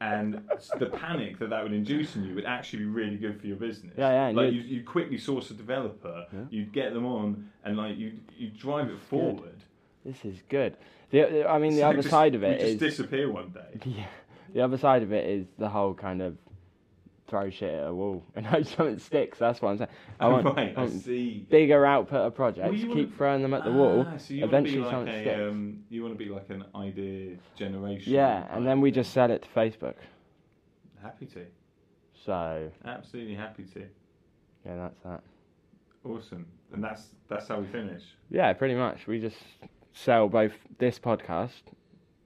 and 0.00 0.42
the 0.78 0.86
panic 0.86 1.38
that 1.38 1.50
that 1.50 1.62
would 1.62 1.72
induce 1.72 2.16
in 2.16 2.24
you 2.24 2.34
would 2.34 2.44
actually 2.46 2.80
be 2.80 2.84
really 2.86 3.16
good 3.16 3.40
for 3.40 3.46
your 3.46 3.56
business. 3.56 3.92
Yeah, 3.96 4.30
yeah, 4.30 4.36
Like 4.36 4.52
you- 4.52 4.60
you, 4.62 4.76
you 4.78 4.82
quickly 4.84 5.18
source 5.18 5.50
a 5.50 5.54
developer, 5.54 6.26
Yeah. 6.32 6.40
you'd 6.50 6.72
get 6.72 6.92
them 6.94 7.06
on, 7.06 7.48
and 7.64 7.76
like 7.76 7.96
you 7.96 8.12
you 8.36 8.50
drive 8.50 8.88
it 8.90 8.98
forward. 8.98 9.62
This 10.04 10.24
is 10.24 10.38
good. 10.48 10.76
The, 11.10 11.44
I 11.48 11.58
mean, 11.58 11.72
the 11.72 11.80
So 11.80 11.88
other 11.88 11.96
just- 11.98 12.08
side 12.10 12.34
of 12.34 12.42
it 12.42 12.60
just 12.60 12.72
is 12.72 12.76
disappear 12.78 13.30
one 13.30 13.50
day. 13.50 13.80
yeah. 13.84 14.06
The 14.54 14.62
other 14.62 14.76
side 14.78 15.02
of 15.02 15.12
it 15.12 15.28
is 15.28 15.46
the 15.58 15.68
whole 15.68 15.94
kind 15.94 16.20
of 16.22 16.36
throw 17.28 17.48
shit 17.48 17.72
at 17.72 17.86
a 17.86 17.94
wall 17.94 18.24
and 18.34 18.44
hope 18.44 18.64
something 18.66 18.98
sticks. 18.98 19.38
That's 19.38 19.62
what 19.62 19.70
I'm 19.70 19.78
saying. 19.78 19.90
I 20.18 20.26
want, 20.28 20.44
right, 20.56 20.76
I 20.76 20.88
see. 20.88 21.46
bigger 21.48 21.86
output 21.86 22.20
of 22.20 22.34
projects. 22.34 22.68
Well, 22.68 22.76
keep 22.78 22.88
wanna- 22.88 23.06
throwing 23.16 23.42
them 23.42 23.54
at 23.54 23.64
the 23.64 23.70
wall. 23.72 24.04
Ah, 24.08 24.16
so 24.16 24.34
you 24.34 24.44
Eventually, 24.44 24.80
like 24.80 24.90
something 24.90 25.14
a, 25.14 25.22
sticks. 25.22 25.38
um, 25.40 25.84
you 25.88 26.02
want 26.02 26.14
to 26.14 26.18
be 26.18 26.30
like 26.30 26.50
an 26.50 26.64
idea 26.74 27.36
generation. 27.56 28.12
yeah, 28.12 28.46
and 28.54 28.66
then 28.66 28.80
we 28.80 28.90
just 28.90 29.12
sell 29.12 29.30
it 29.30 29.42
to 29.42 29.48
Facebook. 29.50 29.94
happy 31.02 31.26
to, 31.26 31.46
So 32.24 32.70
absolutely 32.84 33.34
happy 33.36 33.62
to. 33.74 33.80
yeah, 34.66 34.76
that's 34.76 34.98
that. 35.04 35.22
Awesome, 36.04 36.46
and 36.72 36.82
that's 36.82 37.10
that's 37.28 37.46
how 37.48 37.60
we 37.60 37.66
finish. 37.66 38.02
Yeah, 38.30 38.52
pretty 38.54 38.74
much. 38.74 39.06
We 39.06 39.20
just 39.20 39.36
sell 39.92 40.28
both 40.28 40.52
this 40.78 40.98
podcast, 40.98 41.62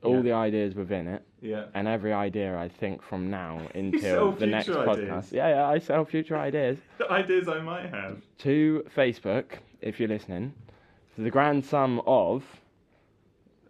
all 0.03 0.17
Yeah. 0.17 0.23
the 0.23 0.33
ideas 0.33 0.75
within 0.75 1.09
it, 1.09 1.23
Yeah. 1.45 1.67
and 1.75 1.87
every 1.87 2.13
idea 2.15 2.57
I 2.57 2.69
think 2.69 3.03
from 3.03 3.31
now 3.31 3.61
until 3.75 4.33
the 4.33 4.47
next 4.47 4.67
future 4.67 4.81
podcast. 4.87 5.31
Yeah, 5.31 5.49
yeah, 5.51 5.69
I 5.69 5.79
sell 5.79 6.05
future 6.07 6.37
ideas 6.39 6.79
The 6.99 7.11
ideas 7.11 7.49
I 7.49 7.61
might 7.61 7.91
have. 7.91 8.23
to 8.39 8.85
Facebook 8.97 9.45
if 9.83 10.01
you're 10.01 10.09
listening. 10.09 10.55
For 11.15 11.21
the 11.23 11.31
grand 11.31 11.65
sum 11.65 12.01
of 12.07 12.43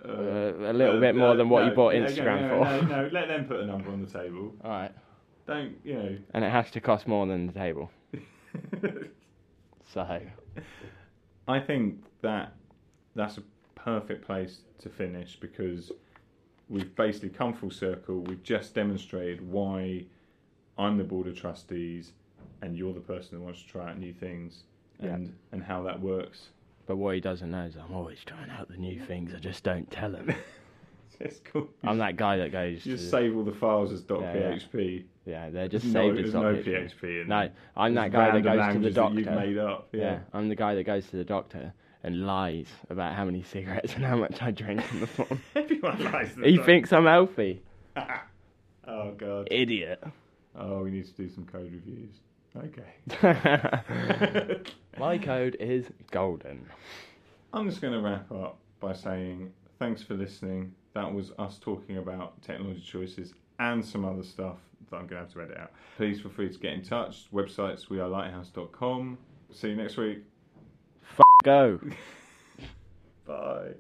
Uh, 0.05 0.09
Uh, 0.13 0.53
a 0.73 0.73
little 0.73 1.01
bit 1.01 1.15
more 1.17 1.35
than 1.37 1.49
what 1.49 1.65
you 1.67 1.73
bought 1.73 1.95
okay, 1.95 2.05
Instagram 2.07 2.41
no, 2.43 2.49
for. 2.49 2.87
No, 2.87 3.03
no, 3.03 3.09
let 3.19 3.27
them 3.29 3.45
put 3.47 3.59
a 3.61 3.67
number 3.67 3.91
on 3.91 4.01
the 4.05 4.11
table. 4.21 4.55
all 4.65 4.71
right, 4.71 4.93
Don't 5.47 5.75
you 5.85 5.95
know? 5.95 6.17
and 6.35 6.45
it 6.45 6.51
has 6.51 6.71
to 6.73 6.81
cost 6.81 7.09
more 7.09 7.27
than 7.27 7.47
the 7.49 7.53
table. 7.53 7.91
So 9.93 10.21
I 11.49 11.61
think 11.61 12.05
that 12.23 12.53
that's 13.15 13.39
a 13.39 13.43
perfect 13.75 14.25
place 14.25 14.61
to 14.83 14.89
finish 14.89 15.37
because 15.41 15.93
we've 16.69 16.95
basically 16.95 17.31
come 17.31 17.53
full 17.53 17.71
circle. 17.71 18.21
We've 18.21 18.43
just 18.43 18.75
demonstrated 18.75 19.47
why 19.51 20.05
I'm 20.79 20.99
the 20.99 21.05
board 21.05 21.27
of 21.27 21.39
trustees 21.39 22.13
and 22.63 22.77
you're 22.77 22.95
the 22.95 23.01
person 23.01 23.39
who 23.39 23.45
wants 23.45 23.63
to 23.63 23.69
try 23.69 23.91
out 23.91 23.99
new 23.99 24.13
things 24.13 24.65
and, 25.01 25.35
and 25.53 25.63
how 25.63 25.83
that 25.83 26.01
works. 26.01 26.49
But 26.87 26.97
what 26.97 27.15
he 27.15 27.21
doesn't 27.21 27.51
know 27.51 27.65
is 27.65 27.77
I'm 27.77 27.95
always 27.95 28.19
trying 28.25 28.51
out 28.51 28.69
the 28.69 28.77
new 28.77 29.01
things. 29.01 29.35
I 29.35 29.39
just 29.39 29.65
don't 29.65 29.91
tell 29.91 30.15
him. 30.15 30.35
It's 31.21 31.41
cool. 31.45 31.69
I'm 31.85 31.99
that 31.99 32.17
guy 32.17 32.39
that 32.39 32.51
goes. 32.51 32.85
You 32.85 32.97
just 32.97 33.11
save 33.11 33.37
all 33.37 33.45
the 33.45 33.53
files 33.53 33.93
as 33.93 34.03
Yeah, 34.09 34.17
yeah. 34.17 34.57
.php. 34.57 35.05
yeah, 35.25 35.51
they're 35.51 35.69
just 35.69 35.85
There's 35.85 35.95
no, 35.95 36.09
saved 36.15 36.27
as 36.27 36.33
there's 36.33 36.35
no 36.35 36.73
.php. 36.73 36.91
PHP 37.01 37.27
No. 37.27 37.51
I'm 37.77 37.95
that 37.95 38.11
guy 38.13 38.33
that 38.33 38.43
goes 38.43 38.53
to 38.53 38.57
the 38.57 38.57
languages 38.57 38.95
that 38.97 39.15
you've 39.15 39.27
made 39.27 39.59
up. 39.59 39.89
Yeah. 39.93 40.01
Yeah. 40.01 40.19
I'm 40.33 40.49
the 40.49 40.57
guy 40.57 40.75
that 40.75 40.85
goes 40.85 41.07
to 41.07 41.17
the 41.17 41.25
doctor 41.25 41.73
and 42.05 42.27
lies 42.27 42.67
about 42.91 43.15
how 43.15 43.25
many 43.25 43.43
cigarettes 43.43 43.95
and 43.95 44.05
how 44.05 44.17
much 44.17 44.41
I 44.41 44.51
drink 44.51 44.83
on 44.93 45.01
the 45.01 45.07
form. 45.07 45.41
Everyone 45.57 46.13
likes 46.13 46.35
the 46.35 46.47
he 46.47 46.57
doc- 46.59 46.67
thinks 46.67 46.93
I'm 46.93 47.07
healthy. 47.07 47.63
oh 48.87 49.13
god. 49.17 49.49
Idiot. 49.51 50.05
Oh, 50.57 50.85
we 50.85 50.91
need 50.91 51.07
to 51.07 51.13
do 51.13 51.29
some 51.29 51.47
code 51.47 51.73
reviews. 51.73 52.15
Okay. 52.57 54.61
My 54.99 55.19
code 55.19 55.57
is 55.59 55.87
golden. 56.13 56.67
I'm 57.53 57.69
just 57.69 57.81
going 57.81 57.95
to 57.95 58.01
wrap 58.01 58.31
up 58.31 58.59
by 58.79 58.93
saying 58.93 59.53
thanks 59.81 60.03
for 60.03 60.15
listening. 60.15 60.73
That 60.95 61.13
was 61.13 61.33
us 61.39 61.59
talking 61.59 61.99
about 61.99 62.41
technology 62.43 62.81
choices 62.81 63.35
and 63.59 63.85
some 63.85 64.05
other 64.05 64.23
stuff 64.23 64.59
that 64.91 64.97
I'm 64.97 65.07
going 65.07 65.23
to 65.23 65.27
have 65.27 65.33
to 65.33 65.43
edit 65.43 65.59
out. 65.59 65.73
Please 65.97 66.21
feel 66.21 66.31
free 66.31 66.53
to 66.53 66.59
get 66.59 66.75
in 66.75 66.83
touch. 66.83 67.27
Websites 67.33 67.89
wearelighthouse.com. 67.89 69.19
See 69.51 69.71
you 69.71 69.77
next 69.77 69.97
week. 69.97 70.19
Go. 71.45 71.79
Bye. 73.27 73.75